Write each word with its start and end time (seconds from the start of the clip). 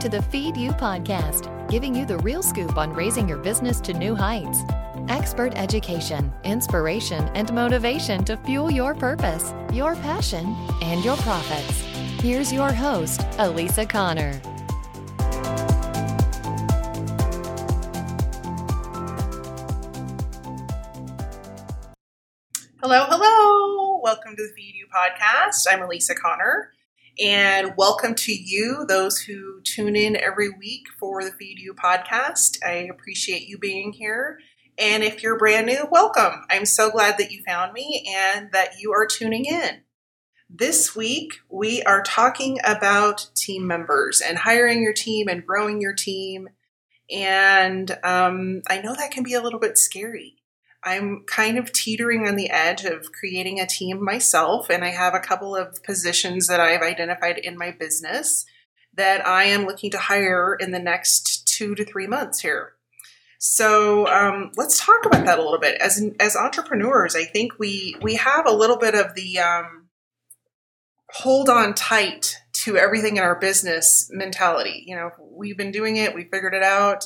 to 0.00 0.08
the 0.08 0.22
Feed 0.22 0.56
You 0.56 0.70
podcast, 0.70 1.68
giving 1.68 1.92
you 1.92 2.06
the 2.06 2.18
real 2.18 2.40
scoop 2.40 2.78
on 2.78 2.92
raising 2.92 3.28
your 3.28 3.38
business 3.38 3.80
to 3.80 3.92
new 3.92 4.14
heights. 4.14 4.60
Expert 5.08 5.54
education, 5.56 6.32
inspiration, 6.44 7.24
and 7.34 7.52
motivation 7.52 8.22
to 8.24 8.36
fuel 8.36 8.70
your 8.70 8.94
purpose, 8.94 9.52
your 9.72 9.96
passion, 9.96 10.54
and 10.82 11.04
your 11.04 11.16
profits. 11.16 11.80
Here's 12.22 12.52
your 12.52 12.72
host, 12.72 13.26
Elisa 13.38 13.84
Connor. 13.84 14.40
Hello, 22.80 23.04
hello. 23.08 24.00
Welcome 24.00 24.36
to 24.36 24.42
the 24.42 24.52
Feed 24.54 24.76
You 24.76 24.86
podcast. 24.94 25.66
I'm 25.68 25.82
Elisa 25.82 26.14
Connor, 26.14 26.70
and 27.20 27.74
welcome 27.76 28.14
to 28.14 28.32
you, 28.32 28.84
those 28.86 29.18
who 29.18 29.60
tune 29.62 29.96
in 29.96 30.16
every 30.16 30.50
week 30.50 30.84
for 31.00 31.24
the 31.24 31.32
Feed 31.32 31.58
You 31.58 31.74
podcast. 31.74 32.58
I 32.64 32.88
appreciate 32.90 33.48
you 33.48 33.58
being 33.58 33.92
here. 33.92 34.38
And 34.78 35.02
if 35.02 35.22
you're 35.22 35.38
brand 35.38 35.66
new, 35.66 35.88
welcome. 35.90 36.44
I'm 36.48 36.64
so 36.64 36.90
glad 36.90 37.18
that 37.18 37.32
you 37.32 37.42
found 37.44 37.72
me 37.72 38.06
and 38.08 38.52
that 38.52 38.78
you 38.78 38.92
are 38.92 39.06
tuning 39.06 39.46
in. 39.46 39.82
This 40.48 40.94
week, 40.94 41.32
we 41.50 41.82
are 41.82 42.02
talking 42.02 42.58
about 42.64 43.28
team 43.34 43.66
members 43.66 44.20
and 44.20 44.38
hiring 44.38 44.80
your 44.80 44.92
team 44.92 45.26
and 45.26 45.44
growing 45.44 45.80
your 45.80 45.94
team. 45.94 46.48
And 47.10 47.90
um, 48.04 48.62
I 48.68 48.80
know 48.80 48.94
that 48.94 49.10
can 49.10 49.24
be 49.24 49.34
a 49.34 49.42
little 49.42 49.60
bit 49.60 49.76
scary. 49.76 50.36
I'm 50.84 51.24
kind 51.26 51.58
of 51.58 51.72
teetering 51.72 52.26
on 52.26 52.36
the 52.36 52.50
edge 52.50 52.84
of 52.84 53.12
creating 53.12 53.60
a 53.60 53.66
team 53.66 54.02
myself, 54.02 54.70
and 54.70 54.84
I 54.84 54.90
have 54.90 55.14
a 55.14 55.20
couple 55.20 55.56
of 55.56 55.82
positions 55.82 56.46
that 56.46 56.60
I've 56.60 56.82
identified 56.82 57.38
in 57.38 57.58
my 57.58 57.72
business 57.72 58.44
that 58.94 59.26
I 59.26 59.44
am 59.44 59.64
looking 59.64 59.90
to 59.92 59.98
hire 59.98 60.54
in 60.54 60.72
the 60.72 60.78
next 60.78 61.46
two 61.48 61.74
to 61.74 61.84
three 61.84 62.06
months 62.06 62.40
here. 62.40 62.74
So 63.38 64.06
um, 64.08 64.50
let's 64.56 64.84
talk 64.84 65.06
about 65.06 65.24
that 65.24 65.38
a 65.38 65.42
little 65.42 65.60
bit. 65.60 65.80
As 65.80 66.04
as 66.18 66.36
entrepreneurs, 66.36 67.14
I 67.14 67.24
think 67.24 67.58
we 67.58 67.94
we 68.02 68.16
have 68.16 68.46
a 68.46 68.52
little 68.52 68.76
bit 68.76 68.94
of 68.94 69.14
the 69.14 69.38
um, 69.38 69.88
hold 71.10 71.48
on 71.48 71.74
tight 71.74 72.36
to 72.64 72.76
everything 72.76 73.16
in 73.16 73.22
our 73.22 73.38
business 73.38 74.10
mentality. 74.12 74.82
You 74.86 74.96
know, 74.96 75.10
we've 75.20 75.56
been 75.56 75.70
doing 75.70 75.96
it, 75.96 76.14
we 76.14 76.24
figured 76.24 76.54
it 76.54 76.64
out, 76.64 77.04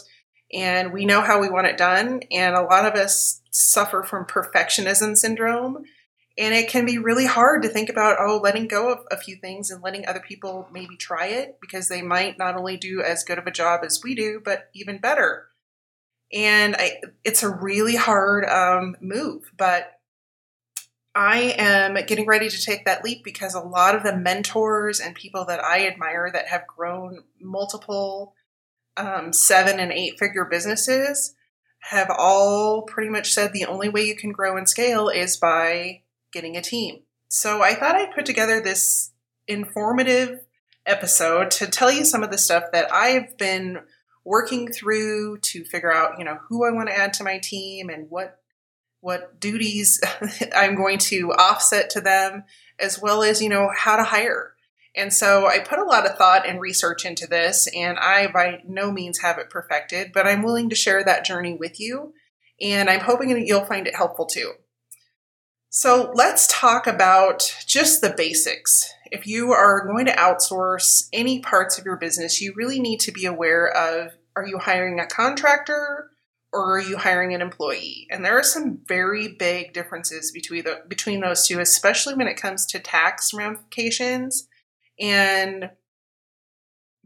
and 0.52 0.92
we 0.92 1.06
know 1.06 1.20
how 1.20 1.40
we 1.40 1.48
want 1.48 1.66
it 1.66 1.78
done. 1.78 2.20
And 2.30 2.54
a 2.54 2.62
lot 2.62 2.84
of 2.84 2.94
us 2.94 3.40
suffer 3.50 4.02
from 4.02 4.26
perfectionism 4.26 5.16
syndrome. 5.16 5.84
And 6.38 6.54
it 6.54 6.68
can 6.68 6.86
be 6.86 6.96
really 6.96 7.26
hard 7.26 7.62
to 7.62 7.68
think 7.68 7.90
about, 7.90 8.16
oh, 8.18 8.40
letting 8.42 8.66
go 8.66 8.90
of 8.90 9.00
a 9.10 9.18
few 9.18 9.36
things 9.36 9.70
and 9.70 9.82
letting 9.82 10.06
other 10.06 10.20
people 10.20 10.66
maybe 10.72 10.96
try 10.96 11.26
it 11.26 11.58
because 11.60 11.88
they 11.88 12.00
might 12.00 12.38
not 12.38 12.56
only 12.56 12.76
do 12.76 13.02
as 13.02 13.24
good 13.24 13.38
of 13.38 13.46
a 13.46 13.50
job 13.50 13.80
as 13.84 14.00
we 14.02 14.14
do, 14.14 14.40
but 14.42 14.70
even 14.74 14.98
better. 14.98 15.48
And 16.32 16.74
I, 16.76 17.00
it's 17.24 17.42
a 17.42 17.50
really 17.50 17.96
hard 17.96 18.46
um, 18.46 18.96
move, 19.02 19.52
but 19.56 19.92
I 21.14 21.54
am 21.58 21.94
getting 22.06 22.26
ready 22.26 22.48
to 22.48 22.64
take 22.64 22.86
that 22.86 23.04
leap 23.04 23.22
because 23.22 23.54
a 23.54 23.60
lot 23.60 23.94
of 23.94 24.02
the 24.02 24.16
mentors 24.16 24.98
and 24.98 25.14
people 25.14 25.44
that 25.44 25.62
I 25.62 25.86
admire 25.86 26.30
that 26.32 26.48
have 26.48 26.66
grown 26.66 27.24
multiple 27.38 28.34
um, 28.96 29.32
seven 29.32 29.78
and 29.80 29.92
eight 29.92 30.18
figure 30.18 30.44
businesses 30.44 31.34
have 31.90 32.10
all 32.16 32.82
pretty 32.82 33.10
much 33.10 33.32
said 33.32 33.52
the 33.52 33.66
only 33.66 33.88
way 33.88 34.02
you 34.02 34.14
can 34.14 34.30
grow 34.30 34.56
and 34.56 34.68
scale 34.68 35.08
is 35.08 35.36
by 35.36 36.02
getting 36.32 36.56
a 36.56 36.62
team. 36.62 37.00
So 37.28 37.62
I 37.62 37.74
thought 37.74 37.96
I'd 37.96 38.14
put 38.14 38.26
together 38.26 38.60
this 38.60 39.10
informative 39.48 40.40
episode 40.86 41.50
to 41.52 41.66
tell 41.66 41.90
you 41.90 42.04
some 42.04 42.22
of 42.22 42.30
the 42.30 42.38
stuff 42.38 42.64
that 42.72 42.92
I've 42.92 43.36
been 43.36 43.80
working 44.24 44.70
through 44.70 45.38
to 45.38 45.64
figure 45.64 45.92
out, 45.92 46.18
you 46.18 46.24
know, 46.24 46.38
who 46.48 46.64
I 46.64 46.70
want 46.70 46.88
to 46.88 46.96
add 46.96 47.14
to 47.14 47.24
my 47.24 47.38
team 47.38 47.88
and 47.88 48.08
what 48.10 48.38
what 49.00 49.40
duties 49.40 50.00
I'm 50.54 50.76
going 50.76 50.98
to 50.98 51.32
offset 51.32 51.90
to 51.90 52.00
them 52.00 52.44
as 52.78 53.00
well 53.00 53.22
as, 53.22 53.42
you 53.42 53.48
know, 53.48 53.68
how 53.76 53.96
to 53.96 54.04
hire. 54.04 54.51
And 54.94 55.12
so 55.12 55.46
I 55.46 55.58
put 55.58 55.78
a 55.78 55.84
lot 55.84 56.06
of 56.06 56.18
thought 56.18 56.46
and 56.46 56.60
research 56.60 57.04
into 57.04 57.26
this, 57.26 57.66
and 57.74 57.98
I 57.98 58.26
by 58.26 58.62
no 58.66 58.92
means 58.92 59.20
have 59.20 59.38
it 59.38 59.48
perfected, 59.48 60.12
but 60.12 60.26
I'm 60.26 60.42
willing 60.42 60.68
to 60.68 60.76
share 60.76 61.02
that 61.02 61.24
journey 61.24 61.54
with 61.54 61.80
you, 61.80 62.12
and 62.60 62.90
I'm 62.90 63.00
hoping 63.00 63.30
that 63.30 63.46
you'll 63.46 63.64
find 63.64 63.86
it 63.86 63.96
helpful 63.96 64.26
too. 64.26 64.52
So 65.70 66.12
let's 66.14 66.46
talk 66.48 66.86
about 66.86 67.50
just 67.66 68.02
the 68.02 68.12
basics. 68.14 68.92
If 69.10 69.26
you 69.26 69.52
are 69.52 69.86
going 69.86 70.04
to 70.04 70.12
outsource 70.12 71.08
any 71.14 71.40
parts 71.40 71.78
of 71.78 71.86
your 71.86 71.96
business, 71.96 72.42
you 72.42 72.52
really 72.54 72.78
need 72.78 73.00
to 73.00 73.12
be 73.12 73.24
aware 73.24 73.68
of 73.68 74.12
are 74.36 74.46
you 74.46 74.58
hiring 74.58 75.00
a 75.00 75.06
contractor 75.06 76.10
or 76.52 76.76
are 76.76 76.80
you 76.80 76.98
hiring 76.98 77.34
an 77.34 77.40
employee? 77.40 78.06
And 78.10 78.22
there 78.22 78.38
are 78.38 78.42
some 78.42 78.80
very 78.86 79.28
big 79.28 79.72
differences 79.72 80.30
between 80.30 80.64
the, 80.64 80.82
between 80.86 81.20
those 81.20 81.46
two, 81.46 81.58
especially 81.60 82.14
when 82.14 82.28
it 82.28 82.36
comes 82.36 82.66
to 82.66 82.78
tax 82.78 83.32
ramifications 83.32 84.48
and 84.98 85.70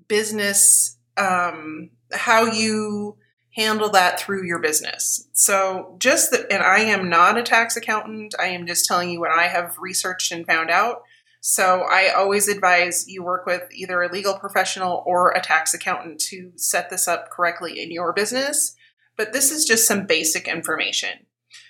business 0.09 0.99
um, 1.17 1.91
how 2.13 2.45
you 2.45 3.17
handle 3.55 3.89
that 3.89 4.21
through 4.21 4.45
your 4.45 4.59
business. 4.59 5.29
So 5.33 5.97
just 5.99 6.31
that 6.31 6.53
and 6.53 6.63
I 6.63 6.81
am 6.81 7.09
not 7.09 7.39
a 7.39 7.43
tax 7.43 7.77
accountant. 7.77 8.35
I 8.39 8.49
am 8.49 8.67
just 8.67 8.85
telling 8.85 9.09
you 9.09 9.19
what 9.19 9.31
I 9.31 9.49
have 9.49 9.79
researched 9.79 10.31
and 10.31 10.47
found 10.47 10.71
out. 10.71 11.03
So 11.41 11.85
I 11.89 12.11
always 12.15 12.49
advise 12.49 13.09
you 13.09 13.23
work 13.23 13.47
with 13.47 13.63
either 13.73 14.03
a 14.03 14.13
legal 14.13 14.35
professional 14.35 15.03
or 15.07 15.31
a 15.31 15.41
tax 15.41 15.73
accountant 15.73 16.21
to 16.23 16.53
set 16.57 16.91
this 16.91 17.09
up 17.09 17.31
correctly 17.31 17.81
in 17.81 17.91
your 17.91 18.13
business. 18.13 18.77
But 19.17 19.33
this 19.33 19.51
is 19.51 19.65
just 19.65 19.87
some 19.87 20.07
basic 20.07 20.49
information. 20.49 21.27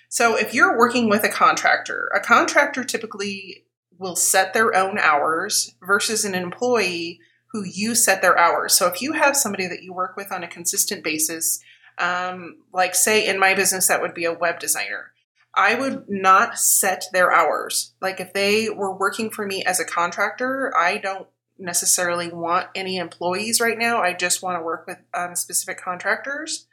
So 0.09 0.35
if 0.35 0.53
you're 0.53 0.77
working 0.77 1.09
with 1.09 1.23
a 1.23 1.29
contractor, 1.29 2.11
a 2.13 2.19
contractor 2.19 2.83
typically 2.83 3.65
will 3.99 4.15
set 4.15 4.53
their 4.53 4.75
own 4.75 4.97
hours 4.97 5.75
versus 5.81 6.25
an 6.25 6.35
employee 6.35 7.19
who 7.51 7.63
you 7.63 7.95
set 7.95 8.21
their 8.21 8.37
hours. 8.37 8.73
So 8.73 8.87
if 8.87 9.01
you 9.01 9.13
have 9.13 9.35
somebody 9.35 9.67
that 9.67 9.83
you 9.83 9.93
work 9.93 10.15
with 10.17 10.31
on 10.31 10.43
a 10.43 10.47
consistent 10.47 11.03
basis, 11.03 11.59
um, 11.97 12.57
like 12.73 12.93
say 12.93 13.27
in 13.27 13.39
my 13.39 13.53
business, 13.53 13.87
that 13.87 14.01
would 14.01 14.13
be 14.13 14.25
a 14.25 14.33
web 14.33 14.59
designer. 14.59 15.13
I 15.55 15.73
would 15.73 16.05
not 16.07 16.59
set 16.59 17.05
their 17.13 17.31
hours. 17.31 17.93
Like 17.99 18.19
if 18.19 18.33
they 18.33 18.69
were 18.69 18.95
working 18.95 19.31
for 19.31 19.45
me 19.45 19.63
as 19.63 19.79
a 19.79 19.85
contractor, 19.85 20.71
I 20.77 20.97
don't 20.97 21.27
necessarily 21.57 22.29
want 22.29 22.67
any 22.75 22.97
employees 22.97 23.59
right 23.59 23.77
now. 23.77 24.01
I 24.01 24.13
just 24.13 24.43
want 24.43 24.59
to 24.59 24.63
work 24.63 24.85
with 24.85 24.99
um, 25.15 25.35
specific 25.35 25.81
contractors. 25.81 26.67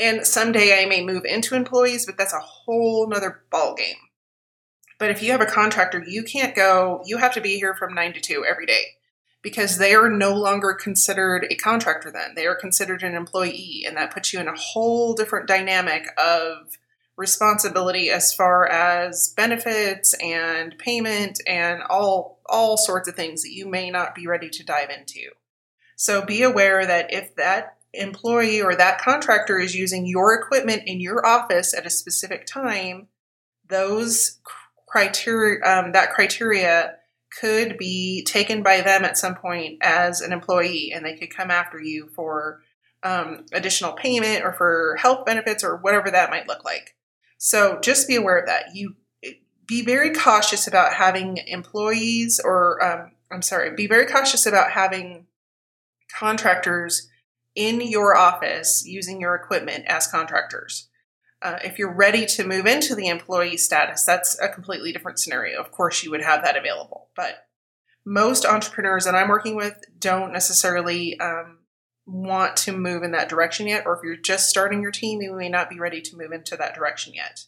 And 0.00 0.26
someday 0.26 0.82
I 0.82 0.86
may 0.86 1.04
move 1.04 1.24
into 1.24 1.54
employees, 1.54 2.06
but 2.06 2.16
that's 2.16 2.32
a 2.32 2.40
whole 2.40 3.06
nother 3.06 3.42
ball 3.50 3.74
game. 3.74 3.96
But 5.00 5.10
if 5.10 5.22
you 5.22 5.32
have 5.32 5.40
a 5.40 5.46
contractor, 5.46 6.04
you 6.06 6.22
can't 6.22 6.54
go, 6.54 7.02
you 7.06 7.16
have 7.16 7.32
to 7.32 7.40
be 7.40 7.56
here 7.56 7.74
from 7.74 7.94
nine 7.94 8.12
to 8.12 8.20
two 8.20 8.44
every 8.44 8.66
day 8.66 8.82
because 9.42 9.78
they 9.78 9.94
are 9.94 10.10
no 10.10 10.34
longer 10.34 10.74
considered 10.74 11.46
a 11.50 11.56
contractor 11.56 12.10
then. 12.10 12.34
They 12.36 12.46
are 12.46 12.54
considered 12.54 13.02
an 13.02 13.14
employee, 13.14 13.84
and 13.86 13.96
that 13.96 14.12
puts 14.12 14.34
you 14.34 14.40
in 14.40 14.46
a 14.46 14.54
whole 14.54 15.14
different 15.14 15.48
dynamic 15.48 16.04
of 16.18 16.76
responsibility 17.16 18.10
as 18.10 18.34
far 18.34 18.66
as 18.66 19.32
benefits 19.36 20.14
and 20.22 20.76
payment 20.78 21.40
and 21.46 21.82
all 21.88 22.40
all 22.46 22.76
sorts 22.76 23.08
of 23.08 23.14
things 23.14 23.42
that 23.42 23.52
you 23.52 23.66
may 23.66 23.90
not 23.90 24.14
be 24.14 24.26
ready 24.26 24.50
to 24.50 24.64
dive 24.64 24.90
into. 24.90 25.30
So 25.96 26.22
be 26.22 26.42
aware 26.42 26.84
that 26.84 27.12
if 27.12 27.34
that 27.36 27.78
employee 27.94 28.60
or 28.60 28.74
that 28.74 29.00
contractor 29.00 29.58
is 29.58 29.74
using 29.74 30.06
your 30.06 30.34
equipment 30.34 30.82
in 30.84 31.00
your 31.00 31.26
office 31.26 31.72
at 31.72 31.86
a 31.86 31.90
specific 31.90 32.44
time, 32.44 33.08
those 33.66 34.38
criteria 34.90 35.64
um, 35.64 35.92
that 35.92 36.12
criteria 36.12 36.96
could 37.40 37.78
be 37.78 38.24
taken 38.24 38.62
by 38.62 38.80
them 38.80 39.04
at 39.04 39.16
some 39.16 39.36
point 39.36 39.78
as 39.82 40.20
an 40.20 40.32
employee 40.32 40.92
and 40.92 41.04
they 41.04 41.16
could 41.16 41.34
come 41.34 41.50
after 41.50 41.80
you 41.80 42.08
for 42.14 42.60
um, 43.04 43.46
additional 43.52 43.92
payment 43.92 44.44
or 44.44 44.52
for 44.52 44.96
health 44.98 45.24
benefits 45.24 45.62
or 45.62 45.76
whatever 45.76 46.10
that 46.10 46.30
might 46.30 46.48
look 46.48 46.64
like. 46.64 46.96
So 47.38 47.78
just 47.80 48.08
be 48.08 48.16
aware 48.16 48.38
of 48.38 48.46
that. 48.46 48.74
You 48.74 48.96
be 49.70 49.84
very 49.84 50.12
cautious 50.12 50.66
about 50.66 50.94
having 50.94 51.38
employees 51.46 52.40
or 52.44 52.84
um, 52.84 53.12
i'm 53.30 53.40
sorry 53.40 53.70
be 53.70 53.86
very 53.86 54.04
cautious 54.04 54.44
about 54.44 54.72
having 54.72 55.26
contractors 56.18 57.08
in 57.54 57.80
your 57.80 58.16
office 58.16 58.84
using 58.84 59.20
your 59.20 59.36
equipment 59.36 59.84
as 59.86 60.08
contractors 60.08 60.88
uh, 61.42 61.58
if 61.64 61.78
you're 61.78 61.94
ready 61.94 62.26
to 62.26 62.46
move 62.46 62.66
into 62.66 62.94
the 62.94 63.08
employee 63.08 63.56
status, 63.56 64.04
that's 64.04 64.38
a 64.40 64.48
completely 64.48 64.92
different 64.92 65.18
scenario. 65.18 65.58
Of 65.58 65.70
course, 65.72 66.02
you 66.04 66.10
would 66.10 66.22
have 66.22 66.42
that 66.44 66.56
available, 66.56 67.08
but 67.16 67.46
most 68.04 68.44
entrepreneurs 68.44 69.04
that 69.04 69.14
I'm 69.14 69.28
working 69.28 69.56
with 69.56 69.84
don't 69.98 70.32
necessarily 70.32 71.18
um, 71.20 71.58
want 72.06 72.56
to 72.58 72.72
move 72.72 73.02
in 73.02 73.12
that 73.12 73.28
direction 73.28 73.68
yet, 73.68 73.84
or 73.86 73.94
if 73.96 74.00
you're 74.02 74.16
just 74.16 74.48
starting 74.48 74.82
your 74.82 74.90
team, 74.90 75.22
you 75.22 75.32
may 75.34 75.48
not 75.48 75.70
be 75.70 75.78
ready 75.78 76.00
to 76.02 76.16
move 76.16 76.32
into 76.32 76.56
that 76.56 76.74
direction 76.74 77.14
yet. 77.14 77.44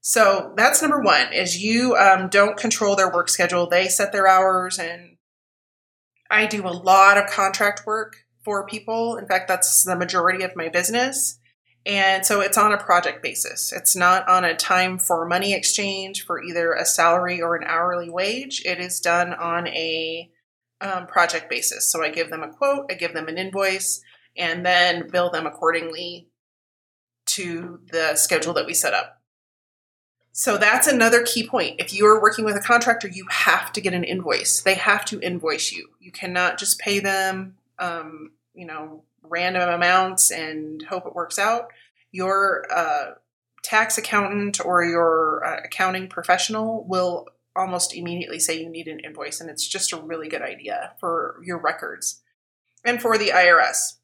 So 0.00 0.54
that's 0.56 0.82
number 0.82 1.00
one: 1.00 1.32
is 1.32 1.62
you 1.62 1.94
um, 1.96 2.28
don't 2.28 2.56
control 2.56 2.96
their 2.96 3.12
work 3.12 3.28
schedule; 3.28 3.68
they 3.68 3.88
set 3.88 4.12
their 4.12 4.26
hours, 4.26 4.78
and 4.78 5.16
I 6.30 6.46
do 6.46 6.66
a 6.66 6.70
lot 6.70 7.18
of 7.18 7.30
contract 7.30 7.82
work 7.86 8.16
for 8.44 8.66
people. 8.66 9.16
In 9.16 9.26
fact, 9.26 9.46
that's 9.46 9.84
the 9.84 9.96
majority 9.96 10.42
of 10.42 10.56
my 10.56 10.68
business. 10.68 11.39
And 11.86 12.26
so 12.26 12.40
it's 12.40 12.58
on 12.58 12.72
a 12.72 12.78
project 12.78 13.22
basis. 13.22 13.72
It's 13.72 13.96
not 13.96 14.28
on 14.28 14.44
a 14.44 14.54
time 14.54 14.98
for 14.98 15.26
money 15.26 15.54
exchange 15.54 16.26
for 16.26 16.42
either 16.42 16.72
a 16.72 16.84
salary 16.84 17.40
or 17.40 17.56
an 17.56 17.64
hourly 17.66 18.10
wage. 18.10 18.62
It 18.66 18.78
is 18.78 19.00
done 19.00 19.32
on 19.32 19.66
a 19.68 20.30
um, 20.80 21.06
project 21.06 21.48
basis. 21.48 21.90
So 21.90 22.02
I 22.02 22.10
give 22.10 22.30
them 22.30 22.42
a 22.42 22.52
quote, 22.52 22.86
I 22.90 22.94
give 22.94 23.14
them 23.14 23.28
an 23.28 23.38
invoice, 23.38 24.02
and 24.36 24.64
then 24.64 25.08
bill 25.08 25.30
them 25.30 25.46
accordingly 25.46 26.28
to 27.26 27.80
the 27.90 28.14
schedule 28.16 28.54
that 28.54 28.66
we 28.66 28.74
set 28.74 28.94
up. 28.94 29.20
So 30.32 30.58
that's 30.58 30.86
another 30.86 31.22
key 31.22 31.46
point. 31.46 31.80
If 31.80 31.92
you 31.92 32.06
are 32.06 32.20
working 32.20 32.44
with 32.44 32.56
a 32.56 32.60
contractor, 32.60 33.08
you 33.08 33.26
have 33.30 33.72
to 33.72 33.80
get 33.80 33.94
an 33.94 34.04
invoice. 34.04 34.62
They 34.62 34.74
have 34.74 35.04
to 35.06 35.20
invoice 35.20 35.72
you. 35.72 35.88
You 35.98 36.12
cannot 36.12 36.58
just 36.58 36.78
pay 36.78 37.00
them, 37.00 37.56
um, 37.78 38.32
you 38.54 38.66
know, 38.66 39.04
random 39.22 39.68
amounts 39.68 40.30
and 40.30 40.82
hope 40.82 41.06
it 41.06 41.14
works 41.14 41.38
out. 41.38 41.68
Your 42.12 42.64
uh, 42.72 43.12
tax 43.62 43.98
accountant 43.98 44.64
or 44.64 44.84
your 44.84 45.44
uh, 45.44 45.60
accounting 45.64 46.08
professional 46.08 46.84
will 46.88 47.26
almost 47.54 47.94
immediately 47.94 48.38
say 48.38 48.60
you 48.60 48.68
need 48.68 48.88
an 48.88 49.00
invoice, 49.00 49.40
and 49.40 49.50
it's 49.50 49.66
just 49.66 49.92
a 49.92 50.00
really 50.00 50.28
good 50.28 50.42
idea 50.42 50.92
for 51.00 51.40
your 51.44 51.58
records 51.58 52.22
and 52.84 53.00
for 53.02 53.18
the 53.18 53.28
IRS. 53.28 53.96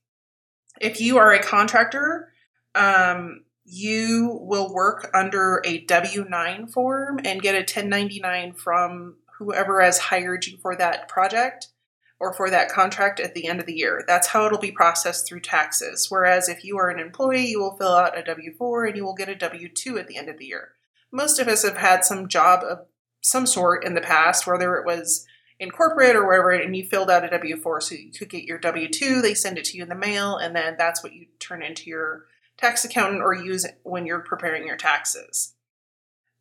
If 0.81 1.01
you 1.01 1.19
are 1.19 1.33
a 1.33 1.43
contractor, 1.43 2.33
um, 2.75 3.45
you 3.65 4.39
will 4.43 4.73
work 4.73 5.11
under 5.15 5.63
a 5.65 5.79
W 5.79 6.27
9 6.29 6.67
form 6.69 7.21
and 7.25 7.43
get 7.43 7.55
a 7.55 7.59
1099 7.59 8.53
from 8.53 9.17
whoever 9.39 9.81
has 9.81 9.99
hired 9.99 10.47
you 10.47 10.59
for 10.59 10.77
that 10.77 11.09
project 11.09 11.69
or 12.19 12.33
for 12.33 12.51
that 12.51 12.71
contract 12.71 13.21
at 13.21 13.35
the 13.35 13.47
end 13.47 13.61
of 13.61 13.67
the 13.67 13.77
year. 13.77 14.03
That's 14.07 14.29
how 14.29 14.47
it'll 14.47 14.59
be 14.59 14.73
processed 14.73 15.27
through 15.27 15.41
taxes. 15.41 16.07
Whereas 16.11 16.49
if 16.49 16.65
you 16.65 16.79
are 16.79 16.89
an 16.89 16.99
employee, 16.99 17.47
you 17.47 17.61
will 17.61 17.77
fill 17.77 17.95
out 17.95 18.19
a 18.19 18.23
W 18.23 18.55
4 18.57 18.87
and 18.87 18.97
you 18.97 19.05
will 19.05 19.15
get 19.15 19.29
a 19.29 19.35
W 19.35 19.69
2 19.69 19.99
at 19.99 20.09
the 20.09 20.17
end 20.17 20.29
of 20.29 20.39
the 20.39 20.47
year. 20.47 20.73
Most 21.13 21.39
of 21.39 21.49
us 21.49 21.63
have 21.63 21.77
had 21.77 22.05
some 22.05 22.29
job 22.29 22.63
of 22.65 22.87
some 23.21 23.47
sort 23.47 23.85
in 23.85 23.95
the 23.95 24.01
past, 24.01 24.47
whether 24.47 24.77
it 24.77 24.87
was 24.87 25.27
in 25.59 25.71
corporate 25.71 26.17
or 26.17 26.27
wherever, 26.27 26.51
and 26.51 26.77
you 26.77 26.85
filled 26.85 27.11
out 27.11 27.25
a 27.25 27.31
W 27.31 27.61
4 27.61 27.81
so 27.81 27.95
you 27.95 28.11
could 28.13 28.29
get 28.29 28.45
your 28.45 28.59
W 28.59 28.89
2, 28.89 29.21
they 29.21 29.35
send 29.35 29.59
it 29.59 29.65
to 29.67 29.77
you 29.77 29.83
in 29.83 29.89
the 29.89 29.95
mail, 29.95 30.37
and 30.37 30.55
then 30.55 30.77
that's 30.79 31.03
what 31.03 31.15
you 31.15 31.27
turn 31.39 31.63
into 31.63 31.89
your 31.89 32.27
tax 32.57 32.85
accountant 32.85 33.23
or 33.23 33.35
use 33.35 33.67
when 33.83 34.07
you're 34.07 34.21
preparing 34.21 34.67
your 34.67 34.77
taxes. 34.77 35.55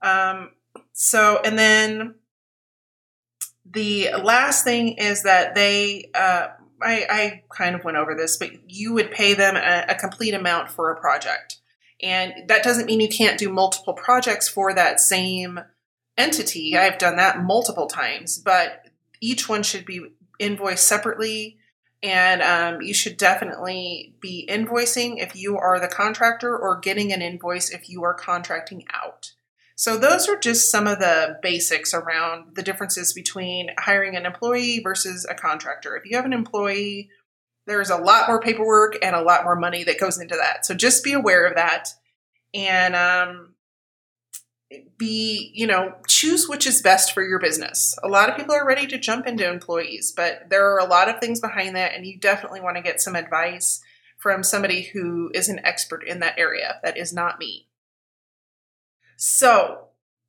Um, 0.02 0.52
so, 0.94 1.42
and 1.44 1.58
then 1.58 2.16
the 3.76 4.10
last 4.24 4.64
thing 4.64 4.94
is 4.98 5.24
that 5.24 5.54
they, 5.54 6.10
uh, 6.16 6.48
I, 6.82 7.06
I, 7.10 7.44
kind 7.56 7.76
of 7.76 7.84
went 7.84 7.98
over 7.98 8.16
this, 8.16 8.38
but 8.38 8.52
you 8.68 8.94
would 8.94 9.12
pay 9.12 9.34
them 9.34 9.56
a, 9.56 9.86
a 9.90 9.96
complete 9.96 10.34
amount 10.34 10.70
for 10.70 10.92
a 10.92 11.00
project. 11.00 11.60
And 12.02 12.48
that 12.48 12.64
doesn't 12.64 12.88
mean 12.88 13.00
you 13.00 13.08
can't 13.08 13.38
do 13.38 13.50
multiple 13.50 13.94
projects 13.94 14.50
for 14.50 14.74
that 14.74 15.00
same 15.00 15.60
entity. 16.18 16.76
I've 16.76 16.98
done 16.98 17.16
that 17.18 17.44
multiple 17.44 17.88
times, 17.88 18.38
but 18.38 18.88
each 19.22 19.48
one 19.48 19.64
should 19.64 19.86
be 19.86 20.02
invoiced 20.40 20.88
separately 20.88 21.58
and 22.04 22.42
um, 22.42 22.82
you 22.82 22.94
should 22.94 23.18
definitely 23.18 24.16
be 24.20 24.48
invoicing 24.50 25.22
if 25.22 25.36
you 25.36 25.58
are 25.58 25.80
the 25.80 25.88
contractor 25.88 26.56
or 26.56 26.80
getting 26.80 27.12
an 27.12 27.22
invoice 27.22 27.72
if 27.72 27.90
you 27.90 28.04
are 28.04 28.14
contracting 28.14 28.86
out. 28.94 29.34
So, 29.78 29.98
those 29.98 30.30
are 30.30 30.38
just 30.38 30.72
some 30.72 30.88
of 30.88 31.00
the 31.00 31.38
basics 31.42 31.94
around 31.94 32.56
the 32.56 32.64
differences 32.64 33.12
between 33.12 33.72
hiring 33.78 34.16
an 34.16 34.26
employee 34.26 34.80
versus 34.82 35.28
a 35.30 35.36
contractor. 35.36 35.98
If 35.98 36.10
you 36.10 36.16
have 36.16 36.26
an 36.26 36.34
employee, 36.34 37.10
there's 37.68 37.90
a 37.90 37.98
lot 37.98 38.30
more 38.30 38.40
paperwork 38.40 38.98
and 39.04 39.16
a 39.16 39.22
lot 39.22 39.44
more 39.44 39.58
money 39.58 39.84
that 39.84 40.00
goes 40.00 40.20
into 40.20 40.36
that. 40.36 40.66
So, 40.66 40.74
just 40.74 41.04
be 41.04 41.12
aware 41.12 41.46
of 41.46 41.56
that. 41.56 41.90
And 42.54 42.96
um, 42.96 43.56
be, 44.98 45.52
you 45.54 45.68
know, 45.68 45.96
choose 46.08 46.48
which 46.48 46.66
is 46.66 46.82
best 46.82 47.14
for 47.14 47.22
your 47.22 47.40
business. 47.40 47.98
A 48.02 48.08
lot 48.08 48.30
of 48.30 48.38
people 48.38 48.56
are 48.56 48.66
ready 48.66 48.88
to 48.88 48.98
jump 48.98 49.28
into 49.28 49.50
employees, 49.50 50.14
but 50.16 50.50
there 50.50 50.74
are 50.74 50.80
a 50.80 50.90
lot 50.90 51.10
of 51.10 51.20
things 51.20 51.42
behind 51.42 51.76
that, 51.76 51.94
and 51.94 52.06
you 52.06 52.18
definitely 52.18 52.62
want 52.62 52.78
to 52.78 52.84
get 52.84 53.02
some 53.02 53.16
advice 53.16 53.82
from 54.18 54.42
somebody 54.42 54.84
who 54.94 55.32
is 55.34 55.50
an 55.50 55.60
expert 55.66 56.08
in 56.08 56.20
that 56.22 56.40
area. 56.40 56.80
That 56.82 56.98
is 56.98 57.14
not 57.14 57.40
me. 57.40 57.68
So, 59.16 59.86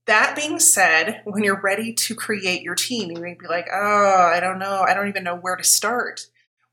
that 0.07 0.37
being 0.37 0.61
said, 0.61 1.23
when 1.25 1.43
you're 1.43 1.61
ready 1.61 1.93
to 1.93 2.15
create 2.15 2.63
your 2.63 2.77
team, 2.77 3.11
you 3.11 3.21
may 3.21 3.35
be 3.35 3.49
like, 3.49 3.67
oh, 3.73 4.31
I 4.33 4.39
don't 4.39 4.59
know. 4.59 4.85
I 4.87 4.95
don't 4.95 5.09
even 5.09 5.25
know 5.25 5.35
where 5.35 5.57
to 5.57 5.65
start. 5.65 6.27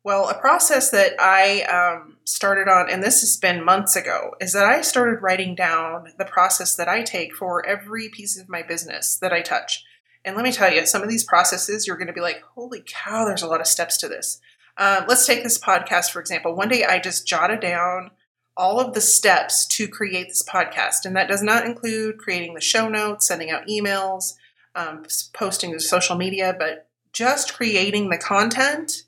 Well, 0.04 0.30
a 0.30 0.38
process 0.38 0.92
that 0.92 1.14
I 1.20 1.62
um, 1.64 2.18
started 2.26 2.70
on, 2.70 2.90
and 2.90 3.02
this 3.02 3.22
has 3.22 3.38
been 3.38 3.64
months 3.64 3.96
ago, 3.96 4.36
is 4.40 4.54
that 4.54 4.66
I 4.66 4.82
started 4.82 5.22
writing 5.22 5.56
down 5.56 6.10
the 6.18 6.26
process 6.26 6.76
that 6.76 6.90
I 6.90 7.04
take 7.04 7.34
for 7.34 7.66
every 7.66 8.10
piece 8.10 8.38
of 8.38 8.50
my 8.50 8.62
business 8.62 9.18
that 9.18 9.34
I 9.34 9.42
touch. 9.42 9.84
And 10.26 10.36
let 10.36 10.44
me 10.44 10.52
tell 10.52 10.72
you, 10.72 10.86
some 10.86 11.02
of 11.02 11.10
these 11.10 11.24
processes, 11.24 11.88
you're 11.88 11.98
going 11.98 12.08
to 12.08 12.14
be 12.14 12.22
like, 12.22 12.44
holy 12.54 12.84
cow, 12.86 13.26
there's 13.26 13.42
a 13.42 13.48
lot 13.48 13.62
of 13.62 13.68
steps 13.68 13.98
to 13.98 14.08
this. 14.08 14.40
Uh, 14.78 15.04
let's 15.08 15.26
take 15.26 15.44
this 15.44 15.58
podcast, 15.58 16.12
for 16.12 16.20
example. 16.20 16.56
One 16.56 16.70
day 16.70 16.84
I 16.84 17.00
just 17.00 17.28
jotted 17.28 17.62
down 17.62 18.12
all 18.56 18.80
of 18.80 18.94
the 18.94 19.02
steps 19.02 19.66
to 19.66 19.88
create 19.88 20.28
this 20.28 20.44
podcast. 20.44 21.06
And 21.06 21.16
that 21.16 21.28
does 21.28 21.42
not 21.42 21.66
include 21.66 22.18
creating 22.18 22.54
the 22.54 22.62
show 22.62 22.88
notes, 22.88 23.28
sending 23.28 23.50
out 23.50 23.68
emails, 23.68 24.34
um, 24.76 25.04
posting 25.34 25.72
to 25.74 25.80
social 25.80 26.16
media, 26.16 26.56
but 26.58 26.88
just 27.14 27.54
creating 27.54 28.10
the 28.10 28.18
content 28.18 29.04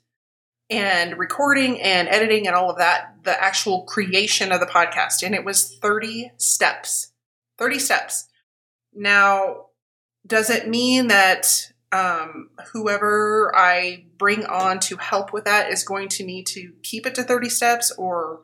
and 0.68 1.16
recording 1.18 1.80
and 1.80 2.08
editing 2.08 2.46
and 2.46 2.56
all 2.56 2.70
of 2.70 2.78
that, 2.78 3.16
the 3.22 3.40
actual 3.42 3.82
creation 3.82 4.50
of 4.52 4.60
the 4.60 4.66
podcast. 4.66 5.24
And 5.24 5.34
it 5.34 5.44
was 5.44 5.76
30 5.76 6.32
steps. 6.36 7.12
30 7.58 7.78
steps. 7.78 8.28
Now, 8.94 9.66
does 10.26 10.50
it 10.50 10.68
mean 10.68 11.08
that 11.08 11.70
um, 11.92 12.50
whoever 12.72 13.52
I 13.54 14.06
bring 14.18 14.44
on 14.44 14.80
to 14.80 14.96
help 14.96 15.32
with 15.32 15.44
that 15.44 15.70
is 15.70 15.84
going 15.84 16.08
to 16.10 16.24
need 16.24 16.46
to 16.48 16.72
keep 16.82 17.06
it 17.06 17.14
to 17.14 17.22
30 17.22 17.48
steps 17.48 17.92
or 17.96 18.40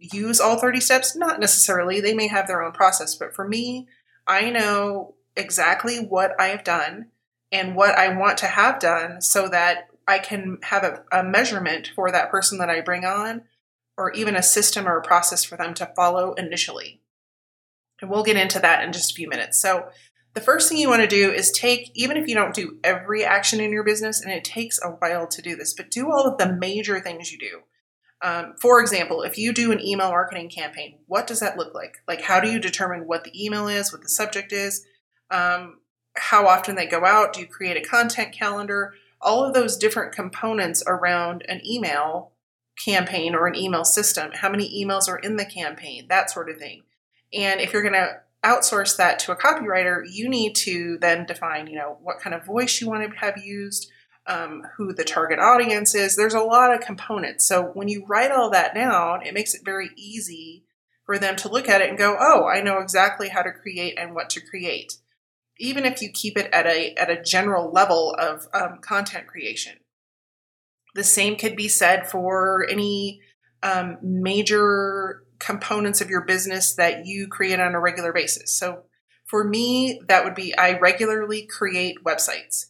use 0.00 0.40
all 0.40 0.58
30 0.58 0.80
steps? 0.80 1.14
Not 1.14 1.40
necessarily. 1.40 2.00
They 2.00 2.14
may 2.14 2.28
have 2.28 2.46
their 2.46 2.62
own 2.62 2.72
process. 2.72 3.14
But 3.14 3.34
for 3.34 3.46
me, 3.46 3.86
I 4.26 4.50
know 4.50 5.14
exactly 5.36 5.98
what 5.98 6.32
I 6.40 6.48
have 6.48 6.64
done 6.64 7.06
and 7.52 7.76
what 7.76 7.96
I 7.96 8.16
want 8.16 8.38
to 8.38 8.46
have 8.46 8.78
done 8.78 9.20
so 9.20 9.48
that 9.48 9.88
I 10.06 10.18
can 10.18 10.58
have 10.64 10.84
a, 10.84 11.02
a 11.12 11.22
measurement 11.22 11.92
for 11.94 12.10
that 12.10 12.30
person 12.30 12.58
that 12.58 12.70
I 12.70 12.80
bring 12.80 13.04
on, 13.04 13.42
or 13.96 14.10
even 14.12 14.34
a 14.34 14.42
system 14.42 14.88
or 14.88 14.96
a 14.96 15.02
process 15.02 15.44
for 15.44 15.56
them 15.56 15.74
to 15.74 15.92
follow 15.94 16.32
initially. 16.34 17.00
And 18.00 18.10
we'll 18.10 18.24
get 18.24 18.36
into 18.36 18.58
that 18.60 18.82
in 18.82 18.92
just 18.92 19.12
a 19.12 19.14
few 19.14 19.28
minutes. 19.28 19.60
So, 19.60 19.88
the 20.32 20.40
first 20.40 20.68
thing 20.68 20.78
you 20.78 20.88
want 20.88 21.02
to 21.02 21.08
do 21.08 21.32
is 21.32 21.50
take, 21.50 21.90
even 21.94 22.16
if 22.16 22.28
you 22.28 22.36
don't 22.36 22.54
do 22.54 22.78
every 22.84 23.24
action 23.24 23.60
in 23.60 23.72
your 23.72 23.82
business, 23.82 24.20
and 24.20 24.32
it 24.32 24.44
takes 24.44 24.78
a 24.80 24.90
while 24.90 25.26
to 25.26 25.42
do 25.42 25.56
this, 25.56 25.74
but 25.74 25.90
do 25.90 26.10
all 26.10 26.24
of 26.24 26.38
the 26.38 26.52
major 26.52 27.00
things 27.00 27.32
you 27.32 27.38
do. 27.38 27.62
Um, 28.22 28.54
for 28.60 28.80
example, 28.80 29.22
if 29.22 29.38
you 29.38 29.52
do 29.52 29.72
an 29.72 29.80
email 29.80 30.10
marketing 30.10 30.50
campaign, 30.50 30.98
what 31.06 31.26
does 31.26 31.40
that 31.40 31.56
look 31.56 31.74
like? 31.74 31.98
Like, 32.06 32.22
how 32.22 32.40
do 32.40 32.50
you 32.50 32.58
determine 32.58 33.06
what 33.06 33.24
the 33.24 33.44
email 33.44 33.66
is, 33.66 33.92
what 33.92 34.02
the 34.02 34.08
subject 34.08 34.52
is, 34.52 34.84
um, 35.30 35.80
how 36.16 36.46
often 36.46 36.74
they 36.74 36.86
go 36.86 37.04
out? 37.04 37.32
Do 37.32 37.40
you 37.40 37.46
create 37.46 37.76
a 37.76 37.88
content 37.88 38.32
calendar? 38.32 38.92
all 39.20 39.44
of 39.44 39.54
those 39.54 39.76
different 39.76 40.12
components 40.12 40.82
around 40.86 41.44
an 41.48 41.60
email 41.66 42.32
campaign 42.82 43.34
or 43.34 43.46
an 43.46 43.56
email 43.56 43.84
system. 43.84 44.30
How 44.32 44.48
many 44.48 44.84
emails 44.84 45.08
are 45.08 45.18
in 45.18 45.36
the 45.36 45.44
campaign? 45.44 46.06
That 46.08 46.30
sort 46.30 46.48
of 46.48 46.58
thing. 46.58 46.82
And 47.32 47.60
if 47.60 47.72
you're 47.72 47.82
going 47.82 47.94
to 47.94 48.20
outsource 48.42 48.96
that 48.96 49.18
to 49.20 49.32
a 49.32 49.36
copywriter, 49.36 50.02
you 50.10 50.28
need 50.28 50.54
to 50.56 50.96
then 50.98 51.26
define, 51.26 51.66
you 51.66 51.76
know, 51.76 51.98
what 52.02 52.20
kind 52.20 52.34
of 52.34 52.46
voice 52.46 52.80
you 52.80 52.88
want 52.88 53.08
to 53.08 53.18
have 53.18 53.36
used, 53.38 53.90
um, 54.30 54.62
who 54.76 54.94
the 54.94 55.04
target 55.04 55.38
audience 55.38 55.94
is. 55.94 56.16
There's 56.16 56.34
a 56.34 56.40
lot 56.40 56.72
of 56.72 56.80
components. 56.80 57.46
So 57.46 57.70
when 57.74 57.88
you 57.88 58.04
write 58.08 58.30
all 58.30 58.50
that 58.50 58.74
down, 58.74 59.26
it 59.26 59.34
makes 59.34 59.54
it 59.54 59.64
very 59.64 59.90
easy 59.96 60.64
for 61.04 61.18
them 61.18 61.36
to 61.36 61.48
look 61.48 61.68
at 61.68 61.80
it 61.82 61.88
and 61.88 61.98
go, 61.98 62.16
oh, 62.18 62.46
I 62.46 62.62
know 62.62 62.78
exactly 62.78 63.28
how 63.28 63.42
to 63.42 63.52
create 63.52 63.98
and 63.98 64.14
what 64.14 64.30
to 64.30 64.40
create 64.40 64.94
even 65.60 65.84
if 65.84 66.00
you 66.00 66.10
keep 66.10 66.36
it 66.36 66.48
at 66.52 66.66
a 66.66 66.94
at 66.94 67.10
a 67.10 67.22
general 67.22 67.70
level 67.70 68.16
of 68.18 68.48
um, 68.52 68.78
content 68.80 69.26
creation. 69.26 69.74
The 70.94 71.04
same 71.04 71.36
could 71.36 71.54
be 71.54 71.68
said 71.68 72.10
for 72.10 72.66
any 72.68 73.20
um, 73.62 73.98
major 74.02 75.22
components 75.38 76.00
of 76.00 76.10
your 76.10 76.24
business 76.24 76.74
that 76.74 77.06
you 77.06 77.28
create 77.28 77.60
on 77.60 77.74
a 77.74 77.80
regular 77.80 78.12
basis. 78.12 78.58
So, 78.58 78.84
for 79.26 79.44
me, 79.44 80.00
that 80.08 80.24
would 80.24 80.34
be 80.34 80.56
I 80.56 80.78
regularly 80.78 81.46
create 81.46 82.02
websites. 82.04 82.66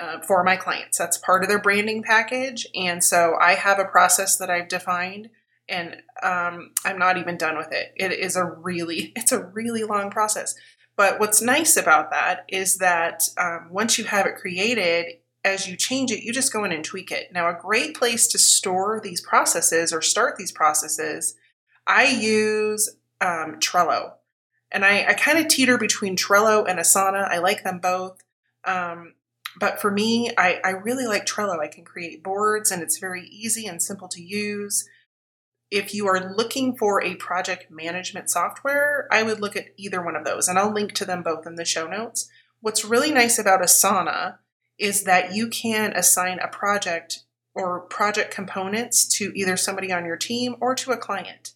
Uh, 0.00 0.20
for 0.20 0.42
my 0.44 0.56
clients. 0.56 0.98
That's 0.98 1.18
part 1.18 1.42
of 1.42 1.48
their 1.48 1.60
branding 1.60 2.02
package. 2.02 2.66
And 2.74 3.02
so 3.02 3.36
I 3.40 3.54
have 3.54 3.78
a 3.78 3.84
process 3.84 4.36
that 4.36 4.50
I've 4.50 4.68
defined 4.68 5.30
and 5.68 6.02
um, 6.22 6.72
I'm 6.84 6.98
not 6.98 7.16
even 7.16 7.36
done 7.36 7.56
with 7.56 7.72
it. 7.72 7.92
It 7.96 8.12
is 8.12 8.36
a 8.36 8.44
really, 8.44 9.12
it's 9.16 9.32
a 9.32 9.44
really 9.44 9.84
long 9.84 10.10
process. 10.10 10.54
But 10.96 11.18
what's 11.18 11.40
nice 11.40 11.76
about 11.76 12.10
that 12.10 12.44
is 12.48 12.78
that 12.78 13.22
um, 13.38 13.68
once 13.70 13.98
you 13.98 14.04
have 14.04 14.26
it 14.26 14.36
created, 14.36 15.16
as 15.44 15.66
you 15.66 15.76
change 15.76 16.12
it, 16.12 16.22
you 16.22 16.32
just 16.32 16.52
go 16.52 16.64
in 16.64 16.72
and 16.72 16.84
tweak 16.84 17.10
it. 17.10 17.32
Now, 17.32 17.48
a 17.48 17.58
great 17.60 17.96
place 17.96 18.28
to 18.28 18.38
store 18.38 19.00
these 19.02 19.20
processes 19.20 19.92
or 19.92 20.02
start 20.02 20.36
these 20.36 20.52
processes, 20.52 21.34
I 21.86 22.04
use 22.04 22.90
um, 23.20 23.58
Trello. 23.58 24.12
And 24.70 24.84
I, 24.84 25.06
I 25.08 25.14
kind 25.14 25.38
of 25.38 25.48
teeter 25.48 25.78
between 25.78 26.16
Trello 26.16 26.68
and 26.68 26.78
Asana. 26.78 27.28
I 27.28 27.38
like 27.38 27.64
them 27.64 27.78
both. 27.78 28.18
Um, 28.64 29.14
but 29.58 29.80
for 29.80 29.90
me, 29.90 30.30
I, 30.36 30.60
I 30.64 30.70
really 30.70 31.06
like 31.06 31.26
Trello. 31.26 31.60
I 31.60 31.68
can 31.68 31.84
create 31.84 32.22
boards 32.22 32.70
and 32.70 32.82
it's 32.82 32.98
very 32.98 33.26
easy 33.26 33.66
and 33.66 33.82
simple 33.82 34.08
to 34.08 34.22
use. 34.22 34.88
If 35.70 35.94
you 35.94 36.06
are 36.06 36.34
looking 36.34 36.76
for 36.76 37.02
a 37.02 37.14
project 37.14 37.70
management 37.70 38.30
software, 38.30 39.08
I 39.10 39.22
would 39.22 39.40
look 39.40 39.56
at 39.56 39.68
either 39.76 40.02
one 40.02 40.16
of 40.16 40.24
those, 40.24 40.46
and 40.46 40.58
I'll 40.58 40.72
link 40.72 40.92
to 40.92 41.06
them 41.06 41.22
both 41.22 41.46
in 41.46 41.54
the 41.54 41.64
show 41.64 41.86
notes. 41.86 42.28
What's 42.60 42.84
really 42.84 43.10
nice 43.10 43.38
about 43.38 43.62
Asana 43.62 44.36
is 44.78 45.04
that 45.04 45.34
you 45.34 45.48
can 45.48 45.92
assign 45.94 46.38
a 46.40 46.48
project 46.48 47.20
or 47.54 47.80
project 47.80 48.34
components 48.34 49.06
to 49.16 49.32
either 49.34 49.56
somebody 49.56 49.92
on 49.92 50.04
your 50.04 50.16
team 50.16 50.56
or 50.60 50.74
to 50.74 50.92
a 50.92 50.96
client. 50.96 51.52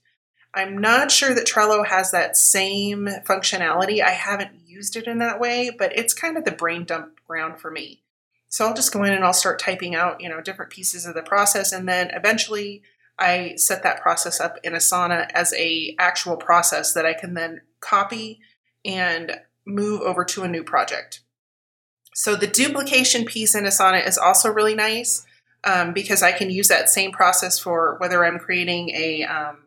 I'm 0.56 0.78
not 0.78 1.10
sure 1.10 1.34
that 1.34 1.46
Trello 1.46 1.86
has 1.86 2.10
that 2.12 2.34
same 2.34 3.06
functionality. 3.26 4.02
I 4.02 4.12
haven't 4.12 4.52
used 4.66 4.96
it 4.96 5.06
in 5.06 5.18
that 5.18 5.38
way, 5.38 5.70
but 5.70 5.96
it's 5.96 6.14
kind 6.14 6.38
of 6.38 6.46
the 6.46 6.50
brain 6.50 6.84
dump 6.84 7.20
ground 7.26 7.60
for 7.60 7.70
me. 7.70 8.02
So 8.48 8.66
I'll 8.66 8.74
just 8.74 8.90
go 8.90 9.04
in 9.04 9.12
and 9.12 9.22
I'll 9.22 9.34
start 9.34 9.58
typing 9.58 9.94
out, 9.94 10.22
you 10.22 10.30
know, 10.30 10.40
different 10.40 10.72
pieces 10.72 11.04
of 11.04 11.14
the 11.14 11.22
process 11.22 11.72
and 11.72 11.86
then 11.86 12.10
eventually 12.10 12.82
I 13.18 13.54
set 13.56 13.82
that 13.82 14.00
process 14.00 14.40
up 14.40 14.58
in 14.64 14.72
Asana 14.72 15.30
as 15.34 15.52
a 15.54 15.94
actual 15.98 16.36
process 16.36 16.94
that 16.94 17.04
I 17.04 17.12
can 17.12 17.34
then 17.34 17.60
copy 17.80 18.40
and 18.82 19.40
move 19.66 20.00
over 20.00 20.24
to 20.24 20.42
a 20.42 20.48
new 20.48 20.64
project. 20.64 21.20
So 22.14 22.34
the 22.34 22.46
duplication 22.46 23.26
piece 23.26 23.54
in 23.54 23.64
Asana 23.64 24.06
is 24.06 24.16
also 24.16 24.50
really 24.50 24.74
nice 24.74 25.26
um, 25.64 25.92
because 25.92 26.22
I 26.22 26.32
can 26.32 26.48
use 26.48 26.68
that 26.68 26.88
same 26.88 27.12
process 27.12 27.58
for 27.58 27.96
whether 27.98 28.24
I'm 28.24 28.38
creating 28.38 28.90
a 28.90 29.24
um, 29.24 29.65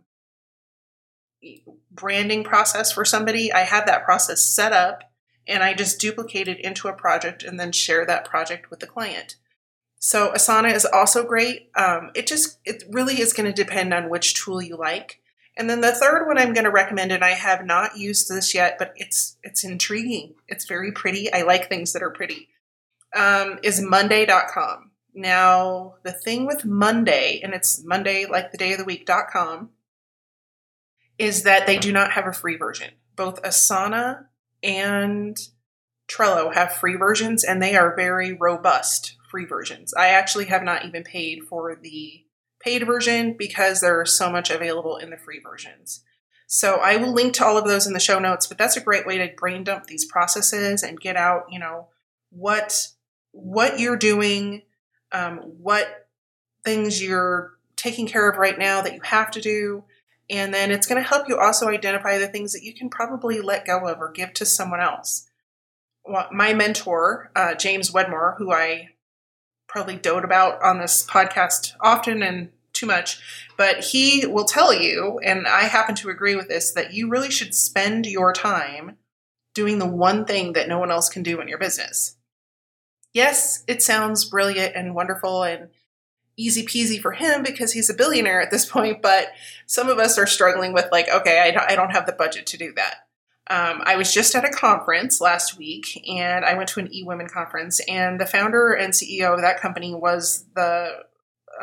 branding 1.91 2.43
process 2.43 2.91
for 2.91 3.05
somebody. 3.05 3.51
I 3.51 3.62
have 3.62 3.86
that 3.86 4.03
process 4.03 4.43
set 4.43 4.74
up 4.74 5.03
and 5.48 5.63
I 5.63 5.74
just 5.74 6.00
duplicate 6.00 6.48
it 6.48 6.60
into 6.60 6.88
a 6.88 6.93
project 6.93 7.43
and 7.43 7.60
then 7.60 7.72
share 7.72 8.05
that 8.05 8.25
project 8.25 8.69
with 8.69 8.79
the 8.79 8.88
client. 8.88 9.36
So 10.00 10.31
Asana 10.31 10.74
is 10.74 10.86
also 10.86 11.25
great. 11.25 11.69
Um, 11.75 12.12
it 12.15 12.25
just 12.25 12.60
it 12.63 12.84
really 12.89 13.19
is 13.19 13.34
going 13.34 13.51
to 13.51 13.63
depend 13.63 13.93
on 13.93 14.10
which 14.10 14.34
tool 14.34 14.62
you 14.62 14.77
like. 14.77 15.22
And 15.58 15.69
then 15.69 15.81
the 15.81 15.91
third 15.91 16.25
one 16.25 16.38
I'm 16.38 16.53
going 16.53 16.63
to 16.63 16.72
recommend, 16.72 17.12
and 17.12 17.24
I 17.24 17.31
have 17.31 17.65
not 17.65 17.98
used 17.98 18.29
this 18.29 18.53
yet, 18.53 18.77
but 18.79 18.93
it's 18.96 19.36
it's 19.43 19.65
intriguing. 19.65 20.36
It's 20.48 20.65
very 20.65 20.93
pretty. 20.93 21.31
I 21.34 21.41
like 21.41 21.67
things 21.67 21.91
that 21.91 22.03
are 22.03 22.12
pretty. 22.12 22.48
Um, 23.13 23.60
is 23.62 23.81
Monday.com. 23.81 24.91
Now 25.13 25.96
the 26.03 26.13
thing 26.13 26.46
with 26.46 26.63
Monday, 26.63 27.41
and 27.43 27.53
it's 27.53 27.84
Monday 27.84 28.25
like 28.25 28.51
the 28.51 28.58
day 28.58 28.72
of 28.72 28.77
the 28.77 28.86
week.com, 28.86 29.72
is 31.20 31.44
that 31.44 31.68
they 31.68 31.78
do 31.78 31.92
not 31.92 32.14
have 32.14 32.26
a 32.26 32.34
free 32.34 32.56
version. 32.56 32.92
Both 33.16 33.44
Asana 33.44 34.26
and 34.64 35.38
Trello 36.10 36.54
have 36.54 36.74
free 36.74 36.96
versions, 36.96 37.44
and 37.44 37.62
they 37.62 37.76
are 37.76 37.96
very 37.96 38.34
robust 38.34 39.18
free 39.30 39.46
versions. 39.46 39.94
I 39.94 40.08
actually 40.08 40.46
have 40.46 40.64
not 40.64 40.86
even 40.86 41.04
paid 41.04 41.44
for 41.44 41.76
the 41.76 42.24
paid 42.60 42.86
version 42.86 43.36
because 43.38 43.82
there's 43.82 44.18
so 44.18 44.32
much 44.32 44.50
available 44.50 44.98
in 44.98 45.12
the 45.12 45.18
free 45.18 45.40
versions. 45.40 46.04
So 46.48 46.78
I 46.78 46.96
will 46.96 47.14
link 47.14 47.36
to 47.36 47.46
all 47.46 47.58
of 47.58 47.66
those 47.66 47.86
in 47.86 47.94
the 47.94 48.00
show 48.00 48.18
notes, 48.18 48.48
but 48.48 48.58
that's 48.58 48.76
a 48.76 48.82
great 48.82 49.06
way 49.06 49.20
to 49.20 49.36
brain 49.38 49.64
dump 49.64 49.86
these 49.86 50.06
processes 50.06 50.82
and 50.82 51.00
get 51.00 51.16
out, 51.16 51.46
you 51.52 51.60
know, 51.60 51.90
what 52.32 52.88
what 53.32 53.80
you're 53.80 53.98
doing, 53.98 54.64
um, 55.12 55.38
what 55.38 56.08
things 56.66 57.04
you're 57.04 57.52
taking 57.76 58.08
care 58.08 58.28
of 58.28 58.38
right 58.38 58.58
now 58.58 58.82
that 58.82 58.96
you 58.96 59.02
have 59.04 59.30
to 59.32 59.42
do, 59.42 59.84
and 60.29 60.53
then 60.53 60.71
it's 60.71 60.88
going 60.88 61.01
to 61.01 61.07
help 61.07 61.27
you 61.27 61.38
also 61.38 61.67
identify 61.67 62.17
the 62.17 62.27
things 62.27 62.53
that 62.53 62.63
you 62.63 62.74
can 62.74 62.89
probably 62.89 63.41
let 63.41 63.65
go 63.65 63.88
of 63.88 64.00
or 64.00 64.12
give 64.12 64.33
to 64.33 64.45
someone 64.45 64.79
else. 64.79 65.27
Well, 66.05 66.27
my 66.31 66.53
mentor, 66.53 67.31
uh, 67.36 67.55
James 67.55 67.91
Wedmore, 67.91 68.36
who 68.38 68.51
I 68.51 68.89
probably 69.67 69.98
dote 69.98 70.25
about 70.25 70.62
on 70.63 70.79
this 70.79 71.05
podcast 71.05 71.74
often 71.81 72.24
and 72.24 72.50
too 72.74 72.86
much, 72.86 73.19
but 73.57 73.83
he 73.83 74.25
will 74.25 74.45
tell 74.45 74.74
you, 74.74 75.19
and 75.24 75.48
I 75.48 75.63
happen 75.63 75.95
to 75.95 76.09
agree 76.09 76.36
with 76.36 76.48
this, 76.48 76.71
that 76.71 76.93
you 76.93 77.09
really 77.09 77.29
should 77.29 77.53
spend 77.53 78.05
your 78.05 78.33
time 78.33 78.98
doing 79.53 79.79
the 79.79 79.88
one 79.88 80.25
thing 80.25 80.53
that 80.53 80.67
no 80.67 80.79
one 80.79 80.91
else 80.91 81.09
can 81.09 81.24
do 81.24 81.41
in 81.41 81.48
your 81.48 81.57
business. 81.57 82.15
Yes, 83.13 83.63
it 83.67 83.81
sounds 83.81 84.25
brilliant 84.25 84.75
and 84.75 84.95
wonderful 84.95 85.43
and 85.43 85.69
easy 86.39 86.65
peasy 86.65 87.01
for 87.01 87.12
him 87.12 87.43
because 87.43 87.74
he's 87.74 87.89
a 87.89 87.93
billionaire 87.93 88.41
at 88.41 88.50
this 88.50 88.65
point, 88.65 89.01
but 89.01 89.27
some 89.65 89.89
of 89.89 90.00
us 90.00 90.17
are 90.17 90.25
struggling 90.25 90.74
with, 90.74 90.88
like, 90.91 91.10
okay, 91.10 91.41
I 91.41 91.51
don't, 91.51 91.69
I 91.69 91.75
don't 91.75 91.91
have 91.91 92.05
the 92.05 92.13
budget 92.13 92.48
to 92.48 92.58
do 92.58 92.74
that. 92.75 93.05
Um, 93.51 93.81
I 93.84 93.96
was 93.96 94.13
just 94.13 94.36
at 94.36 94.46
a 94.46 94.51
conference 94.51 95.19
last 95.19 95.58
week 95.58 96.08
and 96.08 96.46
I 96.46 96.53
went 96.53 96.69
to 96.69 96.79
an 96.79 96.88
eWomen 96.88 97.29
conference, 97.29 97.81
and 97.88 98.19
the 98.19 98.25
founder 98.25 98.74
and 98.74 98.93
CEO 98.93 99.34
of 99.34 99.41
that 99.41 99.60
company 99.60 99.93
was 99.93 100.46
the 100.55 101.03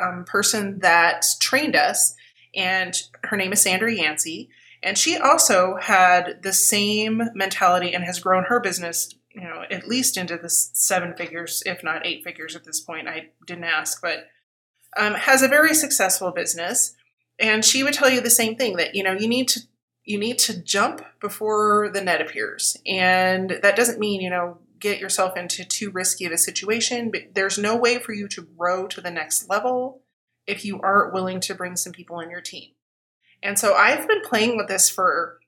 um, 0.01 0.25
person 0.25 0.81
that 0.81 1.25
trained 1.41 1.75
us, 1.75 2.15
and 2.55 2.95
her 3.25 3.37
name 3.37 3.53
is 3.53 3.63
Sandra 3.63 3.93
Yancey. 3.93 4.51
And 4.83 4.99
she 4.99 5.17
also 5.17 5.77
had 5.81 6.43
the 6.43 6.53
same 6.53 7.31
mentality 7.35 7.95
and 7.95 8.05
has 8.05 8.21
grown 8.21 8.45
her 8.45 8.61
business, 8.61 9.15
you 9.35 9.43
know, 9.43 9.65
at 9.71 9.89
least 9.89 10.17
into 10.17 10.37
the 10.37 10.51
seven 10.51 11.15
figures, 11.17 11.63
if 11.67 11.83
not 11.83 12.07
eight 12.07 12.23
figures 12.25 12.55
at 12.55 12.65
this 12.65 12.81
point. 12.81 13.09
I 13.09 13.31
didn't 13.47 13.65
ask, 13.65 14.03
but 14.03 14.27
um, 14.97 15.15
has 15.15 15.43
a 15.43 15.49
very 15.49 15.75
successful 15.75 16.31
business. 16.31 16.95
And 17.39 17.65
she 17.65 17.83
would 17.83 17.95
tell 17.95 18.09
you 18.09 18.21
the 18.21 18.31
same 18.31 18.57
thing 18.57 18.77
that, 18.77 18.95
you 18.95 19.03
know, 19.03 19.13
you 19.13 19.29
need 19.29 19.49
to 19.49 19.61
you 20.07 20.19
need 20.19 20.39
to 20.39 20.63
jump 20.63 21.05
before 21.21 21.91
the 21.93 22.01
net 22.01 22.21
appears. 22.21 22.77
And 22.87 23.59
that 23.63 23.75
doesn't 23.75 23.99
mean, 23.99 24.21
you 24.21 24.31
know, 24.31 24.59
get 24.79 25.01
yourself 25.01 25.37
into 25.37 25.65
too 25.65 25.91
risky 25.91 26.25
of 26.27 26.33
a 26.33 26.39
situation, 26.39 27.11
but 27.11 27.35
there's 27.35 27.59
no 27.59 27.77
way 27.77 27.99
for 27.99 28.13
you 28.13 28.29
to 28.29 28.43
grow 28.57 28.87
to 28.87 29.01
the 29.01 29.11
next 29.11 29.49
level 29.49 30.03
if 30.47 30.65
you 30.65 30.81
aren't 30.81 31.13
willing 31.13 31.41
to 31.41 31.55
bring 31.55 31.75
some 31.75 31.93
people 31.93 32.21
in 32.21 32.31
your 32.31 32.41
team. 32.41 32.71
And 33.43 33.59
so 33.59 33.75
I've 33.75 34.07
been 34.07 34.23
playing 34.23 34.57
with 34.57 34.69
this 34.69 34.89
for 34.89 35.41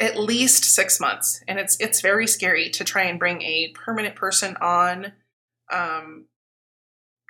at 0.00 0.18
least 0.18 0.64
6 0.64 0.98
months 0.98 1.42
and 1.46 1.60
it's 1.60 1.78
it's 1.78 2.00
very 2.00 2.26
scary 2.26 2.70
to 2.70 2.82
try 2.82 3.04
and 3.04 3.20
bring 3.20 3.40
a 3.42 3.72
permanent 3.72 4.16
person 4.16 4.56
on 4.60 5.12
um, 5.72 6.24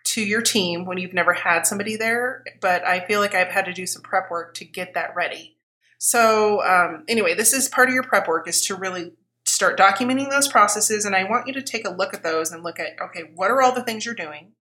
to 0.07 0.23
your 0.23 0.41
team 0.41 0.85
when 0.85 0.99
you've 0.99 1.13
never 1.13 1.33
had 1.33 1.67
somebody 1.67 1.97
there, 1.97 2.45
but 2.61 2.87
I 2.87 3.01
feel 3.01 3.21
like 3.21 3.35
I've 3.35 3.49
had 3.49 3.65
to 3.65 3.73
do 3.73 3.87
some 3.87 4.03
prep 4.03 4.31
work 4.31 4.55
to 4.55 4.65
get 4.65 4.95
that 4.95 5.15
ready. 5.17 5.57
So 5.99 6.63
um, 6.63 7.05
anyway, 7.09 7.35
this 7.35 7.53
is 7.53 7.69
part 7.69 7.89
of 7.89 7.95
your 7.95 8.05
prep 8.05 8.29
work 8.29 8.47
is 8.47 8.65
to 8.67 8.77
really 8.77 9.13
start 9.45 9.79
documenting 9.79 10.31
those 10.31 10.49
processes. 10.49 11.05
And 11.05 11.17
I 11.17 11.25
want 11.25 11.49
you 11.49 11.55
to 11.55 11.63
take 11.63 11.87
a 11.87 11.93
look 11.93 12.15
at 12.15 12.23
those 12.23 12.53
and 12.53 12.63
look 12.63 12.79
at, 12.79 13.01
okay, 13.01 13.31
what 13.35 13.51
are 13.51 13.63
all 13.63 13.75
the 13.75 13.83
things 13.83 14.05
you're 14.05 14.15
doing? 14.15 14.53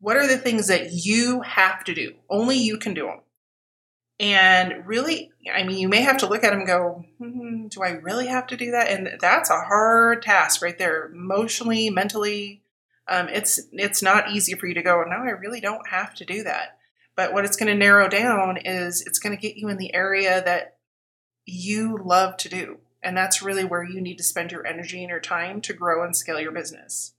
What 0.00 0.16
are 0.16 0.26
the 0.26 0.38
things 0.38 0.66
that 0.66 0.92
you 0.92 1.42
have 1.42 1.84
to 1.84 1.94
do? 1.94 2.14
Only 2.28 2.56
you 2.56 2.78
can 2.78 2.94
do 2.94 3.06
them. 3.06 3.20
And 4.20 4.86
really, 4.86 5.30
I 5.52 5.64
mean, 5.64 5.78
you 5.78 5.88
may 5.88 6.02
have 6.02 6.18
to 6.18 6.28
look 6.28 6.44
at 6.44 6.50
them 6.50 6.60
and 6.60 6.66
go, 6.66 7.04
hmm, 7.18 7.66
do 7.68 7.82
I 7.82 7.90
really 7.90 8.26
have 8.28 8.46
to 8.48 8.56
do 8.56 8.70
that? 8.72 8.88
And 8.88 9.18
that's 9.20 9.50
a 9.50 9.60
hard 9.60 10.22
task 10.22 10.62
right 10.62 10.78
there, 10.78 11.06
emotionally, 11.06 11.90
mentally. 11.90 12.63
Um, 13.06 13.28
it's 13.28 13.60
it's 13.72 14.02
not 14.02 14.30
easy 14.30 14.54
for 14.54 14.66
you 14.66 14.74
to 14.74 14.82
go, 14.82 15.02
no, 15.02 15.16
I 15.16 15.30
really 15.30 15.60
don't 15.60 15.88
have 15.88 16.14
to 16.16 16.24
do 16.24 16.42
that. 16.44 16.78
But 17.16 17.32
what 17.32 17.44
it's 17.44 17.56
going 17.56 17.68
to 17.68 17.78
narrow 17.78 18.08
down 18.08 18.56
is 18.56 19.02
it's 19.02 19.18
going 19.18 19.36
to 19.36 19.40
get 19.40 19.56
you 19.56 19.68
in 19.68 19.76
the 19.76 19.94
area 19.94 20.42
that 20.44 20.78
you 21.44 21.98
love 22.02 22.36
to 22.38 22.48
do. 22.48 22.78
And 23.02 23.16
that's 23.16 23.42
really 23.42 23.64
where 23.64 23.84
you 23.84 24.00
need 24.00 24.16
to 24.16 24.24
spend 24.24 24.50
your 24.50 24.66
energy 24.66 25.00
and 25.00 25.10
your 25.10 25.20
time 25.20 25.60
to 25.62 25.74
grow 25.74 26.02
and 26.04 26.16
scale 26.16 26.40
your 26.40 26.52
business. 26.52 27.12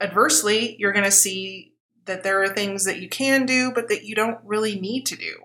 Adversely, 0.00 0.76
you're 0.78 0.92
going 0.92 1.04
to 1.04 1.10
see 1.10 1.72
that 2.04 2.22
there 2.22 2.42
are 2.42 2.48
things 2.48 2.84
that 2.84 3.00
you 3.00 3.08
can 3.08 3.46
do, 3.46 3.72
but 3.72 3.88
that 3.88 4.04
you 4.04 4.14
don't 4.14 4.38
really 4.44 4.78
need 4.78 5.06
to 5.06 5.16
do. 5.16 5.36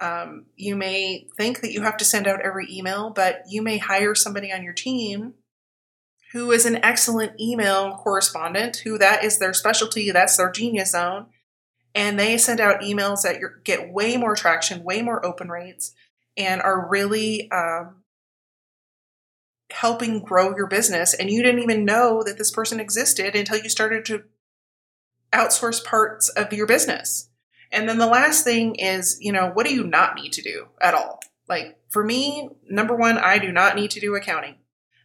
Um, 0.00 0.46
you 0.56 0.76
may 0.76 1.28
think 1.36 1.60
that 1.60 1.72
you 1.72 1.82
have 1.82 1.96
to 1.98 2.04
send 2.04 2.26
out 2.26 2.40
every 2.40 2.66
email, 2.70 3.10
but 3.10 3.42
you 3.48 3.62
may 3.62 3.78
hire 3.78 4.14
somebody 4.14 4.52
on 4.52 4.62
your 4.62 4.74
team 4.74 5.34
who 6.36 6.52
is 6.52 6.66
an 6.66 6.84
excellent 6.84 7.32
email 7.40 7.94
correspondent, 7.96 8.76
who 8.84 8.98
that 8.98 9.24
is 9.24 9.38
their 9.38 9.54
specialty, 9.54 10.10
that's 10.10 10.36
their 10.36 10.50
genius 10.50 10.90
zone, 10.90 11.24
and 11.94 12.18
they 12.18 12.36
send 12.36 12.60
out 12.60 12.82
emails 12.82 13.22
that 13.22 13.40
get 13.64 13.90
way 13.90 14.18
more 14.18 14.36
traction, 14.36 14.84
way 14.84 15.00
more 15.00 15.24
open 15.24 15.48
rates, 15.48 15.94
and 16.36 16.60
are 16.60 16.90
really 16.90 17.50
um, 17.50 18.02
helping 19.72 20.20
grow 20.20 20.54
your 20.54 20.66
business. 20.66 21.14
And 21.14 21.30
you 21.30 21.42
didn't 21.42 21.62
even 21.62 21.86
know 21.86 22.22
that 22.22 22.36
this 22.36 22.50
person 22.50 22.80
existed 22.80 23.34
until 23.34 23.56
you 23.56 23.70
started 23.70 24.04
to 24.04 24.24
outsource 25.32 25.82
parts 25.82 26.28
of 26.28 26.52
your 26.52 26.66
business. 26.66 27.30
And 27.72 27.88
then 27.88 27.96
the 27.96 28.06
last 28.06 28.44
thing 28.44 28.74
is, 28.74 29.16
you 29.22 29.32
know, 29.32 29.52
what 29.54 29.64
do 29.64 29.74
you 29.74 29.84
not 29.84 30.16
need 30.16 30.34
to 30.34 30.42
do 30.42 30.66
at 30.82 30.92
all? 30.92 31.20
Like 31.48 31.78
for 31.88 32.04
me, 32.04 32.50
number 32.68 32.94
one, 32.94 33.16
I 33.16 33.38
do 33.38 33.50
not 33.52 33.74
need 33.74 33.92
to 33.92 34.00
do 34.00 34.14
accounting. 34.14 34.56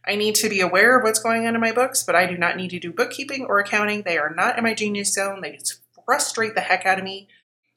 I 0.04 0.16
need 0.16 0.34
to 0.36 0.48
be 0.48 0.60
aware 0.60 0.98
of 0.98 1.04
what's 1.04 1.20
going 1.20 1.46
on 1.46 1.54
in 1.54 1.60
my 1.60 1.72
books, 1.72 2.02
but 2.02 2.16
I 2.16 2.26
do 2.26 2.36
not 2.36 2.56
need 2.56 2.70
to 2.70 2.80
do 2.80 2.92
bookkeeping 2.92 3.44
or 3.44 3.60
accounting. 3.60 4.02
They 4.02 4.18
are 4.18 4.34
not 4.34 4.58
in 4.58 4.64
my 4.64 4.74
genius 4.74 5.12
zone. 5.12 5.40
They 5.40 5.52
just 5.56 5.80
frustrate 6.04 6.54
the 6.54 6.60
heck 6.60 6.84
out 6.84 6.98
of 6.98 7.04
me. 7.04 7.28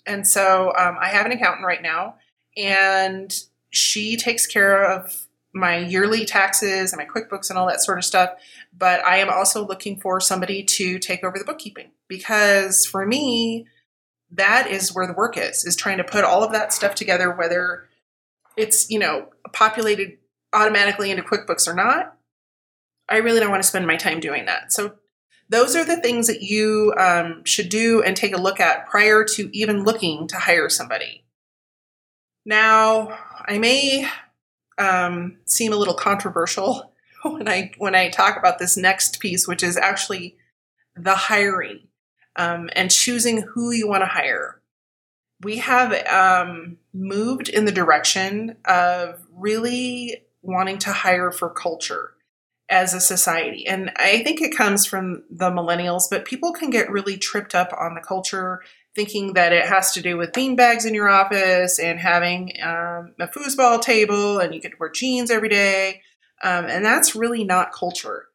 And 0.06 0.28
so 0.28 0.74
um, 0.78 0.98
I 1.00 1.10
have 1.10 1.26
an 1.26 1.32
accountant 1.32 1.66
right 1.66 1.82
now, 1.82 2.16
and 2.58 3.34
she 3.70 4.18
takes 4.18 4.48
care 4.48 4.84
of 4.84 5.28
my 5.54 5.78
yearly 5.78 6.26
taxes 6.26 6.92
and 6.92 7.00
my 7.00 7.06
QuickBooks 7.06 7.50
and 7.50 7.58
all 7.58 7.68
that 7.68 7.82
sort 7.82 7.98
of 7.98 8.04
stuff. 8.04 8.32
But 8.78 9.06
I 9.06 9.18
am 9.18 9.30
also 9.30 9.66
looking 9.66 10.00
for 10.00 10.20
somebody 10.20 10.64
to 10.64 11.00
take 11.00 11.24
over 11.24 11.40
the 11.40 11.46
bookkeeping 11.46 11.92
because 12.08 12.86
for 12.86 13.06
me, 13.06 13.68
that 14.32 14.68
is 14.68 14.94
where 14.94 15.08
the 15.08 15.14
work 15.14 15.38
is, 15.38 15.64
is 15.64 15.76
trying 15.76 15.98
to 15.98 16.04
put 16.04 16.26
all 16.26 16.44
of 16.44 16.52
that 16.52 16.74
stuff 16.74 16.94
together, 16.94 17.32
whether 17.32 17.88
it's, 18.58 18.90
you 18.90 19.00
know, 19.00 19.30
populated 19.54 20.18
automatically 20.52 21.10
into 21.10 21.24
QuickBooks 21.24 21.68
or 21.68 21.74
not. 21.74 22.15
I 23.08 23.18
really 23.18 23.40
don't 23.40 23.52
want 23.52 23.64
to 23.64 23.70
spend 23.70 23.88
my 23.88 23.98
time 23.98 24.20
doing 24.20 24.46
that. 24.46 24.74
So 24.74 24.96
those 25.50 25.76
are 25.76 25.86
the 25.86 26.02
things 26.02 26.28
that 26.28 26.42
you 26.42 26.94
um, 26.98 27.44
should 27.46 27.70
do 27.70 28.02
and 28.02 28.18
take 28.18 28.36
a 28.36 28.42
look 28.42 28.60
at 28.60 28.88
prior 28.88 29.24
to 29.36 29.50
even 29.56 29.84
looking 29.84 30.28
to 30.28 30.38
hire 30.38 30.70
somebody. 30.70 31.24
Now, 32.46 33.18
I 33.46 33.58
may 33.58 34.08
um, 34.78 35.38
seem 35.46 35.72
a 35.72 35.78
little 35.78 35.94
controversial 35.94 36.94
when 37.24 37.48
I 37.48 37.72
when 37.78 37.96
I 37.96 38.10
talk 38.10 38.38
about 38.38 38.60
this 38.60 38.76
next 38.76 39.20
piece, 39.20 39.48
which 39.48 39.64
is 39.64 39.78
actually 39.78 40.38
the 40.96 41.16
hiring 41.16 41.88
um, 42.36 42.70
and 42.76 42.92
choosing 42.92 43.42
who 43.42 43.72
you 43.72 43.88
want 43.88 44.02
to 44.02 44.08
hire. 44.08 44.62
We 45.42 45.58
have 45.58 45.94
um, 46.08 46.78
moved 46.94 47.50
in 47.50 47.66
the 47.66 47.72
direction 47.72 48.56
of 48.66 49.22
really 49.32 50.24
wanting 50.42 50.78
to 50.80 50.92
hire 50.92 51.32
for 51.32 51.50
culture 51.50 52.15
as 52.70 52.94
a 52.94 53.00
society. 53.00 53.68
And 53.68 53.92
I 53.96 54.24
think 54.24 54.42
it 54.42 54.56
comes 54.56 54.86
from 54.86 55.24
the 55.30 55.52
millennials, 55.52 56.04
but 56.10 56.26
people 56.26 56.52
can 56.52 56.70
get 56.70 56.90
really 56.90 57.18
tripped 57.18 57.54
up 57.54 57.72
on 57.78 57.94
the 57.94 58.02
culture, 58.02 58.62
thinking 58.96 59.34
that 59.34 59.54
it 59.54 59.66
has 59.66 59.92
to 59.94 60.02
do 60.02 60.18
with 60.18 60.32
beanbags 60.32 60.86
in 60.86 60.94
your 60.94 61.10
office 61.10 61.80
and 61.80 62.00
having 62.00 62.54
um, 62.64 63.14
a 63.20 63.28
foosball 63.28 63.82
table 63.82 64.40
and 64.40 64.54
you 64.54 64.62
get 64.62 64.72
to 64.72 64.78
wear 64.80 64.90
jeans 64.90 65.30
every 65.30 65.50
day. 65.50 66.02
Um, 66.44 66.66
and 66.66 66.84
that's 66.84 67.16
really 67.16 67.44
not 67.44 67.74
culture. 67.74 68.28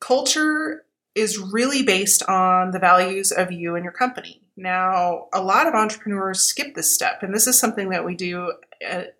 Culture 0.00 0.84
is 1.14 1.38
really 1.38 1.82
based 1.82 2.22
on 2.28 2.70
the 2.70 2.78
values 2.78 3.32
of 3.32 3.50
you 3.50 3.74
and 3.74 3.84
your 3.84 3.92
company. 3.92 4.42
Now, 4.56 5.26
a 5.34 5.42
lot 5.42 5.66
of 5.66 5.74
entrepreneurs 5.74 6.40
skip 6.40 6.74
this 6.74 6.94
step, 6.94 7.22
and 7.22 7.34
this 7.34 7.46
is 7.46 7.58
something 7.58 7.90
that 7.90 8.04
we 8.04 8.14
do 8.14 8.52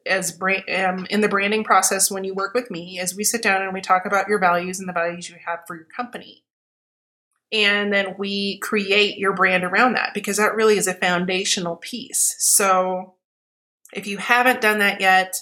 as 0.06 0.32
brand, 0.32 0.64
um, 0.68 1.06
in 1.10 1.20
the 1.20 1.28
branding 1.28 1.64
process 1.64 2.10
when 2.10 2.25
you 2.25 2.34
work 2.34 2.54
with 2.54 2.70
me. 2.70 2.98
Is 2.98 3.16
we 3.16 3.25
sit 3.25 3.42
down 3.42 3.62
and 3.62 3.72
we 3.72 3.80
talk 3.80 4.06
about 4.06 4.28
your 4.28 4.38
values 4.38 4.78
and 4.78 4.88
the 4.88 4.92
values 4.92 5.28
you 5.28 5.36
have 5.46 5.60
for 5.66 5.76
your 5.76 5.86
company, 5.96 6.44
and 7.52 7.92
then 7.92 8.16
we 8.18 8.58
create 8.58 9.18
your 9.18 9.34
brand 9.34 9.64
around 9.64 9.94
that 9.94 10.14
because 10.14 10.36
that 10.36 10.54
really 10.54 10.76
is 10.76 10.86
a 10.86 10.94
foundational 10.94 11.76
piece. 11.76 12.34
So, 12.38 13.14
if 13.92 14.06
you 14.06 14.18
haven't 14.18 14.60
done 14.60 14.78
that 14.78 15.00
yet, 15.00 15.36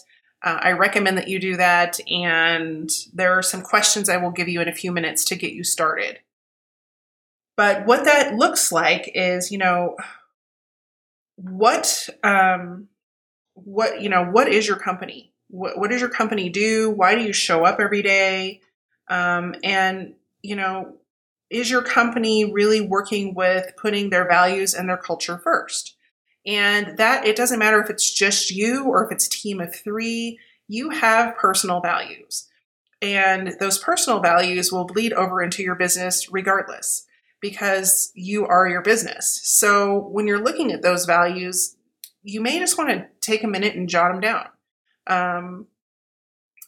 uh, 0.44 0.58
I 0.60 0.72
recommend 0.72 1.16
that 1.16 1.28
you 1.28 1.40
do 1.40 1.56
that. 1.56 1.98
And 2.08 2.90
there 3.14 3.32
are 3.32 3.42
some 3.42 3.62
questions 3.62 4.08
I 4.08 4.18
will 4.18 4.30
give 4.30 4.48
you 4.48 4.60
in 4.60 4.68
a 4.68 4.74
few 4.74 4.92
minutes 4.92 5.24
to 5.26 5.36
get 5.36 5.52
you 5.52 5.64
started. 5.64 6.18
But 7.56 7.86
what 7.86 8.04
that 8.04 8.34
looks 8.34 8.70
like 8.70 9.10
is, 9.14 9.50
you 9.50 9.58
know, 9.58 9.96
what, 11.36 12.08
um, 12.22 12.88
what, 13.54 14.02
you 14.02 14.08
know, 14.08 14.24
what 14.24 14.48
is 14.48 14.66
your 14.66 14.76
company? 14.76 15.32
What, 15.48 15.78
what 15.78 15.90
does 15.90 16.00
your 16.00 16.10
company 16.10 16.48
do? 16.48 16.90
Why 16.90 17.14
do 17.14 17.22
you 17.22 17.32
show 17.32 17.64
up 17.64 17.80
every 17.80 18.02
day? 18.02 18.60
Um, 19.08 19.54
and, 19.62 20.14
you 20.42 20.56
know, 20.56 20.96
is 21.50 21.70
your 21.70 21.82
company 21.82 22.52
really 22.52 22.80
working 22.80 23.34
with 23.34 23.72
putting 23.76 24.10
their 24.10 24.26
values 24.26 24.74
and 24.74 24.88
their 24.88 24.96
culture 24.96 25.38
first? 25.38 25.96
And 26.46 26.98
that 26.98 27.26
it 27.26 27.36
doesn't 27.36 27.58
matter 27.58 27.80
if 27.80 27.88
it's 27.88 28.12
just 28.12 28.50
you 28.50 28.84
or 28.84 29.04
if 29.04 29.12
it's 29.12 29.26
a 29.26 29.30
team 29.30 29.60
of 29.60 29.74
three, 29.74 30.38
you 30.68 30.90
have 30.90 31.36
personal 31.36 31.80
values. 31.80 32.48
And 33.00 33.54
those 33.60 33.78
personal 33.78 34.20
values 34.20 34.72
will 34.72 34.84
bleed 34.84 35.12
over 35.12 35.42
into 35.42 35.62
your 35.62 35.74
business 35.74 36.32
regardless 36.32 37.06
because 37.40 38.10
you 38.14 38.46
are 38.46 38.66
your 38.66 38.82
business. 38.82 39.40
So 39.44 39.98
when 39.98 40.26
you're 40.26 40.42
looking 40.42 40.72
at 40.72 40.82
those 40.82 41.04
values, 41.04 41.76
you 42.24 42.40
may 42.40 42.58
just 42.58 42.76
want 42.76 42.90
to 42.90 43.06
take 43.20 43.44
a 43.44 43.48
minute 43.48 43.76
and 43.76 43.88
jot 43.88 44.10
them 44.10 44.20
down. 44.20 44.48
Um, 45.06 45.66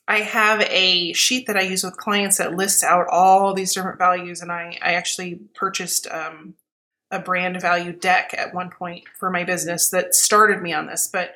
I 0.06 0.18
have 0.18 0.60
a 0.60 1.12
sheet 1.14 1.46
that 1.46 1.56
I 1.56 1.62
use 1.62 1.82
with 1.82 1.96
clients 1.96 2.38
that 2.38 2.54
lists 2.54 2.84
out 2.84 3.06
all 3.10 3.54
these 3.54 3.74
different 3.74 3.98
values, 3.98 4.40
and 4.40 4.52
I, 4.52 4.78
I 4.80 4.92
actually 4.92 5.40
purchased 5.54 6.06
um, 6.08 6.54
a 7.10 7.18
brand 7.18 7.60
value 7.60 7.92
deck 7.92 8.32
at 8.36 8.54
one 8.54 8.70
point 8.70 9.04
for 9.18 9.30
my 9.30 9.42
business 9.42 9.90
that 9.90 10.14
started 10.14 10.62
me 10.62 10.72
on 10.72 10.86
this. 10.86 11.08
But 11.12 11.34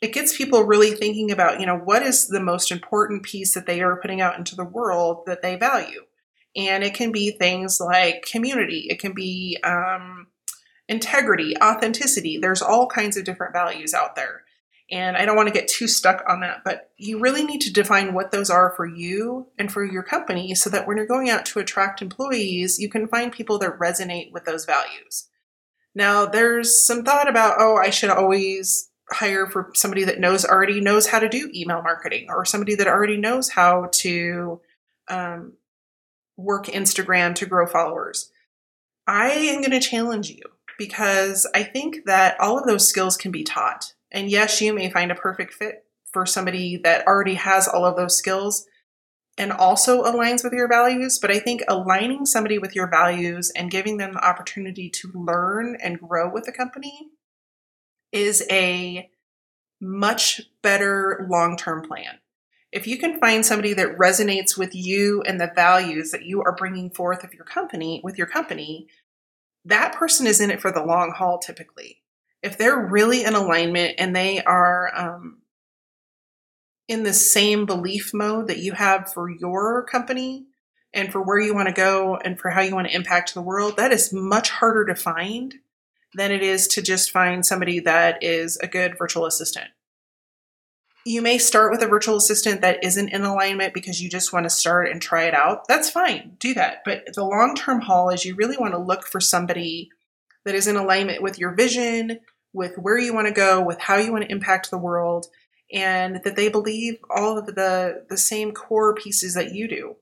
it 0.00 0.12
gets 0.12 0.36
people 0.36 0.62
really 0.62 0.92
thinking 0.92 1.30
about, 1.30 1.60
you 1.60 1.66
know, 1.66 1.76
what 1.76 2.02
is 2.02 2.28
the 2.28 2.40
most 2.40 2.70
important 2.70 3.22
piece 3.22 3.54
that 3.54 3.66
they 3.66 3.82
are 3.82 4.00
putting 4.00 4.20
out 4.20 4.38
into 4.38 4.54
the 4.54 4.64
world 4.64 5.24
that 5.26 5.42
they 5.42 5.56
value. 5.56 6.02
And 6.54 6.84
it 6.84 6.94
can 6.94 7.12
be 7.12 7.32
things 7.32 7.80
like 7.80 8.24
community, 8.30 8.86
it 8.88 8.98
can 8.98 9.12
be 9.12 9.58
um, 9.62 10.28
integrity, 10.88 11.54
authenticity. 11.62 12.38
There's 12.38 12.62
all 12.62 12.86
kinds 12.86 13.16
of 13.16 13.24
different 13.24 13.52
values 13.52 13.94
out 13.94 14.16
there. 14.16 14.42
And 14.90 15.16
I 15.16 15.24
don't 15.24 15.34
want 15.34 15.48
to 15.48 15.54
get 15.54 15.66
too 15.66 15.88
stuck 15.88 16.22
on 16.28 16.40
that, 16.40 16.62
but 16.64 16.90
you 16.96 17.18
really 17.18 17.44
need 17.44 17.60
to 17.62 17.72
define 17.72 18.14
what 18.14 18.30
those 18.30 18.50
are 18.50 18.72
for 18.76 18.86
you 18.86 19.48
and 19.58 19.70
for 19.70 19.84
your 19.84 20.04
company 20.04 20.54
so 20.54 20.70
that 20.70 20.86
when 20.86 20.96
you're 20.96 21.06
going 21.06 21.28
out 21.28 21.44
to 21.46 21.58
attract 21.58 22.02
employees, 22.02 22.78
you 22.78 22.88
can 22.88 23.08
find 23.08 23.32
people 23.32 23.58
that 23.58 23.78
resonate 23.80 24.30
with 24.30 24.44
those 24.44 24.64
values. 24.64 25.28
Now, 25.96 26.26
there's 26.26 26.86
some 26.86 27.02
thought 27.02 27.28
about, 27.28 27.56
oh, 27.58 27.76
I 27.76 27.90
should 27.90 28.10
always 28.10 28.88
hire 29.10 29.46
for 29.48 29.70
somebody 29.74 30.04
that 30.04 30.20
knows 30.20 30.44
already 30.44 30.80
knows 30.80 31.08
how 31.08 31.18
to 31.18 31.28
do 31.28 31.50
email 31.54 31.82
marketing 31.82 32.26
or 32.28 32.44
somebody 32.44 32.74
that 32.76 32.86
already 32.88 33.16
knows 33.16 33.48
how 33.48 33.88
to 33.92 34.60
um, 35.08 35.54
work 36.36 36.66
Instagram 36.66 37.34
to 37.36 37.46
grow 37.46 37.66
followers. 37.66 38.30
I 39.06 39.30
am 39.30 39.60
going 39.62 39.70
to 39.70 39.80
challenge 39.80 40.30
you 40.30 40.42
because 40.78 41.46
I 41.54 41.62
think 41.62 42.04
that 42.06 42.38
all 42.40 42.58
of 42.58 42.66
those 42.66 42.88
skills 42.88 43.16
can 43.16 43.30
be 43.30 43.44
taught. 43.44 43.94
And 44.10 44.30
yes, 44.30 44.60
you 44.60 44.72
may 44.72 44.90
find 44.90 45.10
a 45.10 45.16
perfect 45.16 45.54
fit 45.54 45.84
for 46.12 46.26
somebody 46.26 46.76
that 46.78 47.06
already 47.06 47.34
has 47.34 47.68
all 47.68 47.84
of 47.84 47.96
those 47.96 48.16
skills 48.16 48.66
and 49.38 49.52
also 49.52 50.02
aligns 50.02 50.42
with 50.42 50.52
your 50.52 50.68
values. 50.68 51.18
But 51.18 51.30
I 51.30 51.38
think 51.38 51.62
aligning 51.68 52.26
somebody 52.26 52.58
with 52.58 52.74
your 52.74 52.88
values 52.88 53.52
and 53.54 53.70
giving 53.70 53.96
them 53.96 54.14
the 54.14 54.26
opportunity 54.26 54.88
to 54.90 55.10
learn 55.14 55.76
and 55.82 56.00
grow 56.00 56.32
with 56.32 56.44
the 56.44 56.52
company 56.52 57.08
is 58.12 58.44
a 58.50 59.10
much 59.80 60.40
better 60.62 61.26
long 61.28 61.56
term 61.56 61.82
plan. 61.86 62.18
If 62.72 62.86
you 62.86 62.98
can 62.98 63.20
find 63.20 63.44
somebody 63.44 63.74
that 63.74 63.96
resonates 63.96 64.56
with 64.56 64.74
you 64.74 65.22
and 65.22 65.40
the 65.40 65.52
values 65.54 66.10
that 66.10 66.24
you 66.24 66.42
are 66.42 66.54
bringing 66.54 66.90
forth 66.90 67.24
of 67.24 67.32
your 67.32 67.44
company 67.44 68.00
with 68.02 68.18
your 68.18 68.26
company, 68.26 68.88
that 69.66 69.94
person 69.94 70.26
is 70.26 70.40
in 70.40 70.50
it 70.50 70.60
for 70.60 70.72
the 70.72 70.84
long 70.84 71.12
haul 71.16 71.38
typically. 71.38 72.02
If 72.42 72.56
they're 72.56 72.78
really 72.78 73.24
in 73.24 73.34
alignment 73.34 73.96
and 73.98 74.14
they 74.14 74.42
are 74.42 74.90
um, 74.94 75.38
in 76.88 77.02
the 77.02 77.12
same 77.12 77.66
belief 77.66 78.12
mode 78.14 78.46
that 78.46 78.58
you 78.58 78.72
have 78.72 79.12
for 79.12 79.28
your 79.28 79.84
company 79.84 80.46
and 80.94 81.10
for 81.10 81.20
where 81.20 81.40
you 81.40 81.54
want 81.54 81.68
to 81.68 81.74
go 81.74 82.16
and 82.16 82.38
for 82.38 82.50
how 82.50 82.62
you 82.62 82.74
want 82.74 82.88
to 82.88 82.94
impact 82.94 83.34
the 83.34 83.42
world, 83.42 83.76
that 83.76 83.92
is 83.92 84.12
much 84.12 84.50
harder 84.50 84.84
to 84.86 84.94
find 84.94 85.56
than 86.14 86.30
it 86.30 86.42
is 86.42 86.68
to 86.68 86.82
just 86.82 87.10
find 87.10 87.44
somebody 87.44 87.80
that 87.80 88.22
is 88.22 88.56
a 88.58 88.68
good 88.68 88.96
virtual 88.96 89.26
assistant. 89.26 89.68
You 91.06 91.22
may 91.22 91.38
start 91.38 91.70
with 91.70 91.82
a 91.82 91.86
virtual 91.86 92.16
assistant 92.16 92.62
that 92.62 92.82
isn't 92.82 93.10
in 93.10 93.22
alignment 93.22 93.72
because 93.72 94.02
you 94.02 94.10
just 94.10 94.32
want 94.32 94.42
to 94.42 94.50
start 94.50 94.90
and 94.90 95.00
try 95.00 95.22
it 95.22 95.34
out. 95.34 95.68
That's 95.68 95.88
fine, 95.88 96.34
do 96.40 96.52
that. 96.54 96.82
But 96.84 97.14
the 97.14 97.22
long 97.22 97.54
term 97.54 97.82
haul 97.82 98.10
is 98.10 98.24
you 98.24 98.34
really 98.34 98.56
want 98.56 98.74
to 98.74 98.78
look 98.78 99.06
for 99.06 99.20
somebody 99.20 99.88
that 100.44 100.56
is 100.56 100.66
in 100.66 100.74
alignment 100.74 101.22
with 101.22 101.38
your 101.38 101.54
vision, 101.54 102.18
with 102.52 102.76
where 102.76 102.98
you 102.98 103.14
want 103.14 103.28
to 103.28 103.32
go, 103.32 103.62
with 103.62 103.78
how 103.78 103.98
you 103.98 104.10
want 104.10 104.24
to 104.24 104.32
impact 104.32 104.72
the 104.72 104.78
world, 104.78 105.26
and 105.72 106.22
that 106.24 106.34
they 106.34 106.48
believe 106.48 106.98
all 107.08 107.38
of 107.38 107.46
the, 107.46 108.04
the 108.10 108.18
same 108.18 108.50
core 108.50 108.92
pieces 108.92 109.34
that 109.34 109.54
you 109.54 109.68
do 109.68 109.94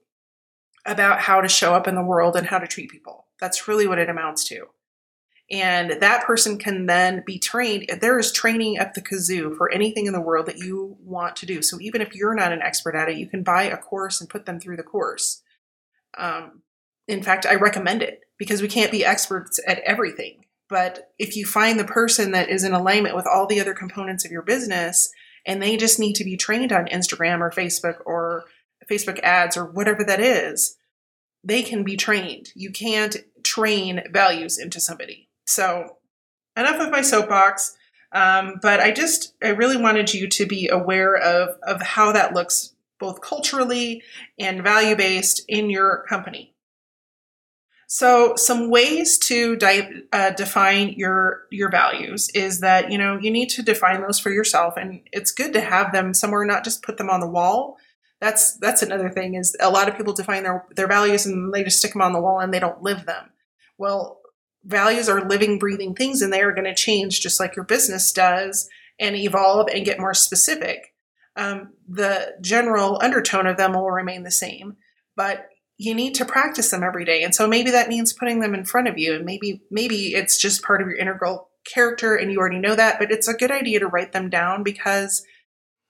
about 0.86 1.20
how 1.20 1.42
to 1.42 1.48
show 1.48 1.74
up 1.74 1.86
in 1.86 1.96
the 1.96 2.02
world 2.02 2.34
and 2.34 2.46
how 2.46 2.58
to 2.58 2.66
treat 2.66 2.90
people. 2.90 3.26
That's 3.38 3.68
really 3.68 3.86
what 3.86 3.98
it 3.98 4.08
amounts 4.08 4.42
to. 4.44 4.68
And 5.50 6.00
that 6.00 6.24
person 6.24 6.58
can 6.58 6.86
then 6.86 7.22
be 7.26 7.38
trained. 7.38 7.86
There 8.00 8.18
is 8.18 8.32
training 8.32 8.78
at 8.78 8.94
the 8.94 9.02
kazoo 9.02 9.56
for 9.56 9.70
anything 9.70 10.06
in 10.06 10.14
the 10.14 10.20
world 10.20 10.46
that 10.46 10.58
you 10.58 10.96
want 11.00 11.36
to 11.36 11.46
do. 11.46 11.60
So 11.60 11.78
even 11.80 12.00
if 12.00 12.14
you're 12.14 12.34
not 12.34 12.52
an 12.52 12.62
expert 12.62 12.94
at 12.94 13.10
it, 13.10 13.18
you 13.18 13.26
can 13.26 13.42
buy 13.42 13.64
a 13.64 13.76
course 13.76 14.20
and 14.20 14.30
put 14.30 14.46
them 14.46 14.58
through 14.58 14.76
the 14.76 14.82
course. 14.82 15.42
Um, 16.16 16.62
in 17.06 17.22
fact, 17.22 17.44
I 17.44 17.56
recommend 17.56 18.02
it 18.02 18.20
because 18.38 18.62
we 18.62 18.68
can't 18.68 18.90
be 18.90 19.04
experts 19.04 19.60
at 19.66 19.80
everything. 19.80 20.44
But 20.70 21.10
if 21.18 21.36
you 21.36 21.44
find 21.44 21.78
the 21.78 21.84
person 21.84 22.30
that 22.30 22.48
is 22.48 22.64
in 22.64 22.72
alignment 22.72 23.14
with 23.14 23.26
all 23.26 23.46
the 23.46 23.60
other 23.60 23.74
components 23.74 24.24
of 24.24 24.30
your 24.30 24.42
business 24.42 25.10
and 25.46 25.62
they 25.62 25.76
just 25.76 26.00
need 26.00 26.14
to 26.14 26.24
be 26.24 26.38
trained 26.38 26.72
on 26.72 26.86
Instagram 26.86 27.40
or 27.40 27.50
Facebook 27.50 27.98
or 28.06 28.44
Facebook 28.90 29.20
ads 29.20 29.56
or 29.56 29.66
whatever 29.66 30.02
that 30.04 30.20
is, 30.20 30.76
they 31.42 31.62
can 31.62 31.84
be 31.84 31.96
trained. 31.96 32.48
You 32.54 32.70
can't 32.70 33.16
train 33.44 34.02
values 34.10 34.58
into 34.58 34.80
somebody. 34.80 35.23
So, 35.46 35.96
enough 36.56 36.80
of 36.80 36.90
my 36.90 37.02
soapbox. 37.02 37.76
Um, 38.12 38.60
but 38.62 38.78
I 38.80 38.92
just, 38.92 39.34
I 39.42 39.48
really 39.48 39.76
wanted 39.76 40.14
you 40.14 40.28
to 40.28 40.46
be 40.46 40.68
aware 40.68 41.16
of, 41.16 41.56
of 41.62 41.82
how 41.82 42.12
that 42.12 42.32
looks 42.32 42.74
both 43.00 43.20
culturally 43.20 44.02
and 44.38 44.62
value 44.62 44.94
based 44.94 45.42
in 45.48 45.68
your 45.68 46.04
company. 46.08 46.54
So, 47.86 48.34
some 48.36 48.70
ways 48.70 49.18
to 49.18 49.56
di- 49.56 50.02
uh, 50.12 50.30
define 50.30 50.94
your 50.96 51.42
your 51.50 51.70
values 51.70 52.28
is 52.30 52.60
that 52.60 52.90
you 52.90 52.98
know 52.98 53.18
you 53.20 53.30
need 53.30 53.50
to 53.50 53.62
define 53.62 54.00
those 54.00 54.18
for 54.18 54.30
yourself, 54.30 54.76
and 54.76 55.00
it's 55.12 55.30
good 55.30 55.52
to 55.52 55.60
have 55.60 55.92
them 55.92 56.14
somewhere, 56.14 56.44
not 56.44 56.64
just 56.64 56.82
put 56.82 56.96
them 56.96 57.10
on 57.10 57.20
the 57.20 57.28
wall. 57.28 57.76
That's 58.20 58.56
that's 58.56 58.82
another 58.82 59.10
thing 59.10 59.34
is 59.34 59.54
a 59.60 59.70
lot 59.70 59.88
of 59.88 59.96
people 59.96 60.14
define 60.14 60.44
their 60.44 60.64
their 60.74 60.88
values 60.88 61.26
and 61.26 61.52
they 61.52 61.62
just 61.62 61.78
stick 61.78 61.92
them 61.92 62.02
on 62.02 62.12
the 62.12 62.20
wall 62.20 62.40
and 62.40 62.52
they 62.52 62.58
don't 62.58 62.82
live 62.82 63.06
them. 63.06 63.30
Well, 63.76 64.20
values 64.64 65.08
are 65.08 65.28
living, 65.28 65.58
breathing 65.58 65.94
things, 65.94 66.22
and 66.22 66.32
they 66.32 66.40
are 66.42 66.52
going 66.52 66.64
to 66.64 66.74
change 66.74 67.20
just 67.20 67.40
like 67.40 67.56
your 67.56 67.64
business 67.64 68.12
does 68.12 68.68
and 68.98 69.16
evolve 69.16 69.68
and 69.72 69.84
get 69.84 70.00
more 70.00 70.14
specific. 70.14 70.94
Um, 71.36 71.72
the 71.88 72.36
general 72.40 72.98
undertone 73.02 73.46
of 73.46 73.56
them 73.56 73.72
will 73.72 73.90
remain 73.90 74.22
the 74.22 74.30
same, 74.30 74.76
but 75.16 75.48
you 75.76 75.94
need 75.94 76.14
to 76.14 76.24
practice 76.24 76.70
them 76.70 76.84
every 76.84 77.04
day. 77.04 77.24
And 77.24 77.34
so 77.34 77.48
maybe 77.48 77.72
that 77.72 77.88
means 77.88 78.12
putting 78.12 78.40
them 78.40 78.54
in 78.54 78.64
front 78.64 78.88
of 78.88 78.98
you, 78.98 79.14
and 79.14 79.24
maybe 79.24 79.62
maybe 79.70 80.14
it's 80.14 80.38
just 80.38 80.62
part 80.62 80.80
of 80.80 80.88
your 80.88 80.96
integral 80.96 81.50
character, 81.72 82.14
and 82.14 82.30
you 82.30 82.38
already 82.38 82.58
know 82.58 82.76
that. 82.76 82.98
But 82.98 83.10
it's 83.10 83.28
a 83.28 83.34
good 83.34 83.50
idea 83.50 83.80
to 83.80 83.88
write 83.88 84.12
them 84.12 84.30
down 84.30 84.62
because 84.62 85.24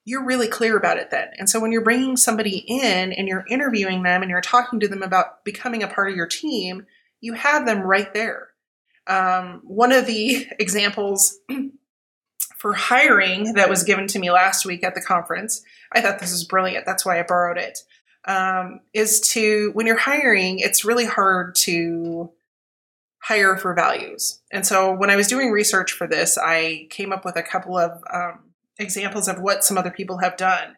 you're 0.06 0.24
really 0.24 0.48
clear 0.48 0.76
about 0.76 0.98
it 0.98 1.10
then. 1.10 1.28
And 1.38 1.48
so 1.48 1.60
when 1.60 1.72
you're 1.72 1.84
bringing 1.84 2.16
somebody 2.16 2.58
in 2.66 3.12
and 3.12 3.26
you're 3.26 3.46
interviewing 3.48 4.02
them 4.02 4.20
and 4.20 4.30
you're 4.30 4.42
talking 4.42 4.80
to 4.80 4.88
them 4.88 5.02
about 5.02 5.44
becoming 5.44 5.82
a 5.82 5.88
part 5.88 6.10
of 6.10 6.16
your 6.16 6.26
team, 6.26 6.86
you 7.20 7.32
have 7.32 7.64
them 7.64 7.80
right 7.80 8.12
there. 8.12 8.48
Um, 9.06 9.60
one 9.64 9.92
of 9.92 10.06
the 10.06 10.46
examples 10.58 11.38
for 12.56 12.72
hiring 12.72 13.54
that 13.54 13.68
was 13.68 13.82
given 13.82 14.06
to 14.08 14.18
me 14.18 14.30
last 14.30 14.64
week 14.64 14.84
at 14.84 14.94
the 14.94 15.00
conference, 15.00 15.62
I 15.92 16.00
thought 16.00 16.18
this 16.18 16.32
was 16.32 16.44
brilliant. 16.44 16.86
That's 16.86 17.04
why 17.04 17.18
I 17.18 17.22
borrowed 17.22 17.58
it. 17.58 17.80
Um, 18.26 18.80
is 18.94 19.20
to 19.32 19.70
when 19.74 19.86
you're 19.86 19.98
hiring, 19.98 20.58
it's 20.58 20.84
really 20.84 21.04
hard 21.04 21.54
to 21.56 22.30
hire 23.24 23.56
for 23.56 23.74
values. 23.74 24.40
And 24.50 24.66
so 24.66 24.94
when 24.94 25.10
I 25.10 25.16
was 25.16 25.28
doing 25.28 25.50
research 25.50 25.92
for 25.92 26.06
this, 26.06 26.36
I 26.36 26.86
came 26.90 27.12
up 27.12 27.24
with 27.24 27.36
a 27.36 27.42
couple 27.42 27.76
of 27.76 28.02
um, 28.12 28.40
examples 28.78 29.28
of 29.28 29.40
what 29.40 29.64
some 29.64 29.78
other 29.78 29.90
people 29.90 30.18
have 30.18 30.36
done. 30.36 30.76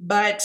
But 0.00 0.42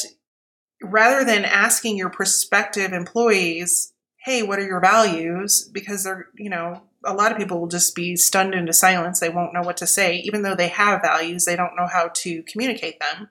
rather 0.82 1.26
than 1.26 1.46
asking 1.46 1.98
your 1.98 2.10
prospective 2.10 2.94
employees, 2.94 3.94
hey, 4.18 4.44
what 4.44 4.60
are 4.60 4.66
your 4.66 4.80
values? 4.80 5.70
Because 5.72 6.04
they're, 6.04 6.28
you 6.36 6.50
know, 6.50 6.84
a 7.06 7.14
lot 7.14 7.32
of 7.32 7.38
people 7.38 7.60
will 7.60 7.68
just 7.68 7.96
be 7.96 8.16
stunned 8.16 8.54
into 8.54 8.74
silence. 8.74 9.20
They 9.20 9.30
won't 9.30 9.54
know 9.54 9.62
what 9.62 9.78
to 9.78 9.88
say. 9.88 10.18
Even 10.18 10.42
though 10.42 10.56
they 10.56 10.70
have 10.70 11.02
values, 11.02 11.46
they 11.46 11.56
don't 11.56 11.76
know 11.76 11.88
how 11.88 12.10
to 12.14 12.44
communicate 12.44 13.00
them. 13.00 13.30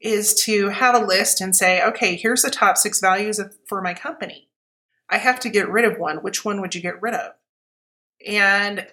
Is 0.00 0.34
to 0.44 0.68
have 0.68 0.94
a 0.94 1.04
list 1.04 1.40
and 1.40 1.56
say, 1.56 1.82
okay, 1.82 2.14
here's 2.16 2.42
the 2.42 2.50
top 2.50 2.76
six 2.76 3.00
values 3.00 3.38
of, 3.38 3.54
for 3.66 3.80
my 3.80 3.94
company. 3.94 4.48
I 5.08 5.18
have 5.18 5.40
to 5.40 5.48
get 5.48 5.70
rid 5.70 5.84
of 5.84 5.98
one. 5.98 6.18
Which 6.18 6.44
one 6.44 6.60
would 6.60 6.74
you 6.74 6.82
get 6.82 7.00
rid 7.00 7.14
of? 7.14 7.32
And 8.26 8.86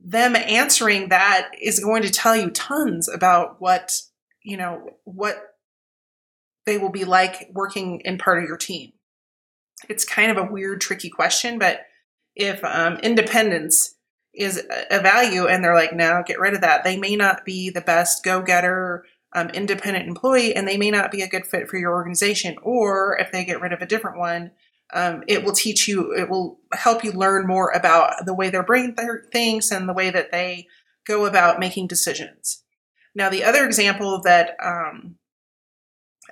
them 0.00 0.36
answering 0.36 1.08
that 1.08 1.50
is 1.60 1.80
going 1.80 2.02
to 2.02 2.10
tell 2.10 2.36
you 2.36 2.50
tons 2.50 3.08
about 3.08 3.60
what, 3.60 4.02
you 4.42 4.56
know, 4.56 4.90
what 5.04 5.56
they 6.66 6.78
will 6.78 6.90
be 6.90 7.04
like 7.04 7.50
working 7.52 8.00
in 8.04 8.18
part 8.18 8.42
of 8.42 8.48
your 8.48 8.56
team. 8.56 8.92
It's 9.88 10.04
kind 10.04 10.30
of 10.30 10.36
a 10.36 10.50
weird, 10.50 10.80
tricky 10.80 11.10
question, 11.10 11.58
but 11.58 11.80
if 12.34 12.62
um, 12.64 12.96
independence 12.96 13.96
is 14.32 14.62
a 14.90 15.00
value 15.00 15.46
and 15.46 15.62
they're 15.62 15.74
like, 15.74 15.92
no, 15.92 16.22
get 16.24 16.38
rid 16.38 16.54
of 16.54 16.60
that, 16.60 16.84
they 16.84 16.96
may 16.96 17.16
not 17.16 17.44
be 17.44 17.70
the 17.70 17.80
best 17.80 18.24
go 18.24 18.42
getter, 18.42 19.04
um, 19.34 19.48
independent 19.50 20.08
employee, 20.08 20.54
and 20.54 20.66
they 20.66 20.76
may 20.76 20.90
not 20.90 21.10
be 21.10 21.22
a 21.22 21.28
good 21.28 21.46
fit 21.46 21.68
for 21.68 21.76
your 21.78 21.92
organization. 21.92 22.56
Or 22.62 23.18
if 23.18 23.32
they 23.32 23.44
get 23.44 23.60
rid 23.60 23.72
of 23.72 23.82
a 23.82 23.86
different 23.86 24.18
one, 24.18 24.52
um, 24.92 25.22
it 25.28 25.44
will 25.44 25.52
teach 25.52 25.86
you, 25.86 26.12
it 26.12 26.28
will 26.28 26.58
help 26.72 27.04
you 27.04 27.12
learn 27.12 27.46
more 27.46 27.70
about 27.70 28.24
the 28.24 28.34
way 28.34 28.50
their 28.50 28.62
brain 28.62 28.94
th- 28.96 29.08
thinks 29.32 29.70
and 29.70 29.88
the 29.88 29.92
way 29.92 30.10
that 30.10 30.32
they 30.32 30.66
go 31.06 31.26
about 31.26 31.60
making 31.60 31.86
decisions. 31.86 32.62
Now, 33.14 33.28
the 33.28 33.44
other 33.44 33.64
example 33.64 34.20
that 34.22 34.56
um, 34.62 35.16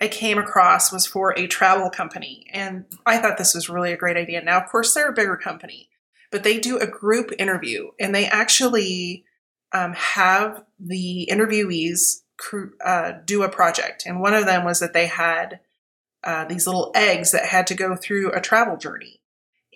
I 0.01 0.09
came 0.09 0.39
across 0.39 0.93
was 0.93 1.07
for 1.07 1.37
a 1.37 1.47
travel 1.47 1.91
company, 1.91 2.47
and 2.53 2.85
I 3.05 3.19
thought 3.19 3.39
this 3.39 3.55
was 3.55 3.69
really 3.69 3.93
a 3.93 3.97
great 3.97 4.17
idea. 4.17 4.43
Now, 4.43 4.61
of 4.61 4.69
course, 4.69 4.95
they're 4.95 5.11
a 5.11 5.15
bigger 5.15 5.37
company, 5.37 5.89
but 6.31 6.45
they 6.45 6.59
do 6.59 6.79
a 6.79 6.87
group 6.87 7.33
interview, 7.39 7.91
and 7.99 8.15
they 8.15 8.27
actually 8.27 9.25
um, 9.73 9.93
have 9.95 10.63
the 10.79 11.29
interviewees 11.31 12.21
uh, 12.85 13.13
do 13.25 13.43
a 13.43 13.49
project. 13.49 14.05
And 14.07 14.21
one 14.21 14.35
of 14.35 14.47
them 14.47 14.65
was 14.65 14.81
that 14.81 14.93
they 14.93 15.07
had 15.07 15.61
uh, 16.25 16.45
these 16.45 16.67
little 16.67 16.93
eggs 16.95 17.33
that 17.33 17.47
had 17.47 17.67
to 17.69 17.75
go 17.75 17.97
through 17.97 18.33
a 18.33 18.41
travel 18.41 18.77
journey. 18.77 19.21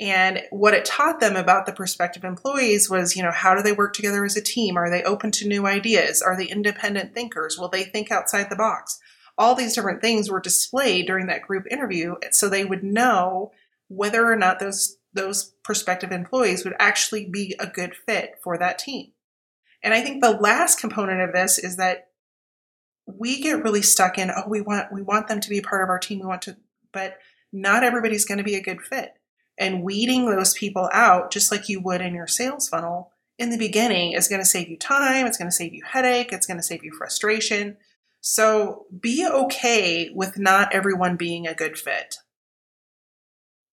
And 0.01 0.43
what 0.51 0.75
it 0.75 0.85
taught 0.85 1.21
them 1.21 1.37
about 1.37 1.67
the 1.67 1.73
prospective 1.73 2.25
employees 2.25 2.89
was, 2.89 3.15
you 3.15 3.23
know, 3.23 3.31
how 3.31 3.55
do 3.55 3.63
they 3.63 3.73
work 3.73 3.95
together 3.95 4.25
as 4.25 4.37
a 4.37 4.43
team? 4.43 4.77
Are 4.77 4.91
they 4.91 5.03
open 5.03 5.31
to 5.33 5.49
new 5.49 5.67
ideas? 5.67 6.23
Are 6.23 6.37
they 6.37 6.47
independent 6.47 7.15
thinkers? 7.15 7.59
Will 7.59 7.69
they 7.69 7.85
think 7.85 8.11
outside 8.11 8.49
the 8.49 8.57
box? 8.57 8.99
All 9.39 9.55
these 9.55 9.75
different 9.75 10.03
things 10.03 10.31
were 10.31 10.41
displayed 10.41 11.07
during 11.07 11.27
that 11.27 11.43
group 11.43 11.67
interview 11.71 12.17
so 12.31 12.49
they 12.49 12.65
would 12.65 12.85
know 12.85 13.53
whether 13.89 14.31
or 14.31 14.37
not 14.37 14.59
those 14.59 14.97
those 15.15 15.53
prospective 15.63 16.11
employees 16.11 16.65
would 16.65 16.75
actually 16.79 17.27
be 17.27 17.55
a 17.59 17.67
good 17.67 17.95
fit 17.95 18.37
for 18.43 18.57
that 18.59 18.79
team. 18.79 19.13
And 19.83 19.93
I 19.93 20.01
think 20.01 20.23
the 20.23 20.31
last 20.31 20.81
component 20.81 21.21
of 21.21 21.33
this 21.33 21.59
is 21.59 21.77
that 21.77 22.09
we 23.07 23.41
get 23.41 23.63
really 23.63 23.83
stuck 23.83 24.19
in 24.19 24.31
oh 24.31 24.45
we 24.49 24.61
want 24.61 24.93
we 24.93 25.03
want 25.03 25.29
them 25.29 25.41
to 25.41 25.51
be 25.51 25.61
part 25.61 25.83
of 25.83 25.89
our 25.89 25.99
team 25.99 26.21
we 26.21 26.27
want 26.27 26.43
to 26.43 26.57
but 26.93 27.19
not 27.53 27.83
everybody's 27.83 28.25
going 28.25 28.39
to 28.39 28.45
be 28.45 28.55
a 28.55 28.63
good 28.63 28.81
fit 28.81 29.15
and 29.59 29.83
weeding 29.83 30.27
those 30.27 30.55
people 30.55 30.89
out 30.93 31.33
just 31.33 31.51
like 31.51 31.69
you 31.69 31.81
would 31.81 32.01
in 32.01 32.15
your 32.15 32.27
sales 32.27 32.69
funnel 32.69 33.11
in 33.39 33.51
the 33.51 33.59
beginning 33.59 34.13
is 34.13 34.29
going 34.29 34.41
to 34.41 34.47
save 34.47 34.69
you 34.69 34.77
time 34.77 35.27
it's 35.27 35.37
going 35.37 35.51
to 35.51 35.57
save 35.57 35.75
you 35.75 35.83
headache 35.85 36.33
it's 36.33 36.47
going 36.47 36.57
to 36.57 36.63
save 36.63 36.85
you 36.85 36.93
frustration 36.93 37.77
so 38.23 38.87
be 38.99 39.27
okay 39.31 40.11
with 40.15 40.39
not 40.39 40.75
everyone 40.75 41.17
being 41.17 41.47
a 41.47 41.55
good 41.55 41.77
fit 41.77 42.17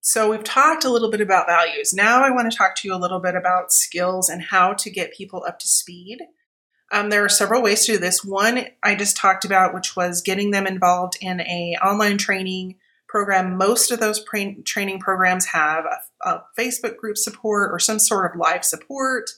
so 0.02 0.32
we've 0.32 0.44
talked 0.44 0.84
a 0.84 0.90
little 0.90 1.12
bit 1.12 1.22
about 1.22 1.48
values 1.48 1.94
now 1.94 2.22
i 2.22 2.30
want 2.30 2.52
to 2.52 2.58
talk 2.58 2.76
to 2.76 2.88
you 2.88 2.94
a 2.94 2.98
little 2.98 3.20
bit 3.20 3.36
about 3.36 3.72
skills 3.72 4.28
and 4.28 4.42
how 4.42 4.74
to 4.74 4.90
get 4.90 5.14
people 5.14 5.46
up 5.48 5.60
to 5.60 5.68
speed 5.68 6.20
um, 6.92 7.10
there 7.10 7.24
are 7.24 7.30
several 7.30 7.62
ways 7.62 7.86
to 7.86 7.94
do 7.94 7.98
this. 8.00 8.24
One 8.24 8.66
I 8.82 8.96
just 8.96 9.16
talked 9.16 9.46
about, 9.46 9.74
which 9.74 9.96
was 9.96 10.22
getting 10.22 10.52
them 10.52 10.66
involved 10.66 11.18
in 11.22 11.40
a 11.42 11.78
online 11.84 12.18
training 12.18 12.76
program. 13.08 13.58
Most 13.58 13.92
of 13.92 14.00
those 14.00 14.20
pra- 14.20 14.62
training 14.64 15.00
programs 15.00 15.46
have 15.48 15.86
a, 15.86 16.30
a, 16.30 16.44
Facebook 16.58 16.98
group 16.98 17.18
support 17.18 17.72
or 17.72 17.80
some 17.80 18.00
sort 18.00 18.32
of 18.32 18.40
live 18.40 18.66
support. 18.66 19.30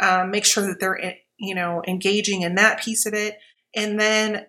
Um, 0.00 0.30
make 0.30 0.44
sure 0.44 0.66
that 0.66 0.80
they're 0.80 1.02
eh, 1.02 1.14
you 1.36 1.54
know 1.54 1.82
engaging 1.86 2.42
in 2.42 2.54
that 2.56 2.80
piece 2.80 3.06
of 3.06 3.14
it, 3.14 3.38
and 3.74 3.98
then 3.98 4.46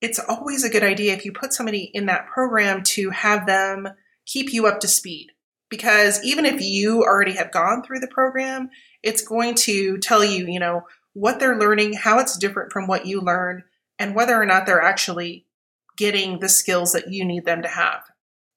it's 0.00 0.18
always 0.18 0.64
a 0.64 0.70
good 0.70 0.82
idea 0.82 1.14
if 1.14 1.24
you 1.24 1.32
put 1.32 1.52
somebody 1.52 1.90
in 1.94 2.06
that 2.06 2.26
program 2.26 2.82
to 2.82 3.10
have 3.10 3.46
them 3.46 3.88
keep 4.26 4.52
you 4.52 4.66
up 4.66 4.80
to 4.80 4.88
speed 4.88 5.30
because 5.68 6.22
even 6.24 6.44
if 6.44 6.60
you 6.60 7.02
already 7.02 7.32
have 7.32 7.52
gone 7.52 7.82
through 7.82 8.00
the 8.00 8.08
program 8.08 8.70
it's 9.02 9.22
going 9.22 9.54
to 9.54 9.98
tell 9.98 10.24
you 10.24 10.46
you 10.46 10.60
know 10.60 10.82
what 11.14 11.38
they're 11.38 11.58
learning, 11.58 11.94
how 11.94 12.18
it's 12.18 12.38
different 12.38 12.72
from 12.72 12.86
what 12.86 13.06
you 13.06 13.20
learned, 13.20 13.62
and 13.98 14.14
whether 14.14 14.40
or 14.40 14.46
not 14.46 14.66
they're 14.66 14.82
actually 14.82 15.46
getting 15.96 16.40
the 16.40 16.48
skills 16.48 16.92
that 16.92 17.12
you 17.12 17.24
need 17.24 17.44
them 17.44 17.62
to 17.62 17.68
have. 17.68 18.02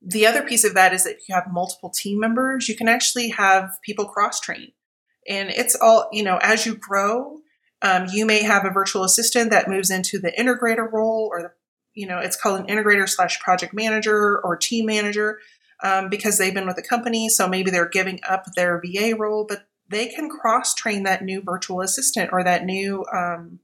The 0.02 0.26
other 0.26 0.44
piece 0.44 0.64
of 0.64 0.74
that 0.76 0.94
is 0.94 1.04
that 1.04 1.16
if 1.16 1.28
you 1.28 1.36
have 1.36 1.52
multiple 1.52 1.90
team 1.90 2.20
members, 2.20 2.70
you 2.70 2.76
can 2.76 2.88
actually 2.88 3.30
have 3.30 3.78
people 3.84 4.06
cross 4.06 4.40
train. 4.40 4.72
And 5.28 5.50
it's 5.50 5.76
all, 5.76 6.08
you 6.12 6.24
know, 6.24 6.38
as 6.42 6.66
you 6.66 6.76
grow, 6.76 7.40
um, 7.82 8.08
you 8.12 8.26
may 8.26 8.44
have 8.44 8.66
a 8.66 8.70
virtual 8.70 9.04
assistant 9.04 9.52
that 9.52 9.70
moves 9.70 9.90
into 9.90 10.20
the 10.20 10.32
integrator 10.32 10.92
role 10.92 11.30
or 11.32 11.42
the, 11.42 11.52
you 11.94 12.08
know, 12.08 12.20
it's 12.20 12.36
called 12.36 12.60
an 12.60 12.68
integrator 12.68 13.08
slash 13.08 13.40
project 13.40 13.74
manager 13.74 14.40
or 14.44 14.56
team 14.58 14.86
manager 14.86 15.40
um, 15.84 16.10
because 16.10 16.38
they've 16.38 16.54
been 16.54 16.68
with 16.68 16.76
the 16.76 16.82
company. 16.82 17.30
So 17.30 17.48
maybe 17.48 17.72
they're 17.72 17.90
giving 17.90 18.20
up 18.28 18.46
their 18.56 18.82
VA 18.84 19.16
role, 19.16 19.46
but 19.48 19.68
they 19.90 20.08
can 20.08 20.30
cross 20.30 20.74
train 20.74 21.04
that 21.04 21.24
new 21.24 21.42
virtual 21.42 21.82
assistant 21.82 22.32
or 22.32 22.44
that 22.44 22.66
new 22.66 23.06
um, 23.14 23.60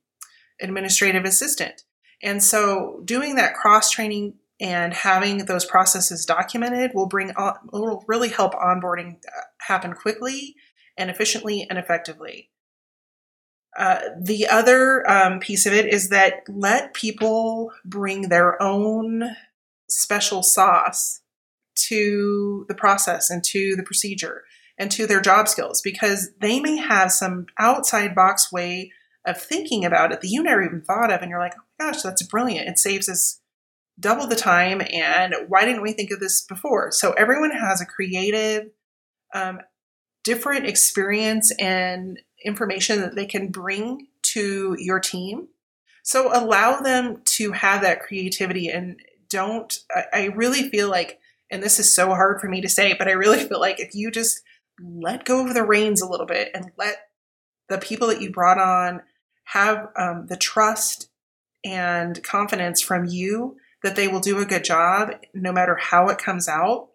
administrative 0.62 1.26
assistant. 1.26 1.84
And 2.22 2.44
so 2.44 3.02
doing 3.06 3.36
that 3.36 3.56
cross 3.56 3.90
training 3.90 4.36
and 4.60 4.94
having 4.94 5.46
those 5.46 5.66
processes 5.66 6.26
documented 6.26 6.92
will 6.94 7.08
bring 7.08 7.32
on, 7.32 7.56
will 7.74 8.04
really 8.08 8.30
help 8.30 8.54
onboarding 8.54 9.16
uh, 9.16 9.42
happen 9.60 9.94
quickly 9.94 10.56
and 10.98 11.10
efficiently 11.10 11.66
and 11.68 11.80
effectively. 11.80 12.50
Uh, 13.78 14.00
the 14.20 14.48
other 14.48 15.10
um, 15.10 15.40
piece 15.40 15.66
of 15.66 15.74
it 15.74 15.86
is 15.86 16.10
that 16.10 16.44
let 16.50 16.94
people 16.94 17.72
bring 17.86 18.24
their 18.24 18.62
own 18.62 19.36
special 19.90 20.44
sauce 20.44 21.22
to 21.76 22.66
the 22.68 22.76
process 22.76 23.30
and 23.30 23.44
to 23.44 23.76
the 23.76 23.84
procedure 23.84 24.44
and 24.78 24.92
to 24.92 25.08
their 25.08 25.22
job 25.22 25.48
skills 25.48 25.82
because 25.82 26.32
they 26.42 26.60
may 26.60 26.78
have 26.78 27.12
some 27.12 27.46
outside 27.60 28.14
box 28.14 28.52
way 28.52 28.92
of 29.26 29.40
thinking 29.40 29.86
about 29.86 30.12
it 30.12 30.20
that 30.22 30.30
you 30.30 30.44
never 30.44 30.64
even 30.64 30.82
thought 30.82 31.12
of 31.12 31.22
and 31.22 31.30
you're 31.30 31.40
like 31.40 31.54
oh 31.56 31.64
my 31.80 31.92
gosh 31.92 32.02
that's 32.02 32.24
brilliant. 32.24 32.68
It 32.68 32.80
saves 32.80 33.08
us 33.08 33.40
double 34.00 34.28
the 34.28 34.36
time 34.36 34.82
and 34.92 35.36
why 35.48 35.66
didn't 35.66 35.84
we 35.84 35.94
think 35.94 36.12
of 36.12 36.20
this 36.20 36.42
before? 36.42 36.92
So 36.92 37.12
everyone 37.12 37.52
has 37.52 37.80
a 37.82 37.86
creative 37.86 38.72
um, 39.34 39.60
different 40.24 40.66
experience 40.66 41.52
and 41.60 42.20
information 42.46 43.02
that 43.02 43.16
they 43.16 43.26
can 43.26 43.48
bring 43.48 44.08
to 44.22 44.76
your 44.80 45.00
team. 45.00 45.48
So 46.04 46.32
allow 46.34 46.80
them 46.80 47.22
to 47.26 47.52
have 47.52 47.82
that 47.82 48.02
creativity 48.02 48.70
and 48.70 49.00
don't 49.30 49.80
I, 49.92 50.04
I 50.14 50.26
really 50.26 50.70
feel 50.70 50.90
like 50.90 51.20
and 51.50 51.64
this 51.64 51.80
is 51.80 51.94
so 51.94 52.10
hard 52.10 52.42
for 52.42 52.50
me 52.50 52.60
to 52.60 52.68
say 52.68 52.94
but 52.94 53.08
i 53.08 53.12
really 53.12 53.40
feel 53.40 53.62
like 53.62 53.80
if 53.80 53.96
you 53.96 54.12
just 54.12 54.42
let 54.84 55.24
go 55.24 55.48
of 55.48 55.54
the 55.54 55.64
reins 55.64 56.02
a 56.02 56.10
little 56.10 56.26
bit 56.26 56.50
and 56.54 56.72
let 56.78 56.98
the 57.70 57.78
people 57.78 58.10
that 58.10 58.22
you 58.22 58.30
brought 58.30 58.58
on 58.58 59.02
have 59.46 59.90
um, 59.98 60.28
the 60.28 60.36
trust 60.36 61.10
and 61.64 62.22
confidence 62.24 62.82
from 62.82 63.06
you 63.06 63.58
that 63.84 63.96
they 63.96 64.08
will 64.08 64.20
do 64.20 64.40
a 64.40 64.46
good 64.46 64.64
job 64.64 65.12
no 65.34 65.52
matter 65.52 65.76
how 65.76 66.08
it 66.10 66.18
comes 66.18 66.48
out, 66.48 66.90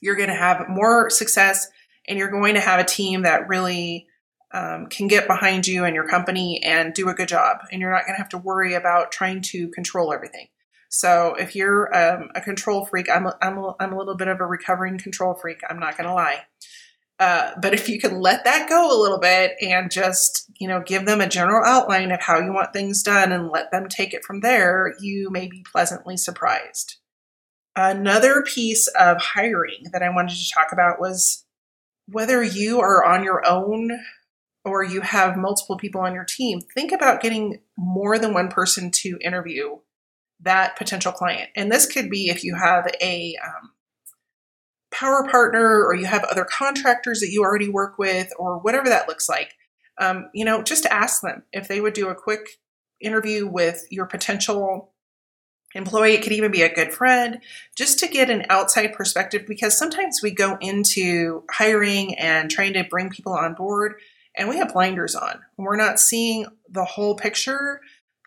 you're 0.00 0.16
going 0.16 0.28
to 0.28 0.34
have 0.34 0.68
more 0.68 1.10
success 1.10 1.68
and 2.08 2.18
you're 2.18 2.30
going 2.30 2.54
to 2.54 2.60
have 2.60 2.80
a 2.80 2.84
team 2.84 3.22
that 3.22 3.48
really 3.48 4.06
um, 4.52 4.86
can 4.86 5.06
get 5.06 5.26
behind 5.26 5.66
you 5.66 5.84
and 5.84 5.94
your 5.94 6.08
company 6.08 6.62
and 6.62 6.92
do 6.92 7.08
a 7.08 7.14
good 7.14 7.28
job. 7.28 7.58
And 7.70 7.80
you're 7.80 7.92
not 7.92 8.06
going 8.06 8.14
to 8.14 8.22
have 8.22 8.30
to 8.30 8.38
worry 8.38 8.74
about 8.74 9.12
trying 9.12 9.42
to 9.42 9.68
control 9.68 10.12
everything. 10.12 10.48
So 10.88 11.36
if 11.38 11.54
you're 11.54 11.94
um, 11.96 12.30
a 12.34 12.40
control 12.40 12.84
freak, 12.84 13.08
I'm 13.08 13.26
a, 13.26 13.38
I'm, 13.40 13.58
a, 13.58 13.76
I'm 13.78 13.92
a 13.92 13.98
little 13.98 14.16
bit 14.16 14.26
of 14.28 14.40
a 14.40 14.46
recovering 14.46 14.98
control 14.98 15.34
freak. 15.34 15.60
I'm 15.68 15.78
not 15.78 15.96
going 15.96 16.08
to 16.08 16.14
lie. 16.14 16.42
Uh, 17.20 17.52
but 17.60 17.74
if 17.74 17.88
you 17.88 18.00
can 18.00 18.20
let 18.20 18.44
that 18.44 18.68
go 18.68 18.90
a 18.90 19.00
little 19.00 19.20
bit 19.20 19.52
and 19.60 19.90
just, 19.90 20.50
you 20.58 20.66
know, 20.66 20.80
give 20.80 21.04
them 21.04 21.20
a 21.20 21.28
general 21.28 21.62
outline 21.64 22.10
of 22.10 22.20
how 22.20 22.40
you 22.40 22.52
want 22.52 22.72
things 22.72 23.02
done 23.02 23.30
and 23.30 23.50
let 23.50 23.70
them 23.70 23.88
take 23.88 24.14
it 24.14 24.24
from 24.24 24.40
there, 24.40 24.94
you 25.00 25.30
may 25.30 25.46
be 25.46 25.62
pleasantly 25.70 26.16
surprised. 26.16 26.96
Another 27.76 28.42
piece 28.42 28.88
of 28.98 29.18
hiring 29.18 29.84
that 29.92 30.02
I 30.02 30.08
wanted 30.08 30.36
to 30.36 30.50
talk 30.50 30.72
about 30.72 30.98
was 30.98 31.44
whether 32.08 32.42
you 32.42 32.80
are 32.80 33.04
on 33.04 33.22
your 33.22 33.46
own 33.46 34.00
or 34.64 34.84
you 34.84 35.00
have 35.00 35.36
multiple 35.36 35.76
people 35.76 36.00
on 36.00 36.14
your 36.14 36.24
team, 36.24 36.60
think 36.74 36.92
about 36.92 37.22
getting 37.22 37.60
more 37.76 38.18
than 38.18 38.34
one 38.34 38.48
person 38.48 38.90
to 38.90 39.18
interview 39.22 39.78
that 40.40 40.76
potential 40.76 41.12
client. 41.12 41.50
And 41.54 41.70
this 41.70 41.86
could 41.86 42.10
be 42.10 42.28
if 42.28 42.44
you 42.44 42.54
have 42.54 42.90
a 43.00 43.36
um, 43.44 43.72
power 44.90 45.26
partner 45.28 45.84
or 45.84 45.94
you 45.94 46.06
have 46.06 46.24
other 46.24 46.44
contractors 46.44 47.20
that 47.20 47.30
you 47.30 47.42
already 47.42 47.68
work 47.68 47.98
with 47.98 48.32
or 48.38 48.58
whatever 48.58 48.88
that 48.88 49.08
looks 49.08 49.28
like, 49.28 49.54
um, 49.98 50.30
you 50.34 50.44
know, 50.44 50.62
just 50.62 50.86
ask 50.86 51.22
them 51.22 51.42
if 51.52 51.68
they 51.68 51.80
would 51.80 51.92
do 51.92 52.08
a 52.08 52.14
quick 52.14 52.58
interview 53.00 53.46
with 53.46 53.86
your 53.90 54.06
potential 54.06 54.92
employee. 55.74 56.14
It 56.14 56.22
could 56.22 56.32
even 56.32 56.50
be 56.50 56.62
a 56.62 56.74
good 56.74 56.92
friend, 56.92 57.40
just 57.76 57.98
to 58.00 58.08
get 58.08 58.30
an 58.30 58.46
outside 58.48 58.92
perspective 58.92 59.44
because 59.46 59.76
sometimes 59.76 60.20
we 60.22 60.30
go 60.30 60.56
into 60.60 61.44
hiring 61.50 62.18
and 62.18 62.50
trying 62.50 62.72
to 62.74 62.84
bring 62.84 63.10
people 63.10 63.32
on 63.32 63.54
board 63.54 63.94
and 64.36 64.48
we 64.48 64.58
have 64.58 64.72
blinders 64.72 65.14
on. 65.14 65.40
We're 65.56 65.76
not 65.76 66.00
seeing 66.00 66.46
the 66.68 66.84
whole 66.84 67.14
picture, 67.14 67.80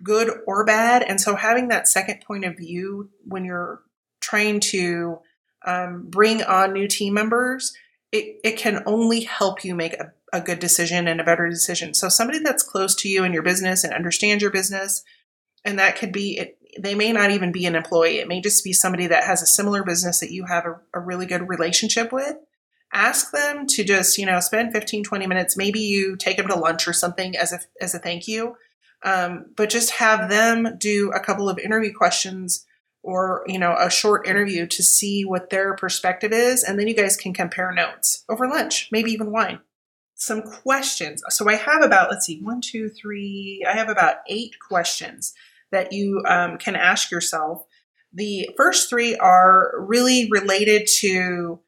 good 0.04 0.30
or 0.46 0.66
bad. 0.66 1.04
And 1.04 1.20
so 1.20 1.36
having 1.36 1.70
that 1.70 1.88
second 1.88 2.22
point 2.26 2.46
of 2.46 2.58
view 2.58 3.10
when 3.26 3.46
you're 3.46 3.82
trying 4.22 4.60
to 4.60 5.20
um, 5.66 6.06
bring 6.10 6.44
on 6.44 6.74
new 6.74 6.88
team 6.88 7.14
members, 7.14 7.74
it, 8.12 8.40
it 8.44 8.58
can 8.58 8.84
only 8.86 9.22
help 9.22 9.64
you 9.64 9.76
make 9.76 9.94
a, 9.94 10.12
a 10.32 10.42
good 10.42 10.60
decision 10.60 11.08
and 11.08 11.22
a 11.22 11.24
better 11.24 11.50
decision. 11.50 11.94
So 11.94 12.10
somebody 12.10 12.40
that's 12.40 12.64
close 12.64 12.96
to 12.96 13.10
you 13.10 13.24
in 13.24 13.34
your 13.34 13.44
business 13.44 13.84
and 13.84 13.94
understands 13.94 14.42
your 14.42 14.52
business, 14.52 15.04
and 15.64 15.80
that 15.80 15.98
could 15.98 16.12
be 16.12 16.38
it, 16.38 16.58
they 16.80 16.96
may 16.96 17.12
not 17.14 17.32
even 17.32 17.52
be 17.52 17.66
an 17.66 17.76
employee. 17.76 18.18
It 18.18 18.28
may 18.28 18.42
just 18.42 18.64
be 18.64 18.74
somebody 18.74 19.08
that 19.08 19.24
has 19.24 19.42
a 19.42 19.48
similar 19.48 19.84
business 19.84 20.20
that 20.20 20.32
you 20.32 20.46
have 20.46 20.66
a, 20.66 20.80
a 20.94 21.00
really 21.00 21.26
good 21.26 21.48
relationship 21.48 22.12
with. 22.12 22.36
Ask 22.94 23.32
them 23.32 23.68
to 23.68 23.84
just, 23.84 24.18
you 24.18 24.26
know, 24.26 24.40
spend 24.40 24.72
15, 24.72 25.04
20 25.04 25.28
minutes. 25.28 25.58
Maybe 25.58 25.80
you 25.80 26.16
take 26.16 26.38
them 26.38 26.48
to 26.48 26.56
lunch 26.56 26.88
or 26.88 26.94
something 26.94 27.36
as 27.36 27.52
a, 27.52 27.60
as 27.82 27.94
a 27.96 28.00
thank 28.00 28.28
you. 28.28 28.56
Um, 29.04 29.48
but 29.58 29.70
just 29.70 29.92
have 29.92 30.30
them 30.30 30.78
do 30.78 31.12
a 31.14 31.20
couple 31.20 31.50
of 31.50 31.60
interview 31.60 31.94
questions 31.94 32.66
or 33.04 33.44
you 33.48 33.60
know 33.60 33.76
a 33.78 33.90
short 33.90 34.26
interview 34.26 34.66
to 34.66 34.82
see 34.82 35.24
what 35.24 35.50
their 35.50 35.76
perspective 35.76 36.32
is 36.32 36.64
and 36.64 36.80
then 36.80 36.88
you 36.88 36.96
guys 36.96 37.18
can 37.18 37.34
compare 37.34 37.72
notes 37.72 38.24
over 38.30 38.48
lunch 38.48 38.90
maybe 38.92 39.12
even 39.12 39.30
wine 39.30 39.60
some 40.16 40.42
questions 40.42 41.22
so 41.30 41.50
i 41.50 41.56
have 41.56 41.84
about 41.84 42.10
let's 42.10 42.26
see 42.26 42.40
one 42.40 42.62
two 42.62 42.90
three 42.90 43.64
i 43.70 43.74
have 43.74 43.90
about 43.90 44.18
eight 44.28 44.56
questions 44.66 45.34
that 45.72 45.92
you 45.92 46.24
um, 46.28 46.58
can 46.58 46.76
ask 46.76 47.12
yourself 47.12 47.66
the 48.14 48.50
first 48.56 48.90
three 48.90 49.16
are 49.18 49.74
really 49.78 50.30
related 50.32 50.88
to 50.88 51.60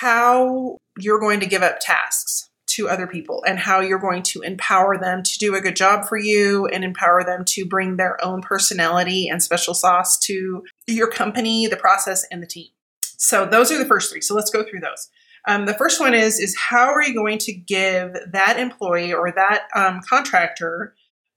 how 0.00 0.76
you're 0.98 1.20
going 1.20 1.40
to 1.40 1.46
give 1.46 1.62
up 1.62 1.78
tasks 1.80 2.50
to 2.66 2.88
other 2.88 3.06
people 3.06 3.42
and 3.46 3.58
how 3.58 3.80
you're 3.80 3.98
going 3.98 4.22
to 4.22 4.42
empower 4.42 4.98
them 4.98 5.22
to 5.22 5.38
do 5.38 5.54
a 5.54 5.60
good 5.60 5.76
job 5.76 6.04
for 6.04 6.18
you 6.18 6.66
and 6.66 6.84
empower 6.84 7.24
them 7.24 7.44
to 7.46 7.64
bring 7.64 7.96
their 7.96 8.22
own 8.22 8.42
personality 8.42 9.28
and 9.28 9.42
special 9.42 9.72
sauce 9.72 10.18
to 10.18 10.62
your 10.86 11.10
company, 11.10 11.66
the 11.66 11.76
process, 11.76 12.26
and 12.30 12.42
the 12.42 12.46
team. 12.46 12.68
So 13.16 13.46
those 13.46 13.72
are 13.72 13.78
the 13.78 13.86
first 13.86 14.10
three. 14.10 14.20
So 14.20 14.34
let's 14.34 14.50
go 14.50 14.64
through 14.64 14.80
those. 14.80 15.08
Um, 15.48 15.64
the 15.64 15.74
first 15.74 16.00
one 16.00 16.12
is 16.12 16.38
is 16.40 16.56
how 16.56 16.92
are 16.92 17.02
you 17.02 17.14
going 17.14 17.38
to 17.38 17.52
give 17.52 18.16
that 18.32 18.58
employee 18.58 19.14
or 19.14 19.32
that 19.32 19.68
um, 19.74 20.00
contractor 20.06 20.94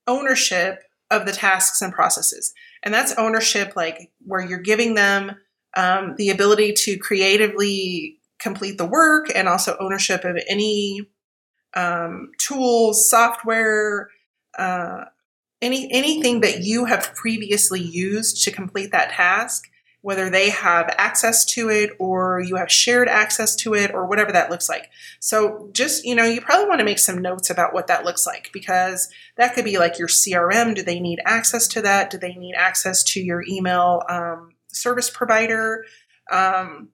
ownership 0.08 0.84
of 1.12 1.26
the 1.26 1.32
tasks 1.32 1.82
and 1.82 1.94
processes? 1.94 2.54
And 2.84 2.94
that's 2.94 3.14
ownership, 3.18 3.78
like 3.78 4.12
where 4.26 4.42
you're 4.42 4.60
giving 4.60 4.96
them 4.96 5.36
um, 5.78 6.16
the 6.18 6.30
ability 6.30 6.74
to 6.74 6.98
creatively 6.98 8.19
complete 8.40 8.78
the 8.78 8.86
work 8.86 9.28
and 9.34 9.48
also 9.48 9.78
ownership 9.80 10.24
of 10.24 10.38
any 10.48 11.10
um, 11.76 12.32
tools, 12.40 13.10
software, 13.10 14.10
uh, 14.58 15.06
any 15.62 15.92
anything 15.92 16.42
that 16.42 16.64
you 16.64 16.86
have 16.86 17.14
previously 17.16 17.82
used 17.82 18.44
to 18.44 18.52
complete 18.52 18.92
that 18.92 19.12
task, 19.12 19.70
whether 20.02 20.30
they 20.30 20.50
have 20.50 20.94
access 20.98 21.44
to 21.44 21.70
it 21.70 21.92
or 22.00 22.40
you 22.40 22.56
have 22.56 22.72
shared 22.72 23.10
access 23.10 23.56
to 23.58 23.74
it 23.74 23.94
or 23.94 24.08
whatever 24.08 24.32
that 24.32 24.50
looks 24.50 24.70
like. 24.70 24.90
So 25.20 25.70
just, 25.74 26.06
you 26.06 26.16
know, 26.16 26.24
you 26.24 26.40
probably 26.40 26.68
want 26.68 26.80
to 26.80 26.86
make 26.86 27.00
some 27.00 27.22
notes 27.22 27.50
about 27.50 27.74
what 27.74 27.88
that 27.88 28.06
looks 28.06 28.26
like 28.26 28.50
because 28.54 29.10
that 29.36 29.54
could 29.54 29.66
be 29.66 29.78
like 29.78 30.00
your 30.00 30.08
CRM. 30.08 30.76
Do 30.76 30.82
they 30.82 31.02
need 31.02 31.20
access 31.26 31.68
to 31.70 31.82
that? 31.82 32.10
Do 32.10 32.18
they 32.18 32.34
need 32.34 32.56
access 32.56 33.04
to 33.04 33.20
your 33.20 33.44
email 33.48 34.04
um, 34.08 34.54
service 34.70 35.10
provider? 35.10 35.84
Um, 36.32 36.90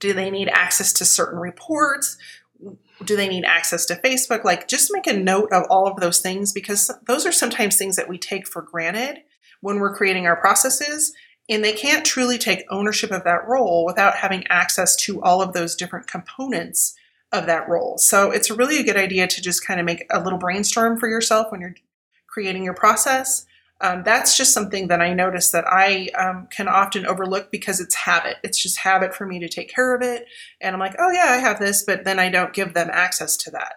do 0.00 0.12
they 0.12 0.30
need 0.30 0.48
access 0.48 0.92
to 0.94 1.04
certain 1.04 1.38
reports? 1.38 2.16
do 3.04 3.16
they 3.16 3.28
need 3.28 3.44
access 3.44 3.86
to 3.86 3.96
Facebook? 3.96 4.44
Like, 4.44 4.68
just 4.68 4.92
make 4.92 5.06
a 5.06 5.12
note 5.12 5.52
of 5.52 5.64
all 5.70 5.86
of 5.86 6.00
those 6.00 6.20
things 6.20 6.52
because 6.52 6.90
those 7.06 7.26
are 7.26 7.32
sometimes 7.32 7.76
things 7.76 7.96
that 7.96 8.08
we 8.08 8.18
take 8.18 8.46
for 8.46 8.62
granted 8.62 9.22
when 9.60 9.78
we're 9.78 9.94
creating 9.94 10.26
our 10.26 10.36
processes. 10.36 11.12
And 11.48 11.64
they 11.64 11.72
can't 11.72 12.04
truly 12.04 12.38
take 12.38 12.64
ownership 12.70 13.10
of 13.10 13.24
that 13.24 13.46
role 13.48 13.84
without 13.84 14.16
having 14.16 14.46
access 14.48 14.94
to 14.96 15.20
all 15.22 15.42
of 15.42 15.52
those 15.52 15.74
different 15.74 16.06
components 16.06 16.94
of 17.32 17.46
that 17.46 17.68
role. 17.68 17.96
So 17.98 18.30
it's 18.30 18.50
really 18.50 18.78
a 18.78 18.84
good 18.84 18.96
idea 18.96 19.26
to 19.26 19.42
just 19.42 19.64
kind 19.66 19.80
of 19.80 19.86
make 19.86 20.04
a 20.10 20.22
little 20.22 20.38
brainstorm 20.38 20.98
for 20.98 21.08
yourself 21.08 21.50
when 21.50 21.60
you're 21.60 21.76
creating 22.26 22.64
your 22.64 22.74
process 22.74 23.46
um, 23.80 24.02
that's 24.04 24.36
just 24.36 24.52
something 24.52 24.88
that 24.88 25.00
I 25.00 25.14
notice 25.14 25.50
that 25.52 25.64
I 25.66 26.08
um, 26.18 26.48
can 26.50 26.68
often 26.68 27.06
overlook 27.06 27.50
because 27.50 27.80
it's 27.80 27.94
habit. 27.94 28.36
It's 28.42 28.62
just 28.62 28.78
habit 28.78 29.14
for 29.14 29.26
me 29.26 29.40
to 29.40 29.48
take 29.48 29.72
care 29.72 29.94
of 29.94 30.02
it. 30.02 30.26
And 30.60 30.74
I'm 30.74 30.80
like, 30.80 30.96
oh, 30.98 31.10
yeah, 31.10 31.26
I 31.28 31.38
have 31.38 31.58
this, 31.58 31.82
but 31.82 32.04
then 32.04 32.18
I 32.18 32.28
don't 32.28 32.52
give 32.52 32.74
them 32.74 32.90
access 32.92 33.36
to 33.38 33.50
that. 33.52 33.74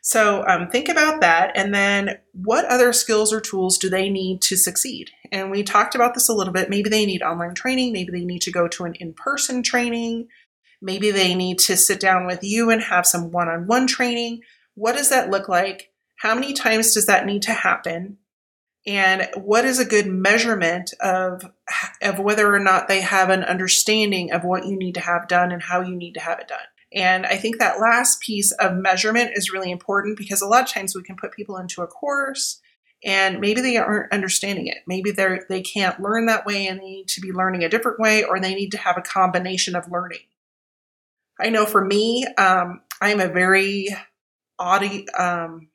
So 0.00 0.44
um, 0.46 0.68
think 0.68 0.88
about 0.88 1.20
that. 1.20 1.52
And 1.56 1.74
then 1.74 2.18
what 2.32 2.64
other 2.66 2.92
skills 2.92 3.32
or 3.32 3.40
tools 3.40 3.78
do 3.78 3.88
they 3.88 4.08
need 4.08 4.42
to 4.42 4.56
succeed? 4.56 5.10
And 5.30 5.50
we 5.50 5.62
talked 5.62 5.94
about 5.94 6.14
this 6.14 6.28
a 6.28 6.34
little 6.34 6.52
bit. 6.52 6.70
Maybe 6.70 6.90
they 6.90 7.06
need 7.06 7.22
online 7.22 7.54
training. 7.54 7.92
Maybe 7.92 8.12
they 8.12 8.24
need 8.24 8.42
to 8.42 8.52
go 8.52 8.68
to 8.68 8.84
an 8.84 8.94
in 8.94 9.12
person 9.12 9.62
training. 9.62 10.28
Maybe 10.80 11.12
they 11.12 11.34
need 11.34 11.60
to 11.60 11.76
sit 11.76 12.00
down 12.00 12.26
with 12.26 12.42
you 12.42 12.70
and 12.70 12.82
have 12.82 13.06
some 13.06 13.30
one 13.30 13.48
on 13.48 13.68
one 13.68 13.86
training. 13.86 14.40
What 14.74 14.96
does 14.96 15.08
that 15.10 15.30
look 15.30 15.48
like? 15.48 15.92
How 16.16 16.34
many 16.34 16.52
times 16.52 16.94
does 16.94 17.06
that 17.06 17.26
need 17.26 17.42
to 17.42 17.52
happen? 17.52 18.18
And 18.86 19.28
what 19.36 19.64
is 19.64 19.78
a 19.78 19.84
good 19.84 20.06
measurement 20.06 20.92
of 21.00 21.42
of 22.02 22.18
whether 22.18 22.52
or 22.52 22.58
not 22.58 22.88
they 22.88 23.00
have 23.00 23.30
an 23.30 23.44
understanding 23.44 24.32
of 24.32 24.44
what 24.44 24.66
you 24.66 24.76
need 24.76 24.94
to 24.94 25.00
have 25.00 25.28
done 25.28 25.52
and 25.52 25.62
how 25.62 25.80
you 25.80 25.94
need 25.94 26.14
to 26.14 26.20
have 26.20 26.38
it 26.38 26.48
done 26.48 26.58
and 26.92 27.26
i 27.26 27.36
think 27.36 27.58
that 27.58 27.80
last 27.80 28.20
piece 28.20 28.52
of 28.52 28.76
measurement 28.76 29.30
is 29.34 29.52
really 29.52 29.70
important 29.70 30.18
because 30.18 30.42
a 30.42 30.46
lot 30.46 30.62
of 30.62 30.68
times 30.68 30.94
we 30.94 31.02
can 31.02 31.16
put 31.16 31.32
people 31.32 31.56
into 31.56 31.82
a 31.82 31.86
course 31.86 32.60
and 33.04 33.40
maybe 33.40 33.60
they 33.60 33.76
aren't 33.76 34.12
understanding 34.12 34.68
it. 34.68 34.78
Maybe 34.86 35.10
they're 35.10 35.44
they 35.48 35.60
can't 35.60 36.00
learn 36.00 36.26
that 36.26 36.46
way 36.46 36.66
and 36.66 36.78
they 36.78 36.84
need 36.84 37.08
to 37.08 37.20
be 37.20 37.32
learning 37.32 37.64
a 37.64 37.68
different 37.68 37.98
way, 37.98 38.24
or 38.24 38.38
they 38.38 38.54
need 38.54 38.70
to 38.72 38.78
have 38.78 38.96
a 38.96 39.02
combination 39.02 39.74
of 39.74 39.90
learning. 39.90 40.20
I 41.40 41.50
know 41.50 41.66
for 41.66 41.84
me, 41.84 42.24
um, 42.38 42.82
I'm 43.00 43.20
a 43.20 43.26
very 43.26 43.88
audi- 44.58 45.08
um, 45.10 45.68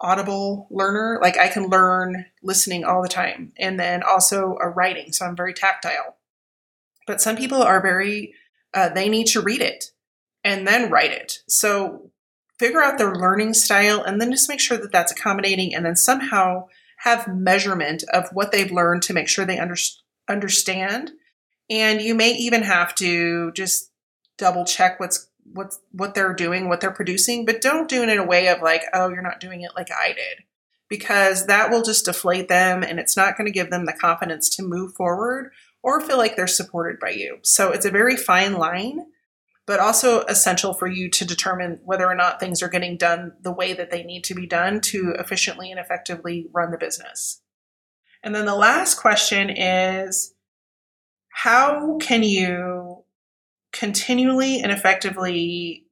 audible 0.00 0.66
learner. 0.70 1.18
Like 1.22 1.38
I 1.38 1.48
can 1.48 1.68
learn 1.68 2.26
listening 2.42 2.84
all 2.84 3.02
the 3.02 3.08
time, 3.08 3.52
and 3.58 3.78
then 3.78 4.02
also 4.02 4.58
a 4.60 4.68
writing. 4.68 5.12
So 5.12 5.26
I'm 5.26 5.36
very 5.36 5.54
tactile. 5.54 6.16
But 7.06 7.20
some 7.20 7.36
people 7.36 7.62
are 7.62 7.80
very 7.80 8.34
uh, 8.74 8.88
they 8.88 9.08
need 9.08 9.26
to 9.28 9.40
read 9.40 9.60
it 9.60 9.86
and 10.44 10.66
then 10.66 10.90
write 10.90 11.12
it. 11.12 11.38
So 11.48 12.10
figure 12.58 12.82
out 12.82 12.98
their 12.98 13.14
learning 13.14 13.54
style 13.54 14.02
and 14.02 14.20
then 14.20 14.30
just 14.30 14.48
make 14.48 14.60
sure 14.60 14.78
that 14.78 14.92
that's 14.92 15.12
accommodating 15.12 15.74
and 15.74 15.84
then 15.84 15.96
somehow 15.96 16.68
have 16.98 17.26
measurement 17.26 18.04
of 18.12 18.28
what 18.32 18.52
they've 18.52 18.70
learned 18.70 19.02
to 19.02 19.12
make 19.12 19.28
sure 19.28 19.44
they 19.44 19.58
under- 19.58 19.76
understand. 20.28 21.10
And 21.68 22.00
you 22.00 22.14
may 22.14 22.32
even 22.32 22.62
have 22.62 22.94
to 22.96 23.52
just 23.52 23.90
double 24.38 24.64
check 24.64 25.00
what's 25.00 25.28
what's 25.54 25.80
what 25.92 26.14
they're 26.14 26.34
doing, 26.34 26.68
what 26.68 26.80
they're 26.80 26.90
producing, 26.90 27.44
but 27.44 27.60
don't 27.60 27.88
do 27.88 28.02
it 28.02 28.08
in 28.08 28.18
a 28.18 28.26
way 28.26 28.48
of 28.48 28.62
like, 28.62 28.82
oh, 28.92 29.08
you're 29.08 29.22
not 29.22 29.40
doing 29.40 29.62
it 29.62 29.72
like 29.76 29.90
I 29.90 30.08
did. 30.08 30.44
Because 30.88 31.46
that 31.46 31.70
will 31.70 31.82
just 31.82 32.04
deflate 32.04 32.48
them 32.48 32.82
and 32.82 32.98
it's 32.98 33.16
not 33.16 33.36
going 33.36 33.46
to 33.46 33.52
give 33.52 33.70
them 33.70 33.86
the 33.86 33.94
confidence 33.94 34.48
to 34.56 34.62
move 34.62 34.94
forward 34.94 35.50
or 35.82 36.00
feel 36.00 36.18
like 36.18 36.36
they're 36.36 36.46
supported 36.46 37.00
by 37.00 37.10
you. 37.10 37.38
So 37.42 37.70
it's 37.70 37.86
a 37.86 37.90
very 37.90 38.16
fine 38.16 38.54
line, 38.54 39.06
but 39.66 39.80
also 39.80 40.20
essential 40.24 40.74
for 40.74 40.86
you 40.86 41.08
to 41.10 41.24
determine 41.24 41.80
whether 41.84 42.06
or 42.06 42.14
not 42.14 42.40
things 42.40 42.62
are 42.62 42.68
getting 42.68 42.96
done 42.96 43.32
the 43.40 43.52
way 43.52 43.72
that 43.72 43.90
they 43.90 44.02
need 44.02 44.24
to 44.24 44.34
be 44.34 44.46
done 44.46 44.80
to 44.82 45.14
efficiently 45.18 45.70
and 45.70 45.80
effectively 45.80 46.48
run 46.52 46.70
the 46.70 46.78
business. 46.78 47.40
And 48.22 48.34
then 48.34 48.46
the 48.46 48.54
last 48.54 48.96
question 48.96 49.50
is 49.50 50.34
how 51.30 51.96
can 51.98 52.22
you 52.22 52.91
continually 53.82 54.60
and 54.60 54.70
effectively 54.70 55.86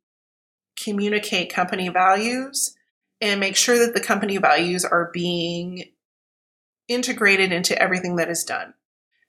communicate 0.83 1.53
company 1.53 1.89
values 1.89 2.77
and 3.21 3.41
make 3.41 3.57
sure 3.57 3.79
that 3.79 3.95
the 3.95 4.01
company 4.01 4.39
values 4.39 4.85
are 4.85 5.11
being 5.13 5.85
integrated 6.89 7.53
into 7.53 7.81
everything 7.81 8.17
that 8.17 8.31
is 8.31 8.45
done? 8.45 8.75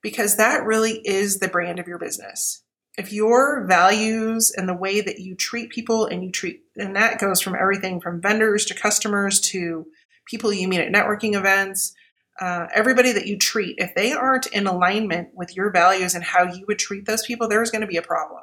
because 0.01 0.37
that 0.37 0.65
really 0.65 1.01
is 1.05 1.39
the 1.39 1.47
brand 1.47 1.79
of 1.79 1.87
your 1.87 1.99
business. 1.99 2.63
If 2.97 3.13
your 3.13 3.65
values 3.67 4.51
and 4.55 4.67
the 4.67 4.73
way 4.73 4.99
that 5.01 5.19
you 5.19 5.35
treat 5.35 5.69
people 5.69 6.05
and 6.05 6.23
you 6.23 6.31
treat, 6.31 6.61
and 6.75 6.95
that 6.95 7.19
goes 7.19 7.39
from 7.39 7.55
everything 7.55 8.01
from 8.01 8.21
vendors 8.21 8.65
to 8.65 8.73
customers 8.73 9.39
to 9.41 9.87
people 10.25 10.51
you 10.51 10.67
meet 10.67 10.81
at 10.81 10.91
networking 10.91 11.35
events, 11.35 11.93
uh, 12.39 12.67
everybody 12.73 13.11
that 13.11 13.27
you 13.27 13.37
treat, 13.37 13.75
if 13.77 13.93
they 13.95 14.13
aren't 14.13 14.47
in 14.47 14.67
alignment 14.67 15.29
with 15.33 15.55
your 15.55 15.71
values 15.71 16.15
and 16.15 16.23
how 16.23 16.43
you 16.43 16.65
would 16.67 16.79
treat 16.79 17.05
those 17.05 17.25
people, 17.25 17.47
there's 17.47 17.71
going 17.71 17.81
to 17.81 17.87
be 17.87 17.97
a 17.97 18.01
problem. 18.01 18.41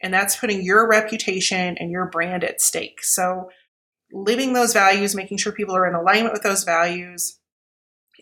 And 0.00 0.12
that's 0.12 0.36
putting 0.36 0.62
your 0.62 0.88
reputation 0.88 1.76
and 1.78 1.90
your 1.90 2.06
brand 2.06 2.44
at 2.44 2.60
stake. 2.60 3.02
So, 3.02 3.50
living 4.12 4.52
those 4.52 4.72
values, 4.72 5.14
making 5.14 5.38
sure 5.38 5.52
people 5.52 5.74
are 5.74 5.86
in 5.86 5.94
alignment 5.94 6.32
with 6.32 6.42
those 6.42 6.62
values. 6.62 7.38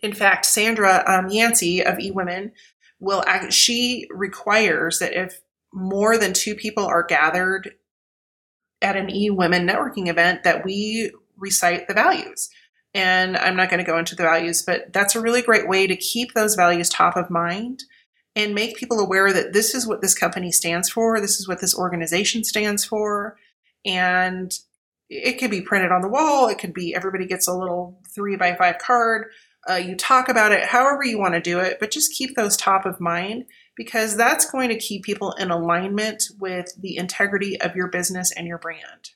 In 0.02 0.12
fact, 0.12 0.46
Sandra 0.46 1.04
um, 1.06 1.28
Yancey 1.28 1.84
of 1.84 1.98
eWomen 1.98 2.52
will 2.98 3.22
act, 3.26 3.52
she 3.52 4.06
requires 4.10 5.00
that 5.00 5.12
if 5.12 5.42
more 5.72 6.16
than 6.16 6.32
two 6.32 6.54
people 6.54 6.86
are 6.86 7.02
gathered 7.02 7.74
at 8.80 8.96
an 8.96 9.10
e 9.10 9.30
women 9.30 9.66
networking 9.66 10.08
event 10.08 10.44
that 10.44 10.64
we 10.64 11.12
recite 11.36 11.88
the 11.88 11.94
values 11.94 12.48
and 12.94 13.36
i'm 13.38 13.56
not 13.56 13.70
going 13.70 13.84
to 13.84 13.90
go 13.90 13.98
into 13.98 14.14
the 14.14 14.22
values 14.22 14.62
but 14.62 14.92
that's 14.92 15.14
a 15.14 15.20
really 15.20 15.42
great 15.42 15.68
way 15.68 15.86
to 15.86 15.96
keep 15.96 16.32
those 16.34 16.54
values 16.54 16.88
top 16.88 17.16
of 17.16 17.30
mind 17.30 17.84
and 18.34 18.54
make 18.54 18.76
people 18.76 18.98
aware 18.98 19.32
that 19.32 19.52
this 19.52 19.74
is 19.74 19.86
what 19.86 20.00
this 20.00 20.14
company 20.14 20.52
stands 20.52 20.88
for 20.88 21.20
this 21.20 21.38
is 21.38 21.48
what 21.48 21.60
this 21.60 21.76
organization 21.76 22.44
stands 22.44 22.84
for 22.84 23.36
and 23.84 24.58
it 25.08 25.38
could 25.38 25.50
be 25.50 25.60
printed 25.60 25.92
on 25.92 26.00
the 26.02 26.08
wall 26.08 26.48
it 26.48 26.58
could 26.58 26.74
be 26.74 26.94
everybody 26.94 27.26
gets 27.26 27.48
a 27.48 27.54
little 27.54 28.00
three 28.14 28.36
by 28.36 28.54
five 28.54 28.78
card 28.78 29.26
uh, 29.70 29.74
you 29.74 29.96
talk 29.96 30.28
about 30.28 30.52
it 30.52 30.64
however 30.64 31.04
you 31.04 31.18
want 31.18 31.34
to 31.34 31.40
do 31.40 31.60
it, 31.60 31.78
but 31.78 31.90
just 31.90 32.12
keep 32.12 32.34
those 32.34 32.56
top 32.56 32.84
of 32.84 33.00
mind 33.00 33.44
because 33.76 34.16
that's 34.16 34.50
going 34.50 34.68
to 34.68 34.78
keep 34.78 35.04
people 35.04 35.32
in 35.32 35.50
alignment 35.50 36.24
with 36.38 36.74
the 36.80 36.96
integrity 36.96 37.60
of 37.60 37.76
your 37.76 37.88
business 37.88 38.32
and 38.32 38.46
your 38.46 38.58
brand. 38.58 39.10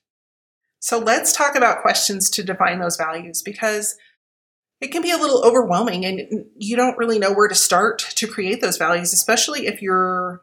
So 0.87 1.01
let's 1.01 1.33
talk 1.33 1.57
about 1.57 1.83
questions 1.83 2.31
to 2.31 2.45
define 2.45 2.79
those 2.79 2.97
values 2.97 3.43
because 3.43 3.97
it 4.81 4.93
can 4.93 5.03
be 5.03 5.11
a 5.11 5.17
little 5.17 5.45
overwhelming 5.45 6.05
and 6.05 6.45
you 6.57 6.77
don't 6.77 6.97
really 6.97 7.19
know 7.19 7.33
where 7.33 7.49
to 7.49 7.57
start 7.57 7.99
to 8.15 8.29
create 8.29 8.61
those 8.61 8.77
values, 8.77 9.13
especially 9.13 9.67
if 9.67 9.83
you're 9.83 10.43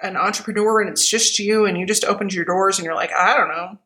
an 0.00 0.16
entrepreneur 0.16 0.80
and 0.80 0.88
it's 0.88 1.08
just 1.08 1.40
you 1.40 1.64
and 1.66 1.76
you 1.76 1.84
just 1.84 2.04
opened 2.04 2.32
your 2.32 2.44
doors 2.44 2.78
and 2.78 2.84
you're 2.84 2.94
like, 2.94 3.10
I 3.12 3.36
don't 3.36 3.48
know. 3.48 3.78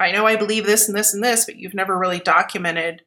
I 0.00 0.10
know 0.10 0.26
I 0.26 0.34
believe 0.34 0.66
this 0.66 0.88
and 0.88 0.98
this 0.98 1.14
and 1.14 1.22
this, 1.22 1.44
but 1.44 1.54
you've 1.54 1.72
never 1.72 1.96
really 1.96 2.18
documented 2.18 3.02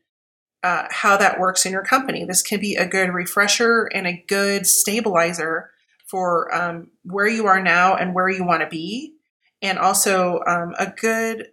uh, 0.63 0.85
how 0.91 1.17
that 1.17 1.37
works 1.37 1.65
in 1.65 1.73
your 1.73 1.83
company. 1.83 2.23
This 2.23 2.41
can 2.41 2.61
be 2.61 2.75
a 2.75 2.87
good 2.87 3.09
refresher 3.09 3.89
and 3.93 4.07
a 4.07 4.23
good 4.25 4.65
stabilizer 4.67 5.71
for 6.07 6.55
um, 6.55 6.91
where 7.03 7.27
you 7.27 7.47
are 7.47 7.61
now 7.61 7.97
and 7.97 8.15
where 8.15 8.29
you 8.29 8.45
want 8.45 8.61
to 8.61 8.69
be, 8.69 9.15
and 9.61 9.77
also 9.77 10.39
um, 10.47 10.73
a 10.79 10.89
good 10.89 11.49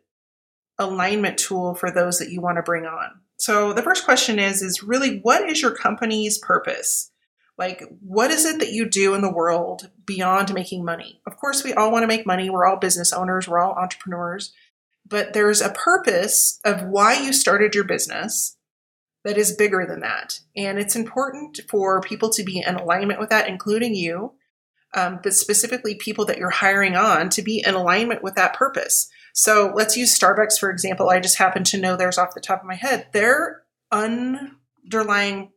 alignment 0.79 1.39
tool 1.39 1.75
for 1.75 1.91
those 1.91 2.19
that 2.19 2.31
you 2.31 2.41
want 2.41 2.57
to 2.57 2.63
bring 2.63 2.87
on. 2.87 3.21
So 3.39 3.73
the 3.73 3.83
first 3.83 4.05
question 4.05 4.39
is 4.39 4.63
is 4.63 4.83
really 4.83 5.21
what 5.21 5.49
is 5.49 5.61
your 5.61 5.71
company's 5.71 6.39
purpose? 6.39 7.11
Like 7.59 7.83
what 8.01 8.31
is 8.31 8.45
it 8.45 8.59
that 8.59 8.73
you 8.73 8.89
do 8.89 9.15
in 9.15 9.23
the 9.23 9.33
world 9.33 9.91
beyond 10.05 10.53
making 10.53 10.85
money? 10.85 11.21
Of 11.27 11.37
course 11.37 11.65
we 11.65 11.73
all 11.73 11.91
want 11.91 12.03
to 12.03 12.09
make 12.09 12.27
money. 12.27 12.51
We're 12.51 12.67
all 12.67 12.77
business 12.77 13.13
owners, 13.13 13.49
we're 13.49 13.61
all 13.61 13.75
entrepreneurs, 13.75 14.53
but 15.09 15.33
there's 15.33 15.61
a 15.61 15.71
purpose 15.71 16.61
of 16.65 16.83
why 16.83 17.15
you 17.15 17.33
started 17.33 17.75
your 17.75 17.85
business 17.85 18.57
that 19.25 19.37
is 19.37 19.57
bigger 19.57 19.85
than 19.87 20.01
that. 20.01 20.41
And 20.57 20.79
it's 20.79 20.97
important 20.97 21.61
for 21.69 22.01
people 22.01 22.31
to 22.31 22.45
be 22.45 22.63
in 22.65 22.77
alignment 22.77 23.19
with 23.19 23.31
that, 23.31 23.49
including 23.49 23.95
you, 23.95 24.35
um, 24.95 25.19
but 25.23 25.35
specifically 25.35 25.97
people 25.97 26.25
that 26.27 26.39
you're 26.39 26.51
hiring 26.51 26.95
on 26.95 27.29
to 27.31 27.43
be 27.43 27.63
in 27.67 27.75
alignment 27.75 28.23
with 28.23 28.37
that 28.37 28.55
purpose. 28.55 29.11
So 29.39 29.73
let's 29.75 29.97
use 29.97 30.19
Starbucks, 30.19 30.59
for 30.59 30.71
example. 30.71 31.11
I 31.11 31.21
just 31.21 31.39
happen 31.39 31.65
to 31.65 31.81
know 31.81 31.97
theirs 31.97 32.19
off 32.19 32.35
the 32.35 32.41
top 32.41 32.61
of 32.61 32.67
my 32.67 32.75
head. 32.75 33.09
Their 33.13 33.63
underlying 33.93 35.53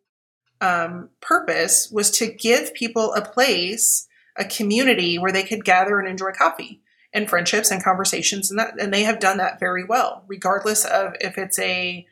um, 0.62 1.10
purpose 1.22 1.90
was 1.92 2.12
to 2.12 2.32
give 2.32 2.74
people 2.74 3.14
a 3.14 3.22
place, 3.22 4.08
a 4.36 4.44
community 4.44 5.18
where 5.18 5.32
they 5.32 5.44
could 5.44 5.64
gather 5.64 6.00
and 6.00 6.08
enjoy 6.08 6.32
coffee 6.32 6.82
and 7.14 7.30
friendships 7.30 7.72
and 7.72 7.84
conversations 7.84 8.52
and 8.52 8.60
that 8.60 8.80
and 8.80 8.94
they 8.94 9.02
have 9.02 9.20
done 9.20 9.38
that 9.38 9.60
very 9.60 9.84
well 9.84 10.24
regardless 10.28 10.86
of 10.86 11.16
if 11.20 11.40
it's 11.40 11.58
a 11.58 12.06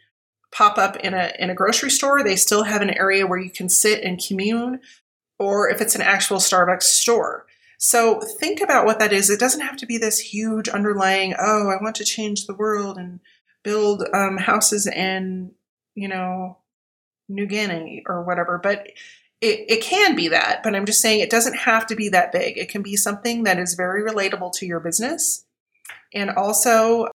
pop 0.51 0.77
up 0.77 0.95
in 0.97 1.13
a 1.13 1.34
in 1.39 1.49
a 1.49 1.56
grocery 1.56 1.91
store, 1.91 2.23
they 2.23 2.36
still 2.36 2.63
have 2.63 2.82
an 2.82 2.89
area 2.97 3.27
where 3.27 3.39
you 3.39 3.49
can 3.49 3.69
sit 3.69 4.03
and 4.03 4.23
commune, 4.25 4.80
or 5.39 5.69
if 5.69 5.82
it's 5.82 5.95
an 5.95 6.01
actual 6.01 6.38
Starbucks 6.38 6.84
store. 6.84 7.45
So 7.78 8.20
think 8.20 8.60
about 8.60 8.86
what 8.86 9.00
that 9.00 9.13
is. 9.13 9.30
It 9.30 9.40
doesn't 9.40 9.62
have 9.62 9.78
to 9.78 9.86
be 9.86 9.98
this 9.98 10.20
huge 10.20 10.68
underlying, 10.68 11.36
oh, 11.40 11.70
I 11.70 11.82
want 11.82 11.96
to 11.98 12.04
change 12.04 12.46
the 12.46 12.56
world 12.56 12.98
and 12.98 13.20
build 13.63 14.04
um, 14.13 14.38
houses 14.38 14.88
in, 14.88 15.52
you 15.94 16.08
know, 16.08 16.58
New 17.30 17.46
Guinea 17.46 18.04
or 18.08 18.24
whatever. 18.24 18.60
But 18.62 18.88
it, 19.42 19.66
it 19.70 19.82
can 19.82 20.16
be 20.16 20.30
that. 20.30 20.63
But 20.63 20.76
I'm 20.76 20.86
just 20.86 21.02
saying 21.02 21.20
it 21.20 21.30
doesn't 21.30 21.58
have 21.58 21.86
to 21.88 21.96
be 21.96 22.10
that 22.10 22.32
big. 22.32 22.58
It 22.58 22.70
can 22.70 22.82
be 22.82 22.96
something 22.96 23.44
that 23.44 23.60
is 23.60 23.76
very 23.76 24.04
relatable 24.04 24.54
to 24.54 24.66
your 24.66 24.80
business 24.80 25.46
and 26.13 26.32
also 26.32 27.10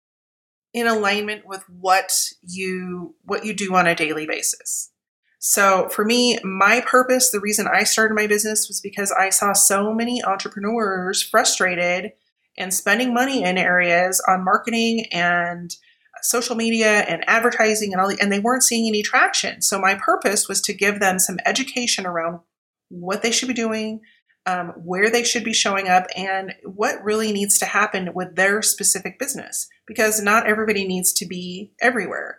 in 0.74 0.86
alignment 0.86 1.46
with 1.46 1.64
what 1.68 2.12
you 2.42 3.14
what 3.24 3.44
you 3.44 3.54
do 3.54 3.74
on 3.74 3.86
a 3.86 3.94
daily 3.94 4.26
basis. 4.26 4.90
So 5.38 5.88
for 5.88 6.04
me, 6.04 6.38
my 6.42 6.82
purpose, 6.86 7.30
the 7.30 7.40
reason 7.40 7.68
I 7.68 7.84
started 7.84 8.14
my 8.14 8.26
business 8.26 8.66
was 8.68 8.80
because 8.80 9.12
I 9.12 9.30
saw 9.30 9.52
so 9.52 9.94
many 9.94 10.22
entrepreneurs 10.22 11.22
frustrated 11.22 12.12
and 12.56 12.74
spending 12.74 13.14
money 13.14 13.44
in 13.44 13.56
areas 13.56 14.22
on 14.26 14.44
marketing 14.44 15.06
and 15.12 15.74
social 16.22 16.56
media 16.56 17.02
and 17.02 17.22
advertising 17.28 17.92
and 17.92 18.00
all 18.00 18.08
the, 18.08 18.18
and 18.20 18.32
they 18.32 18.40
weren't 18.40 18.64
seeing 18.64 18.88
any 18.88 19.02
traction. 19.02 19.62
So 19.62 19.80
my 19.80 19.94
purpose 19.94 20.48
was 20.48 20.60
to 20.62 20.74
give 20.74 20.98
them 20.98 21.20
some 21.20 21.38
education 21.46 22.04
around 22.04 22.40
what 22.88 23.22
they 23.22 23.30
should 23.30 23.46
be 23.46 23.54
doing, 23.54 24.00
um, 24.46 24.70
where 24.76 25.08
they 25.08 25.22
should 25.22 25.44
be 25.44 25.52
showing 25.52 25.88
up, 25.88 26.06
and 26.16 26.54
what 26.64 27.02
really 27.04 27.32
needs 27.32 27.58
to 27.58 27.66
happen 27.66 28.12
with 28.12 28.34
their 28.34 28.60
specific 28.62 29.20
business 29.20 29.68
because 29.86 30.20
not 30.20 30.48
everybody 30.48 30.84
needs 30.84 31.12
to 31.12 31.26
be 31.26 31.72
everywhere. 31.80 32.38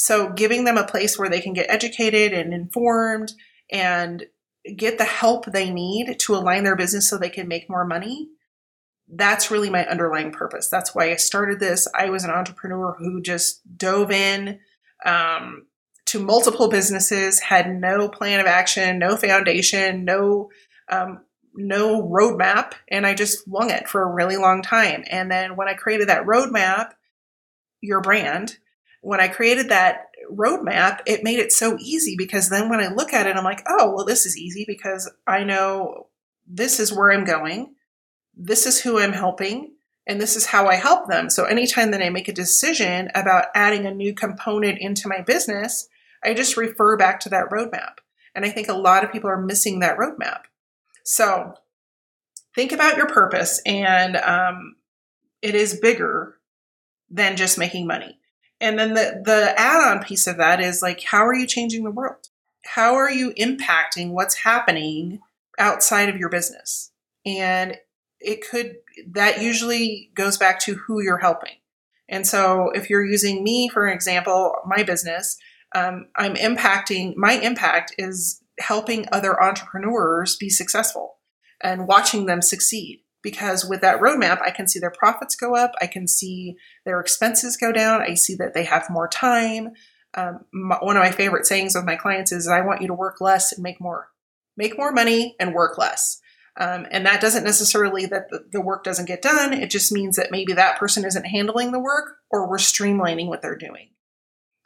So, 0.00 0.30
giving 0.30 0.64
them 0.64 0.78
a 0.78 0.86
place 0.86 1.18
where 1.18 1.28
they 1.28 1.42
can 1.42 1.52
get 1.52 1.66
educated 1.68 2.32
and 2.32 2.54
informed 2.54 3.34
and 3.70 4.24
get 4.74 4.96
the 4.96 5.04
help 5.04 5.44
they 5.44 5.70
need 5.70 6.18
to 6.20 6.34
align 6.34 6.64
their 6.64 6.74
business 6.74 7.06
so 7.06 7.18
they 7.18 7.28
can 7.28 7.48
make 7.48 7.68
more 7.68 7.84
money. 7.84 8.30
That's 9.12 9.50
really 9.50 9.68
my 9.68 9.84
underlying 9.84 10.32
purpose. 10.32 10.68
That's 10.70 10.94
why 10.94 11.10
I 11.10 11.16
started 11.16 11.60
this. 11.60 11.86
I 11.94 12.08
was 12.08 12.24
an 12.24 12.30
entrepreneur 12.30 12.96
who 12.98 13.20
just 13.20 13.60
dove 13.76 14.10
in 14.10 14.60
um, 15.04 15.66
to 16.06 16.18
multiple 16.18 16.70
businesses, 16.70 17.38
had 17.38 17.68
no 17.70 18.08
plan 18.08 18.40
of 18.40 18.46
action, 18.46 18.98
no 18.98 19.18
foundation, 19.18 20.06
no 20.06 20.48
um, 20.88 21.20
no 21.54 22.02
roadmap, 22.08 22.72
and 22.88 23.06
I 23.06 23.12
just 23.12 23.46
wung 23.46 23.68
it 23.68 23.86
for 23.86 24.02
a 24.02 24.10
really 24.10 24.38
long 24.38 24.62
time. 24.62 25.04
And 25.10 25.30
then 25.30 25.56
when 25.56 25.68
I 25.68 25.74
created 25.74 26.08
that 26.08 26.24
roadmap, 26.24 26.92
your 27.82 28.00
brand, 28.00 28.56
when 29.00 29.20
I 29.20 29.28
created 29.28 29.68
that 29.68 30.06
roadmap, 30.30 31.00
it 31.06 31.24
made 31.24 31.38
it 31.38 31.52
so 31.52 31.76
easy 31.80 32.14
because 32.16 32.48
then 32.48 32.68
when 32.68 32.80
I 32.80 32.88
look 32.88 33.12
at 33.12 33.26
it, 33.26 33.36
I'm 33.36 33.44
like, 33.44 33.62
oh, 33.66 33.92
well, 33.94 34.04
this 34.04 34.26
is 34.26 34.36
easy 34.36 34.64
because 34.66 35.10
I 35.26 35.44
know 35.44 36.08
this 36.46 36.80
is 36.80 36.92
where 36.92 37.12
I'm 37.12 37.24
going, 37.24 37.74
this 38.36 38.66
is 38.66 38.80
who 38.80 38.98
I'm 38.98 39.12
helping, 39.12 39.72
and 40.06 40.20
this 40.20 40.36
is 40.36 40.46
how 40.46 40.66
I 40.66 40.76
help 40.76 41.08
them. 41.08 41.30
So 41.30 41.44
anytime 41.44 41.90
that 41.92 42.02
I 42.02 42.10
make 42.10 42.28
a 42.28 42.32
decision 42.32 43.10
about 43.14 43.46
adding 43.54 43.86
a 43.86 43.94
new 43.94 44.14
component 44.14 44.78
into 44.78 45.08
my 45.08 45.20
business, 45.20 45.88
I 46.24 46.34
just 46.34 46.56
refer 46.56 46.96
back 46.96 47.20
to 47.20 47.28
that 47.30 47.50
roadmap. 47.50 47.98
And 48.34 48.44
I 48.44 48.50
think 48.50 48.68
a 48.68 48.74
lot 48.74 49.04
of 49.04 49.12
people 49.12 49.30
are 49.30 49.40
missing 49.40 49.80
that 49.80 49.98
roadmap. 49.98 50.42
So 51.04 51.54
think 52.54 52.72
about 52.72 52.96
your 52.96 53.08
purpose, 53.08 53.60
and 53.64 54.16
um, 54.16 54.76
it 55.42 55.54
is 55.54 55.80
bigger 55.80 56.36
than 57.10 57.36
just 57.36 57.58
making 57.58 57.86
money. 57.86 58.19
And 58.60 58.78
then 58.78 58.94
the, 58.94 59.22
the 59.24 59.54
add 59.58 59.90
on 59.90 60.04
piece 60.04 60.26
of 60.26 60.36
that 60.36 60.60
is 60.60 60.82
like, 60.82 61.02
how 61.02 61.26
are 61.26 61.34
you 61.34 61.46
changing 61.46 61.84
the 61.84 61.90
world? 61.90 62.28
How 62.64 62.94
are 62.94 63.10
you 63.10 63.32
impacting 63.34 64.10
what's 64.10 64.36
happening 64.36 65.20
outside 65.58 66.08
of 66.08 66.16
your 66.16 66.28
business? 66.28 66.92
And 67.24 67.78
it 68.20 68.44
could, 68.48 68.76
that 69.12 69.40
usually 69.40 70.10
goes 70.14 70.36
back 70.36 70.60
to 70.60 70.74
who 70.74 71.00
you're 71.02 71.18
helping. 71.18 71.54
And 72.08 72.26
so 72.26 72.70
if 72.74 72.90
you're 72.90 73.04
using 73.04 73.42
me, 73.42 73.70
for 73.72 73.88
example, 73.88 74.56
my 74.66 74.82
business, 74.82 75.38
um, 75.74 76.08
I'm 76.16 76.34
impacting, 76.34 77.16
my 77.16 77.32
impact 77.32 77.94
is 77.96 78.42
helping 78.58 79.06
other 79.10 79.42
entrepreneurs 79.42 80.36
be 80.36 80.50
successful 80.50 81.16
and 81.62 81.86
watching 81.86 82.26
them 82.26 82.42
succeed 82.42 83.02
because 83.22 83.64
with 83.64 83.80
that 83.80 84.00
roadmap, 84.00 84.40
I 84.42 84.50
can 84.50 84.66
see 84.66 84.78
their 84.78 84.90
profits 84.90 85.36
go 85.36 85.54
up, 85.56 85.72
I 85.80 85.86
can 85.86 86.06
see 86.06 86.56
their 86.84 87.00
expenses 87.00 87.56
go 87.56 87.72
down, 87.72 88.02
I 88.02 88.14
see 88.14 88.34
that 88.36 88.54
they 88.54 88.64
have 88.64 88.90
more 88.90 89.08
time. 89.08 89.70
Um, 90.14 90.40
my, 90.52 90.76
one 90.80 90.96
of 90.96 91.02
my 91.02 91.12
favorite 91.12 91.46
sayings 91.46 91.74
with 91.74 91.84
my 91.84 91.96
clients 91.96 92.32
is, 92.32 92.48
"I 92.48 92.62
want 92.62 92.80
you 92.80 92.88
to 92.88 92.94
work 92.94 93.20
less 93.20 93.52
and 93.52 93.62
make 93.62 93.80
more, 93.80 94.08
make 94.56 94.76
more 94.76 94.92
money 94.92 95.36
and 95.38 95.54
work 95.54 95.78
less." 95.78 96.20
Um, 96.58 96.86
and 96.90 97.06
that 97.06 97.20
doesn't 97.20 97.44
necessarily 97.44 98.06
that 98.06 98.28
the, 98.28 98.44
the 98.50 98.60
work 98.60 98.82
doesn't 98.82 99.06
get 99.06 99.22
done. 99.22 99.52
It 99.52 99.70
just 99.70 99.92
means 99.92 100.16
that 100.16 100.32
maybe 100.32 100.52
that 100.54 100.78
person 100.78 101.04
isn't 101.04 101.26
handling 101.26 101.70
the 101.70 101.78
work, 101.78 102.16
or 102.30 102.48
we're 102.48 102.58
streamlining 102.58 103.28
what 103.28 103.40
they're 103.40 103.56
doing. 103.56 103.90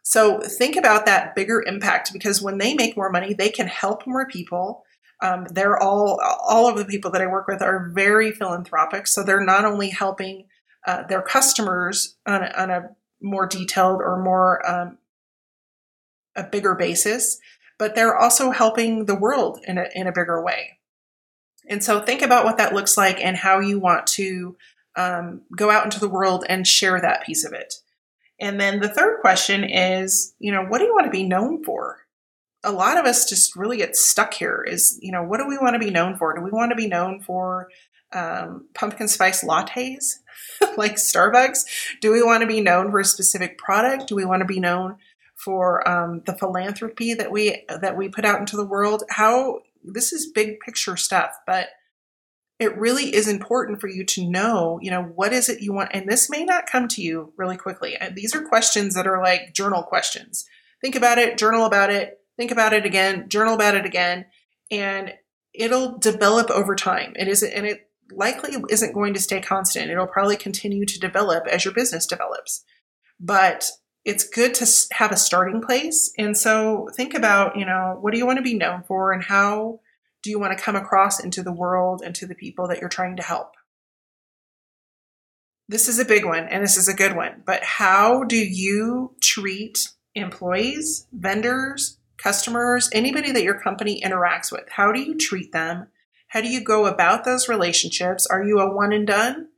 So 0.03 0.41
think 0.41 0.77
about 0.77 1.07
that 1.07 1.35
bigger 1.35 1.63
impact 1.67 2.13
because 2.13 2.43
when 2.43 2.59
they 2.59 2.75
make 2.75 2.97
more 2.97 3.11
money, 3.11 3.33
they 3.33 3.49
can 3.49 3.67
help 3.67 4.07
more 4.07 4.27
people 4.27 4.85
um, 5.25 5.47
they're 5.51 5.83
all 5.83 6.21
all 6.23 6.69
of 6.69 6.77
the 6.77 6.85
people 6.85 7.11
that 7.13 7.23
I 7.23 7.27
work 7.27 7.49
with 7.49 7.63
are 7.63 7.91
very 7.95 8.31
philanthropic, 8.31 9.07
so 9.07 9.23
they're 9.23 9.45
not 9.45 9.65
only 9.65 9.89
helping 9.89 10.47
uh, 10.87 11.05
their 11.07 11.23
customers 11.23 12.17
on 12.27 12.43
a, 12.43 12.53
on 12.57 12.71
a, 12.71 12.91
more 13.23 13.47
detailed 13.47 14.03
or 14.03 14.23
more 14.23 14.69
um, 14.69 14.99
a 16.37 16.45
bigger 16.45 16.75
basis, 16.75 17.39
but 17.79 17.95
they're 17.95 18.17
also 18.17 18.51
helping 18.51 19.07
the 19.07 19.15
world 19.15 19.61
in 19.67 19.79
a 19.79 19.87
in 19.95 20.07
a 20.07 20.13
bigger 20.13 20.45
way. 20.45 20.79
And 21.71 21.83
so 21.83 22.01
think 22.01 22.21
about 22.21 22.45
what 22.45 22.59
that 22.59 22.75
looks 22.75 22.99
like 22.99 23.19
and 23.19 23.35
how 23.35 23.61
you 23.61 23.79
want 23.79 24.07
to 24.09 24.57
um, 24.95 25.41
go 25.57 25.71
out 25.71 25.87
into 25.87 26.01
the 26.01 26.09
world 26.09 26.45
and 26.47 26.67
share 26.67 27.01
that 27.01 27.25
piece 27.25 27.47
of 27.47 27.55
it. 27.55 27.77
And 28.39 28.61
then 28.61 28.81
the 28.81 28.89
third 28.89 29.21
question 29.23 29.65
is, 29.65 30.35
you 30.39 30.53
know, 30.53 30.65
what 30.65 30.79
do 30.79 30.85
you 30.85 30.93
want 30.93 31.07
to 31.07 31.11
be 31.11 31.25
known 31.25 31.65
for? 31.65 32.04
A 32.65 32.73
lot 32.73 32.99
of 32.99 33.05
us 33.05 33.29
just 33.29 33.55
really 33.55 33.77
get 33.77 33.97
stuck 33.97 34.35
here 34.35 34.65
is, 34.67 34.99
you 35.03 35.13
know, 35.13 35.23
what 35.23 35.39
do 35.39 35.47
we 35.47 35.59
want 35.59 35.75
to 35.75 35.79
be 35.79 35.91
known 35.91 36.17
for? 36.17 36.35
Do 36.35 36.43
we 36.43 36.51
want 36.51 36.71
to 36.71 36.77
be 36.77 36.89
known 36.89 37.21
for 37.21 37.69
um, 38.13 38.67
pumpkin 38.75 39.09
spice 39.09 39.45
lattes 39.45 40.15
like 40.77 40.95
Starbucks? 40.95 41.65
Do 42.01 42.13
we 42.13 42.23
want 42.23 42.41
to 42.41 42.47
be 42.47 42.61
known 42.61 42.91
for 42.91 43.01
a 43.01 43.05
specific 43.05 43.59
product? 43.59 44.09
Do 44.09 44.17
we 44.17 44.25
want 44.25 44.41
to 44.41 44.47
be 44.47 44.61
known 44.61 44.97
for 45.37 45.87
um, 45.89 46.23
the 46.27 46.37
philanthropy 46.37 47.15
that 47.15 47.31
we 47.31 47.65
that 47.69 47.97
we 47.97 48.09
put 48.09 48.25
out 48.25 48.41
into 48.41 48.57
the 48.57 48.67
world? 48.67 49.05
How 49.11 49.61
this 49.83 50.13
is 50.13 50.33
big 50.33 50.61
picture 50.61 50.97
stuff, 50.97 51.33
but 51.47 51.69
it 52.59 52.77
really 52.79 53.15
is 53.15 53.29
important 53.29 53.81
for 53.81 53.89
you 53.89 54.05
to 54.05 54.29
know, 54.29 54.79
you 54.81 54.91
know, 54.91 55.03
what 55.03 55.33
is 55.33 55.49
it 55.49 55.61
you 55.61 55.73
want? 55.73 55.91
And 55.93 56.09
this 56.09 56.31
may 56.31 56.45
not 56.45 56.67
come 56.71 56.87
to 56.89 57.03
you 57.03 57.33
really 57.37 57.57
quickly. 57.57 57.97
These 58.15 58.35
are 58.35 58.47
questions 58.47 58.95
that 58.95 59.09
are 59.09 59.21
like 59.21 59.53
journal 59.53 59.83
questions. 59.83 60.47
Think 60.81 60.95
about 60.95 61.19
it, 61.19 61.37
journal 61.37 61.67
about 61.67 61.91
it, 61.91 62.21
think 62.37 62.51
about 62.51 62.73
it 62.73 62.87
again, 62.87 63.29
journal 63.29 63.55
about 63.55 63.75
it 63.75 63.87
again, 63.87 64.27
and 64.71 65.15
it'll 65.55 65.99
develop 65.99 66.51
over 66.51 66.75
time. 66.75 67.13
It 67.17 67.29
isn't, 67.29 67.53
and 67.53 67.67
it 67.67 67.89
likely 68.11 68.57
isn't 68.71 68.95
going 68.95 69.15
to 69.15 69.21
stay 69.21 69.41
constant. 69.41 69.91
It'll 69.91 70.07
probably 70.07 70.37
continue 70.37 70.85
to 70.87 71.01
develop 71.01 71.47
as 71.47 71.65
your 71.65 71.75
business 71.75 72.07
develops. 72.07 72.65
But 73.21 73.71
it's 74.05 74.29
good 74.29 74.55
to 74.55 74.67
have 74.93 75.13
a 75.13 75.17
starting 75.17 75.63
place. 75.63 76.13
And 76.19 76.37
so 76.37 76.89
think 76.95 77.15
about, 77.15 77.57
you 77.57 77.65
know, 77.65 77.97
what 78.01 78.13
do 78.13 78.19
you 78.19 78.27
want 78.27 78.39
to 78.39 78.43
be 78.43 78.55
known 78.55 78.83
for 78.87 79.13
and 79.13 79.23
how 79.23 79.81
do 80.23 80.31
you 80.31 80.39
want 80.39 80.57
to 80.57 80.63
come 80.63 80.77
across 80.77 81.23
into 81.23 81.43
the 81.43 81.53
world 81.53 82.03
and 82.05 82.15
to 82.17 82.27
the 82.27 82.35
people 82.35 82.69
that 82.69 82.81
you're 82.81 82.89
trying 82.89 83.17
to 83.17 83.23
help? 83.23 83.53
This 85.69 85.89
is 85.89 85.99
a 85.99 86.05
big 86.05 86.27
one 86.27 86.47
and 86.49 86.63
this 86.63 86.77
is 86.77 86.89
a 86.89 86.95
good 86.95 87.17
one, 87.17 87.43
but 87.47 87.65
how 87.65 88.25
do 88.25 88.37
you 88.37 89.17
treat 89.23 89.89
employees, 90.15 91.07
vendors, 91.13 91.99
customers, 92.25 92.89
anybody 92.95 93.31
that 93.31 93.43
your 93.43 93.61
company 93.61 94.01
interacts 94.01 94.51
with. 94.51 94.65
How 94.71 94.93
do 94.93 95.01
you 95.01 95.17
treat 95.17 95.53
them? 95.53 95.89
How 96.29 96.41
do 96.41 96.49
you 96.49 96.65
go 96.65 96.87
about 96.87 97.25
those 97.25 97.51
relationships? 97.51 98.27
Are 98.27 98.43
you 98.43 98.59
a 98.61 98.75
one 98.75 98.95
and 98.95 99.07
done? 99.07 99.49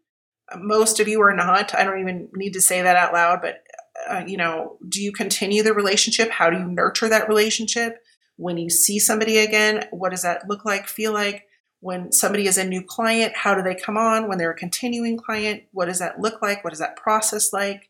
Most 0.57 0.99
of 0.99 1.07
you 1.07 1.23
are 1.23 1.35
not. 1.35 1.75
I 1.77 1.85
don't 1.85 2.01
even 2.01 2.29
need 2.35 2.55
to 2.55 2.61
say 2.61 2.83
that 2.83 2.97
out 2.97 3.13
loud, 3.13 3.41
but 3.41 3.63
uh, 4.11 4.25
you 4.27 4.37
know, 4.37 4.79
do 4.87 5.01
you 5.01 5.13
continue 5.13 5.63
the 5.63 5.73
relationship? 5.73 6.29
How 6.31 6.51
do 6.51 6.59
you 6.59 6.67
nurture 6.67 7.09
that 7.09 7.29
relationship? 7.29 8.03
When 8.37 8.59
you 8.59 8.69
see 8.69 8.99
somebody 8.99 9.39
again, 9.39 9.87
what 9.91 10.11
does 10.11 10.23
that 10.23 10.49
look 10.49 10.65
like, 10.65 10.89
feel 10.89 11.13
like? 11.13 11.45
When 11.81 12.13
somebody 12.13 12.49
is 12.49 12.59
a 12.59 12.67
new 12.67 12.83
client, 12.83 13.37
how 13.37 13.55
do 13.55 13.63
they 13.63 13.77
come 13.77 13.97
on? 13.97 14.29
When 14.29 14.39
they're 14.39 14.51
a 14.51 14.57
continuing 14.57 15.17
client, 15.17 15.63
what 15.73 15.87
does 15.87 16.01
that 16.01 16.21
look 16.21 16.43
like? 16.43 16.65
What 16.65 16.73
is 16.73 16.81
that 16.81 16.97
process 16.97 17.53
like? 17.53 17.89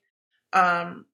Um, 0.52 1.06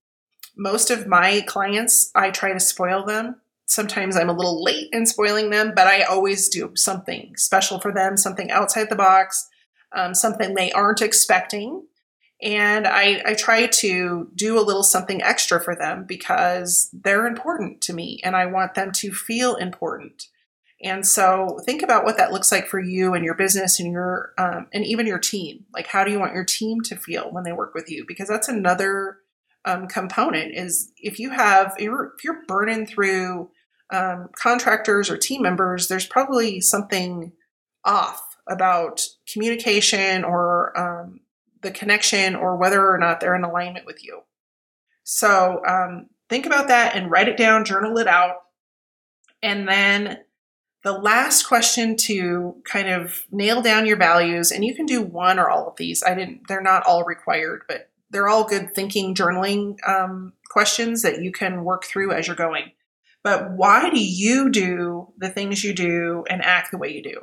most 0.56 0.90
of 0.90 1.06
my 1.06 1.42
clients, 1.46 2.10
I 2.14 2.30
try 2.30 2.52
to 2.52 2.60
spoil 2.60 3.06
them 3.06 3.36
sometimes 3.72 4.16
I'm 4.16 4.28
a 4.28 4.34
little 4.34 4.62
late 4.62 4.88
in 4.92 5.06
spoiling 5.06 5.50
them, 5.50 5.72
but 5.74 5.86
I 5.86 6.02
always 6.02 6.48
do 6.48 6.72
something 6.76 7.34
special 7.36 7.80
for 7.80 7.92
them, 7.92 8.16
something 8.16 8.50
outside 8.50 8.90
the 8.90 8.96
box, 8.96 9.48
um, 9.92 10.14
something 10.14 10.54
they 10.54 10.70
aren't 10.72 11.02
expecting. 11.02 11.86
And 12.42 12.86
I, 12.86 13.22
I 13.24 13.34
try 13.34 13.66
to 13.66 14.28
do 14.34 14.58
a 14.58 14.62
little 14.62 14.82
something 14.82 15.22
extra 15.22 15.60
for 15.60 15.76
them 15.76 16.04
because 16.04 16.90
they're 16.92 17.26
important 17.26 17.80
to 17.82 17.92
me 17.92 18.20
and 18.24 18.36
I 18.36 18.46
want 18.46 18.74
them 18.74 18.90
to 18.92 19.12
feel 19.12 19.54
important. 19.54 20.26
And 20.82 21.06
so 21.06 21.60
think 21.64 21.82
about 21.82 22.04
what 22.04 22.16
that 22.16 22.32
looks 22.32 22.50
like 22.50 22.66
for 22.66 22.80
you 22.80 23.14
and 23.14 23.24
your 23.24 23.36
business 23.36 23.78
and 23.78 23.92
your 23.92 24.32
um, 24.36 24.66
and 24.72 24.84
even 24.84 25.06
your 25.06 25.20
team. 25.20 25.64
Like 25.72 25.86
how 25.86 26.02
do 26.02 26.10
you 26.10 26.18
want 26.18 26.34
your 26.34 26.44
team 26.44 26.80
to 26.82 26.96
feel 26.96 27.30
when 27.30 27.44
they 27.44 27.52
work 27.52 27.72
with 27.72 27.88
you? 27.88 28.04
Because 28.06 28.28
that's 28.28 28.48
another 28.48 29.18
um, 29.64 29.86
component 29.86 30.54
is 30.56 30.90
if 30.98 31.20
you 31.20 31.30
have 31.30 31.74
if 31.76 31.84
you're, 31.84 32.12
if 32.18 32.24
you're 32.24 32.42
burning 32.48 32.84
through 32.84 33.50
um, 33.92 34.30
contractors 34.34 35.10
or 35.10 35.16
team 35.16 35.42
members, 35.42 35.88
there's 35.88 36.06
probably 36.06 36.60
something 36.60 37.32
off 37.84 38.36
about 38.48 39.02
communication 39.32 40.24
or 40.24 40.76
um, 40.78 41.20
the 41.62 41.70
connection 41.70 42.34
or 42.34 42.56
whether 42.56 42.90
or 42.90 42.98
not 42.98 43.20
they're 43.20 43.36
in 43.36 43.44
alignment 43.44 43.86
with 43.86 44.02
you. 44.02 44.22
So 45.04 45.62
um, 45.66 46.08
think 46.28 46.46
about 46.46 46.68
that 46.68 46.96
and 46.96 47.10
write 47.10 47.28
it 47.28 47.36
down, 47.36 47.64
journal 47.64 47.98
it 47.98 48.06
out. 48.06 48.36
And 49.42 49.68
then 49.68 50.18
the 50.82 50.92
last 50.92 51.44
question 51.44 51.96
to 51.96 52.56
kind 52.64 52.88
of 52.88 53.24
nail 53.30 53.62
down 53.62 53.86
your 53.86 53.96
values, 53.96 54.50
and 54.50 54.64
you 54.64 54.74
can 54.74 54.86
do 54.86 55.02
one 55.02 55.38
or 55.38 55.48
all 55.48 55.68
of 55.68 55.76
these. 55.76 56.02
I 56.02 56.14
didn't, 56.14 56.48
they're 56.48 56.60
not 56.60 56.84
all 56.84 57.04
required, 57.04 57.62
but 57.68 57.90
they're 58.10 58.28
all 58.28 58.44
good 58.44 58.74
thinking 58.74 59.14
journaling 59.14 59.76
um, 59.88 60.32
questions 60.50 61.02
that 61.02 61.22
you 61.22 61.32
can 61.32 61.64
work 61.64 61.84
through 61.84 62.12
as 62.12 62.26
you're 62.26 62.36
going. 62.36 62.72
But 63.24 63.52
why 63.52 63.90
do 63.90 64.00
you 64.00 64.50
do 64.50 65.12
the 65.18 65.28
things 65.28 65.62
you 65.62 65.74
do 65.74 66.24
and 66.28 66.42
act 66.42 66.70
the 66.70 66.78
way 66.78 66.92
you 66.92 67.02
do? 67.02 67.22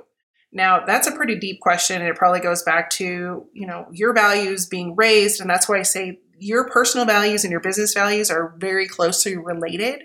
Now, 0.52 0.84
that's 0.86 1.08
a 1.08 1.12
pretty 1.12 1.38
deep 1.38 1.60
question, 1.60 2.02
and 2.02 2.10
it 2.10 2.16
probably 2.16 2.40
goes 2.40 2.64
back 2.64 2.90
to, 2.92 3.46
you 3.54 3.68
know, 3.68 3.88
your 3.92 4.14
values 4.14 4.66
being 4.66 4.96
raised. 4.96 5.42
And 5.42 5.50
that's 5.50 5.70
why 5.70 5.80
I 5.80 5.84
say 5.84 6.20
your 6.40 6.68
personal 6.70 7.06
values 7.06 7.44
and 7.44 7.52
your 7.52 7.60
business 7.60 7.94
values 7.94 8.32
are 8.32 8.56
very 8.58 8.88
closely 8.88 9.38
related. 9.38 10.04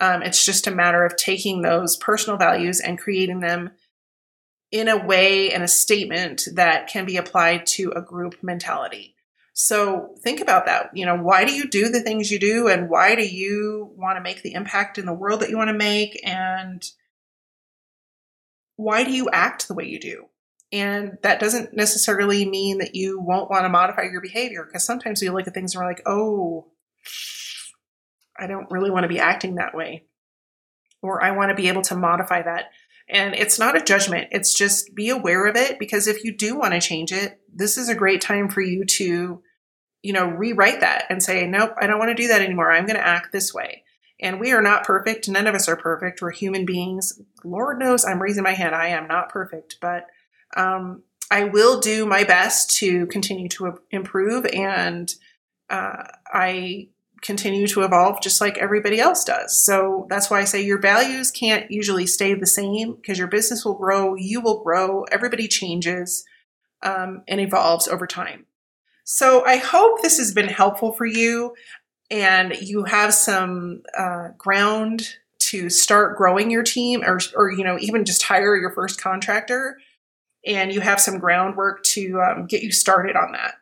Um, 0.00 0.22
it's 0.22 0.44
just 0.44 0.66
a 0.66 0.74
matter 0.74 1.04
of 1.04 1.16
taking 1.16 1.62
those 1.62 1.96
personal 1.96 2.36
values 2.36 2.80
and 2.80 2.98
creating 2.98 3.40
them 3.40 3.70
in 4.72 4.88
a 4.88 5.04
way 5.04 5.52
and 5.52 5.62
a 5.62 5.68
statement 5.68 6.48
that 6.54 6.88
can 6.88 7.04
be 7.04 7.16
applied 7.16 7.66
to 7.66 7.92
a 7.92 8.02
group 8.02 8.42
mentality. 8.42 9.14
So 9.62 10.14
think 10.20 10.40
about 10.40 10.64
that. 10.64 10.88
You 10.94 11.04
know, 11.04 11.16
why 11.16 11.44
do 11.44 11.52
you 11.52 11.68
do 11.68 11.90
the 11.90 12.00
things 12.00 12.30
you 12.30 12.38
do 12.38 12.66
and 12.66 12.88
why 12.88 13.14
do 13.14 13.26
you 13.26 13.92
want 13.94 14.16
to 14.16 14.22
make 14.22 14.40
the 14.40 14.54
impact 14.54 14.96
in 14.96 15.04
the 15.04 15.12
world 15.12 15.40
that 15.40 15.50
you 15.50 15.58
want 15.58 15.68
to 15.68 15.76
make 15.76 16.18
and 16.24 16.82
why 18.76 19.04
do 19.04 19.12
you 19.12 19.28
act 19.30 19.68
the 19.68 19.74
way 19.74 19.84
you 19.84 20.00
do? 20.00 20.24
And 20.72 21.18
that 21.22 21.40
doesn't 21.40 21.74
necessarily 21.74 22.48
mean 22.48 22.78
that 22.78 22.94
you 22.94 23.20
won't 23.20 23.50
want 23.50 23.64
to 23.64 23.68
modify 23.68 24.04
your 24.04 24.22
behavior 24.22 24.64
because 24.64 24.82
sometimes 24.82 25.20
we 25.20 25.28
look 25.28 25.46
at 25.46 25.52
things 25.52 25.74
and 25.74 25.82
we're 25.82 25.90
like, 25.90 26.02
oh, 26.06 26.68
I 28.38 28.46
don't 28.46 28.70
really 28.70 28.90
want 28.90 29.02
to 29.02 29.08
be 29.08 29.20
acting 29.20 29.56
that 29.56 29.74
way. 29.74 30.04
Or 31.02 31.22
I 31.22 31.32
want 31.32 31.50
to 31.50 31.54
be 31.54 31.68
able 31.68 31.82
to 31.82 31.96
modify 31.96 32.40
that. 32.40 32.70
And 33.10 33.34
it's 33.34 33.58
not 33.58 33.76
a 33.76 33.84
judgment, 33.84 34.28
it's 34.30 34.54
just 34.54 34.94
be 34.94 35.10
aware 35.10 35.46
of 35.46 35.56
it 35.56 35.78
because 35.78 36.06
if 36.06 36.24
you 36.24 36.34
do 36.34 36.56
want 36.56 36.72
to 36.72 36.80
change 36.80 37.12
it, 37.12 37.40
this 37.52 37.76
is 37.76 37.90
a 37.90 37.94
great 37.94 38.22
time 38.22 38.48
for 38.48 38.62
you 38.62 38.86
to, 38.86 39.42
you 40.02 40.12
know, 40.12 40.26
rewrite 40.26 40.80
that 40.80 41.06
and 41.10 41.22
say, 41.22 41.46
nope, 41.46 41.74
I 41.80 41.86
don't 41.86 41.98
want 41.98 42.10
to 42.10 42.22
do 42.22 42.28
that 42.28 42.42
anymore. 42.42 42.72
I'm 42.72 42.86
going 42.86 42.98
to 42.98 43.06
act 43.06 43.32
this 43.32 43.52
way. 43.52 43.84
And 44.20 44.38
we 44.38 44.52
are 44.52 44.62
not 44.62 44.84
perfect. 44.84 45.28
None 45.28 45.46
of 45.46 45.54
us 45.54 45.68
are 45.68 45.76
perfect. 45.76 46.20
We're 46.20 46.30
human 46.30 46.66
beings. 46.66 47.20
Lord 47.44 47.78
knows 47.78 48.04
I'm 48.04 48.20
raising 48.20 48.42
my 48.42 48.52
hand. 48.52 48.74
I 48.74 48.88
am 48.88 49.08
not 49.08 49.30
perfect, 49.30 49.76
but 49.80 50.06
um, 50.56 51.02
I 51.30 51.44
will 51.44 51.80
do 51.80 52.06
my 52.06 52.24
best 52.24 52.76
to 52.78 53.06
continue 53.06 53.48
to 53.50 53.78
improve 53.90 54.44
and 54.46 55.14
uh, 55.70 56.04
I 56.26 56.88
continue 57.22 57.66
to 57.68 57.82
evolve 57.82 58.20
just 58.22 58.40
like 58.40 58.58
everybody 58.58 58.98
else 58.98 59.24
does. 59.24 59.62
So 59.62 60.06
that's 60.08 60.30
why 60.30 60.40
I 60.40 60.44
say 60.44 60.62
your 60.62 60.80
values 60.80 61.30
can't 61.30 61.70
usually 61.70 62.06
stay 62.06 62.34
the 62.34 62.46
same 62.46 62.94
because 62.94 63.18
your 63.18 63.28
business 63.28 63.64
will 63.64 63.74
grow, 63.74 64.14
you 64.14 64.40
will 64.40 64.62
grow, 64.62 65.04
everybody 65.04 65.46
changes 65.46 66.24
um, 66.82 67.22
and 67.28 67.40
evolves 67.40 67.88
over 67.88 68.06
time. 68.06 68.46
So 69.04 69.44
I 69.44 69.56
hope 69.56 70.02
this 70.02 70.18
has 70.18 70.32
been 70.32 70.48
helpful 70.48 70.92
for 70.92 71.06
you 71.06 71.54
and 72.10 72.54
you 72.60 72.84
have 72.84 73.14
some 73.14 73.82
uh, 73.96 74.28
ground 74.36 75.16
to 75.38 75.70
start 75.70 76.16
growing 76.16 76.50
your 76.50 76.62
team 76.62 77.02
or, 77.04 77.18
or, 77.34 77.50
you 77.50 77.64
know, 77.64 77.78
even 77.80 78.04
just 78.04 78.22
hire 78.22 78.56
your 78.56 78.72
first 78.72 79.00
contractor 79.00 79.78
and 80.46 80.72
you 80.72 80.80
have 80.80 81.00
some 81.00 81.18
groundwork 81.18 81.82
to 81.82 82.20
um, 82.20 82.46
get 82.46 82.62
you 82.62 82.72
started 82.72 83.16
on 83.16 83.32
that. 83.32 83.54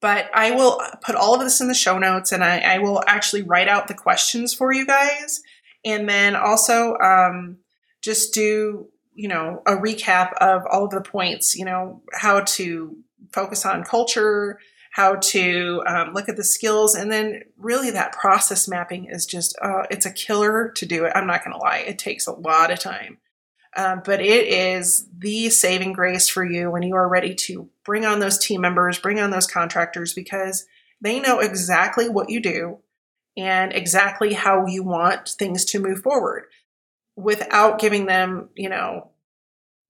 But 0.00 0.30
I 0.34 0.50
will 0.50 0.80
put 1.02 1.14
all 1.14 1.34
of 1.34 1.40
this 1.40 1.60
in 1.60 1.68
the 1.68 1.74
show 1.74 1.98
notes 1.98 2.32
and 2.32 2.44
I, 2.44 2.58
I 2.58 2.78
will 2.78 3.02
actually 3.06 3.42
write 3.42 3.68
out 3.68 3.88
the 3.88 3.94
questions 3.94 4.52
for 4.52 4.72
you 4.72 4.86
guys. 4.86 5.40
And 5.84 6.08
then 6.08 6.36
also 6.36 6.96
um, 6.98 7.58
just 8.02 8.34
do, 8.34 8.88
you 9.14 9.28
know, 9.28 9.62
a 9.66 9.72
recap 9.72 10.34
of 10.34 10.62
all 10.70 10.84
of 10.84 10.90
the 10.90 11.00
points, 11.00 11.54
you 11.54 11.64
know, 11.64 12.02
how 12.12 12.40
to 12.40 12.96
focus 13.34 13.66
on 13.66 13.84
culture, 13.84 14.58
how 14.94 15.16
to 15.16 15.82
um, 15.88 16.12
look 16.14 16.28
at 16.28 16.36
the 16.36 16.44
skills 16.44 16.94
and 16.94 17.10
then 17.10 17.42
really 17.58 17.90
that 17.90 18.12
process 18.12 18.68
mapping 18.68 19.06
is 19.06 19.26
just 19.26 19.58
uh, 19.60 19.82
it's 19.90 20.06
a 20.06 20.12
killer 20.12 20.70
to 20.76 20.86
do 20.86 21.04
it 21.04 21.12
i'm 21.16 21.26
not 21.26 21.42
going 21.44 21.52
to 21.52 21.58
lie 21.58 21.78
it 21.78 21.98
takes 21.98 22.26
a 22.26 22.32
lot 22.32 22.70
of 22.70 22.78
time. 22.78 23.18
Um, 23.76 24.02
but 24.04 24.20
it 24.20 24.46
is 24.46 25.08
the 25.18 25.50
saving 25.50 25.94
grace 25.94 26.28
for 26.28 26.44
you 26.44 26.70
when 26.70 26.84
you 26.84 26.94
are 26.94 27.08
ready 27.08 27.34
to 27.34 27.68
bring 27.84 28.04
on 28.04 28.20
those 28.20 28.38
team 28.38 28.60
members 28.60 29.00
bring 29.00 29.18
on 29.18 29.30
those 29.30 29.48
contractors 29.48 30.14
because 30.14 30.64
they 31.00 31.18
know 31.18 31.40
exactly 31.40 32.08
what 32.08 32.30
you 32.30 32.40
do 32.40 32.78
and 33.36 33.72
exactly 33.72 34.32
how 34.32 34.66
you 34.66 34.84
want 34.84 35.28
things 35.28 35.64
to 35.64 35.80
move 35.80 36.02
forward 36.02 36.44
without 37.16 37.80
giving 37.80 38.06
them 38.06 38.48
you 38.54 38.68
know 38.68 39.10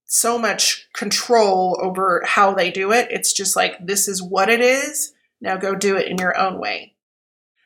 so 0.06 0.38
much 0.38 0.88
control 0.92 1.78
over 1.82 2.22
how 2.24 2.54
they 2.54 2.70
do 2.70 2.92
it. 2.92 3.08
It's 3.10 3.32
just 3.32 3.56
like, 3.56 3.84
this 3.84 4.08
is 4.08 4.22
what 4.22 4.48
it 4.48 4.60
is. 4.60 5.12
Now 5.40 5.56
go 5.56 5.74
do 5.74 5.96
it 5.96 6.08
in 6.08 6.18
your 6.18 6.38
own 6.38 6.58
way. 6.58 6.94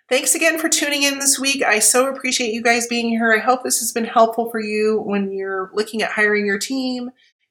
Thanks 0.09 0.35
again 0.35 0.59
for 0.59 0.71
tuning 0.71 1.03
in 1.03 1.19
this 1.19 1.39
week. 1.39 1.63
I 1.63 1.81
so 1.81 2.09
appreciate 2.09 2.55
you 2.55 2.63
guys 2.63 2.87
being 2.87 3.11
here. 3.11 3.35
I 3.35 3.45
hope 3.45 3.63
this 3.63 3.81
has 3.81 3.93
been 3.93 4.07
helpful 4.07 4.51
for 4.51 4.59
you 4.59 5.03
when 5.05 5.33
you're 5.33 5.71
looking 5.75 6.03
at 6.03 6.13
hiring 6.13 6.47
your 6.47 6.59
team. 6.59 7.11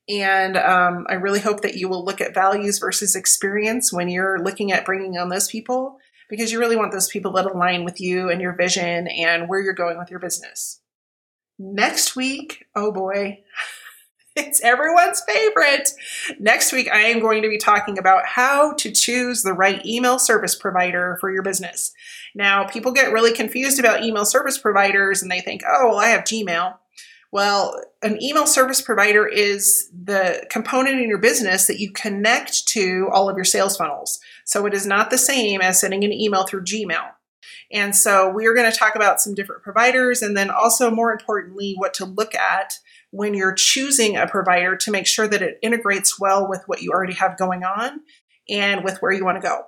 And 0.10 0.58
um, 0.58 1.06
I 1.10 1.16
really 1.16 1.40
hope 1.40 1.62
that 1.62 1.76
you 1.76 1.88
will 1.88 2.04
look 2.04 2.20
at 2.20 2.34
values 2.34 2.80
versus 2.80 3.16
experience 3.16 3.94
when 3.94 4.10
you're 4.10 4.40
looking 4.40 4.72
at 4.72 4.86
bringing 4.86 5.18
on 5.18 5.30
those 5.30 5.48
people 5.48 6.00
because 6.30 6.52
you 6.52 6.60
really 6.60 6.76
want 6.76 6.92
those 6.92 7.10
people 7.10 7.32
that 7.34 7.46
align 7.46 7.84
with 7.84 8.02
you 8.02 8.30
and 8.30 8.42
your 8.42 8.56
vision 8.56 9.08
and 9.08 9.48
where 9.48 9.60
you're 9.60 9.74
going 9.74 9.98
with 9.98 10.10
your 10.10 10.20
business. 10.20 10.82
Next 11.60 12.16
week, 12.16 12.66
oh 12.76 12.92
boy. 12.92 13.44
It's 14.38 14.62
everyone's 14.62 15.22
favorite. 15.28 15.90
Next 16.40 16.72
week, 16.72 16.88
I 16.92 17.02
am 17.02 17.20
going 17.20 17.42
to 17.42 17.50
be 17.50 17.58
talking 17.58 17.98
about 17.98 18.28
how 18.28 18.74
to 18.74 18.92
choose 18.92 19.42
the 19.42 19.54
right 19.54 19.84
email 19.84 20.20
service 20.20 20.54
provider 20.54 21.18
for 21.20 21.32
your 21.32 21.42
business. 21.42 21.92
Now, 22.36 22.66
people 22.68 22.92
get 22.92 23.12
really 23.12 23.34
confused 23.34 23.80
about 23.80 24.04
email 24.04 24.26
service 24.26 24.60
providers 24.60 25.24
and 25.24 25.32
they 25.32 25.42
think, 25.42 25.64
oh, 25.68 25.90
well, 25.90 25.98
I 25.98 26.10
have 26.10 26.24
Gmail. 26.24 26.76
Well, 27.32 27.82
an 28.04 28.22
email 28.22 28.46
service 28.46 28.80
provider 28.80 29.28
is 29.28 29.90
the 29.92 30.46
component 30.52 31.02
in 31.02 31.10
your 31.10 31.18
business 31.18 31.66
that 31.66 31.80
you 31.80 31.92
connect 31.92 32.68
to 32.68 33.10
all 33.12 33.30
of 33.30 33.36
your 33.36 33.44
sales 33.44 33.76
funnels. 33.76 34.20
So 34.46 34.68
it 34.68 34.74
is 34.74 34.86
not 34.86 35.10
the 35.10 35.18
same 35.18 35.62
as 35.62 35.80
sending 35.80 36.04
an 36.04 36.14
email 36.14 36.46
through 36.46 36.64
Gmail. 36.64 37.10
And 37.72 37.96
so 37.96 38.30
we 38.30 38.46
are 38.46 38.54
going 38.54 38.72
to 38.72 38.78
talk 38.78 38.96
about 38.96 39.20
some 39.20 39.34
different 39.34 39.64
providers 39.64 40.22
and 40.22 40.38
then 40.38 40.50
also, 40.50 40.90
more 40.90 41.12
importantly, 41.12 41.74
what 41.76 41.94
to 41.96 42.06
look 42.06 42.34
at 42.36 42.80
when 43.12 43.34
you're 43.34 43.54
choosing 43.54 44.18
a 44.18 44.28
provider 44.28 44.76
to 44.76 44.92
make 44.92 45.08
sure 45.08 45.28
that 45.28 45.42
it 45.42 45.58
integrates 45.62 46.20
well 46.20 46.48
with 46.48 46.64
what 46.66 46.82
you 46.82 46.92
already 46.92 47.14
have 47.14 47.38
going 47.38 47.64
on 47.64 48.02
and 48.50 48.84
with 48.84 48.98
where 49.00 49.12
you 49.12 49.26
want 49.26 49.42
to 49.42 49.48
go. 49.48 49.64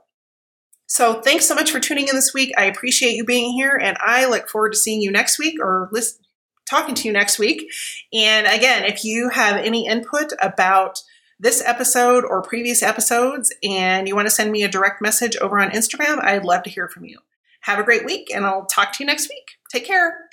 So, 0.88 1.22
thanks 1.22 1.46
so 1.46 1.54
much 1.54 1.72
for 1.72 1.80
tuning 1.80 2.08
in 2.08 2.16
this 2.16 2.34
week. 2.34 2.52
I 2.58 2.66
appreciate 2.66 3.14
you 3.14 3.24
being 3.24 3.54
here, 3.54 3.80
and 3.80 3.96
I 4.00 4.26
look 4.26 4.50
forward 4.50 4.74
to 4.74 4.78
seeing 4.78 5.02
you 5.02 5.12
next 5.12 5.38
week 5.38 5.60
or 5.62 5.88
listen, 5.92 6.20
talking 6.68 6.96
to 6.96 7.08
you 7.08 7.14
next 7.14 7.38
week. 7.38 7.72
And 8.14 8.48
again, 8.48 8.84
if 8.86 9.04
you 9.04 9.30
have 9.30 9.58
any 9.58 9.88
input 9.88 10.34
about 10.42 11.00
this 11.40 11.64
episode 11.66 12.24
or 12.26 12.42
previous 12.42 12.84
episodes 12.84 13.54
and 13.64 14.08
you 14.08 14.16
want 14.16 14.28
to 14.28 14.34
send 14.34 14.52
me 14.52 14.64
a 14.64 14.68
direct 14.68 15.02
message 15.02 15.38
over 15.38 15.60
on 15.60 15.72
Instagram, 15.72 16.24
I'd 16.24 16.44
love 16.44 16.64
to 16.64 16.70
hear 16.70 16.88
from 16.88 17.06
you. 17.06 17.20
Have 17.62 17.80
a 17.80 17.84
great 17.84 18.06
week, 18.06 18.30
and 18.34 18.46
I'll 18.46 18.66
talk 18.66 18.94
to 18.94 19.04
you 19.04 19.08
next 19.08 19.30
week. 19.30 19.46
Take 19.72 19.86
care. 19.86 20.29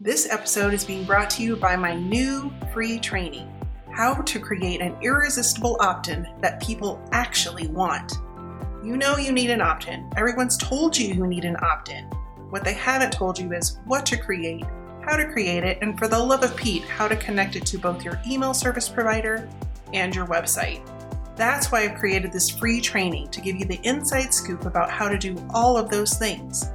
This 0.00 0.28
episode 0.28 0.74
is 0.74 0.84
being 0.84 1.04
brought 1.04 1.30
to 1.30 1.42
you 1.42 1.54
by 1.54 1.76
my 1.76 1.94
new 1.94 2.52
free 2.72 2.98
training 2.98 3.48
How 3.92 4.14
to 4.22 4.40
Create 4.40 4.80
an 4.80 4.96
Irresistible 5.00 5.76
Opt 5.78 6.08
in 6.08 6.26
That 6.40 6.60
People 6.60 7.00
Actually 7.12 7.68
Want. 7.68 8.14
You 8.82 8.96
know 8.96 9.16
you 9.16 9.30
need 9.30 9.50
an 9.50 9.60
opt 9.60 9.86
in. 9.86 10.10
Everyone's 10.16 10.56
told 10.56 10.98
you 10.98 11.14
you 11.14 11.28
need 11.28 11.44
an 11.44 11.56
opt 11.62 11.90
in. 11.90 12.04
What 12.50 12.64
they 12.64 12.74
haven't 12.74 13.12
told 13.12 13.38
you 13.38 13.52
is 13.52 13.78
what 13.84 14.04
to 14.06 14.16
create, 14.16 14.64
how 15.06 15.16
to 15.16 15.30
create 15.30 15.62
it, 15.62 15.78
and 15.80 15.96
for 15.96 16.08
the 16.08 16.18
love 16.18 16.42
of 16.42 16.56
Pete, 16.56 16.82
how 16.82 17.06
to 17.06 17.16
connect 17.16 17.54
it 17.54 17.64
to 17.66 17.78
both 17.78 18.04
your 18.04 18.20
email 18.26 18.52
service 18.52 18.88
provider 18.88 19.48
and 19.92 20.12
your 20.12 20.26
website. 20.26 20.84
That's 21.36 21.70
why 21.70 21.82
I've 21.82 21.98
created 22.00 22.32
this 22.32 22.50
free 22.50 22.80
training 22.80 23.28
to 23.28 23.40
give 23.40 23.56
you 23.56 23.64
the 23.64 23.80
inside 23.84 24.34
scoop 24.34 24.66
about 24.66 24.90
how 24.90 25.08
to 25.08 25.16
do 25.16 25.36
all 25.54 25.76
of 25.76 25.88
those 25.88 26.14
things. 26.14 26.68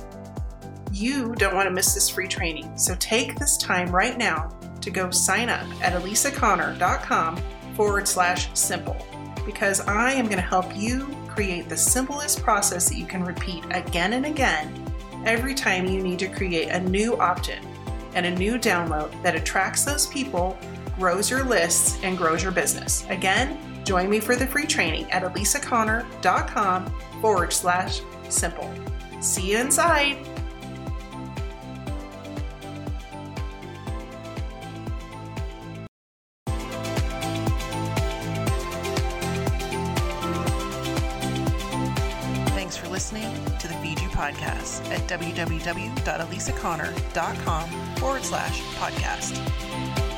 You 0.91 1.33
don't 1.35 1.55
want 1.55 1.67
to 1.67 1.71
miss 1.71 1.93
this 1.93 2.09
free 2.09 2.27
training, 2.27 2.77
so 2.77 2.95
take 2.95 3.35
this 3.35 3.57
time 3.57 3.89
right 3.89 4.17
now 4.17 4.49
to 4.81 4.89
go 4.89 5.11
sign 5.11 5.49
up 5.49 5.65
at 5.83 5.93
elisaconnor.com 5.93 7.41
forward 7.75 8.07
slash 8.07 8.49
simple 8.53 8.97
because 9.45 9.81
I 9.81 10.11
am 10.11 10.25
going 10.25 10.37
to 10.37 10.43
help 10.43 10.75
you 10.75 11.07
create 11.27 11.69
the 11.69 11.77
simplest 11.77 12.43
process 12.43 12.89
that 12.89 12.97
you 12.97 13.05
can 13.05 13.23
repeat 13.23 13.63
again 13.71 14.13
and 14.13 14.25
again 14.25 14.93
every 15.25 15.53
time 15.53 15.85
you 15.85 16.01
need 16.01 16.19
to 16.19 16.27
create 16.27 16.69
a 16.69 16.79
new 16.79 17.17
opt 17.17 17.49
in 17.49 17.65
and 18.15 18.25
a 18.25 18.31
new 18.31 18.57
download 18.57 19.21
that 19.23 19.35
attracts 19.35 19.85
those 19.85 20.07
people, 20.07 20.57
grows 20.97 21.29
your 21.29 21.43
lists, 21.43 21.99
and 22.03 22.17
grows 22.17 22.43
your 22.43 22.51
business. 22.51 23.05
Again, 23.09 23.57
join 23.85 24.09
me 24.09 24.19
for 24.19 24.35
the 24.35 24.47
free 24.47 24.65
training 24.65 25.09
at 25.11 25.23
elisaconnor.com 25.23 26.93
forward 27.21 27.53
slash 27.53 28.01
simple. 28.29 28.71
See 29.21 29.51
you 29.51 29.59
inside. 29.59 30.38
www.elisaconnor.com 45.10 47.70
forward 47.97 48.24
slash 48.24 48.62
podcast. 48.78 50.09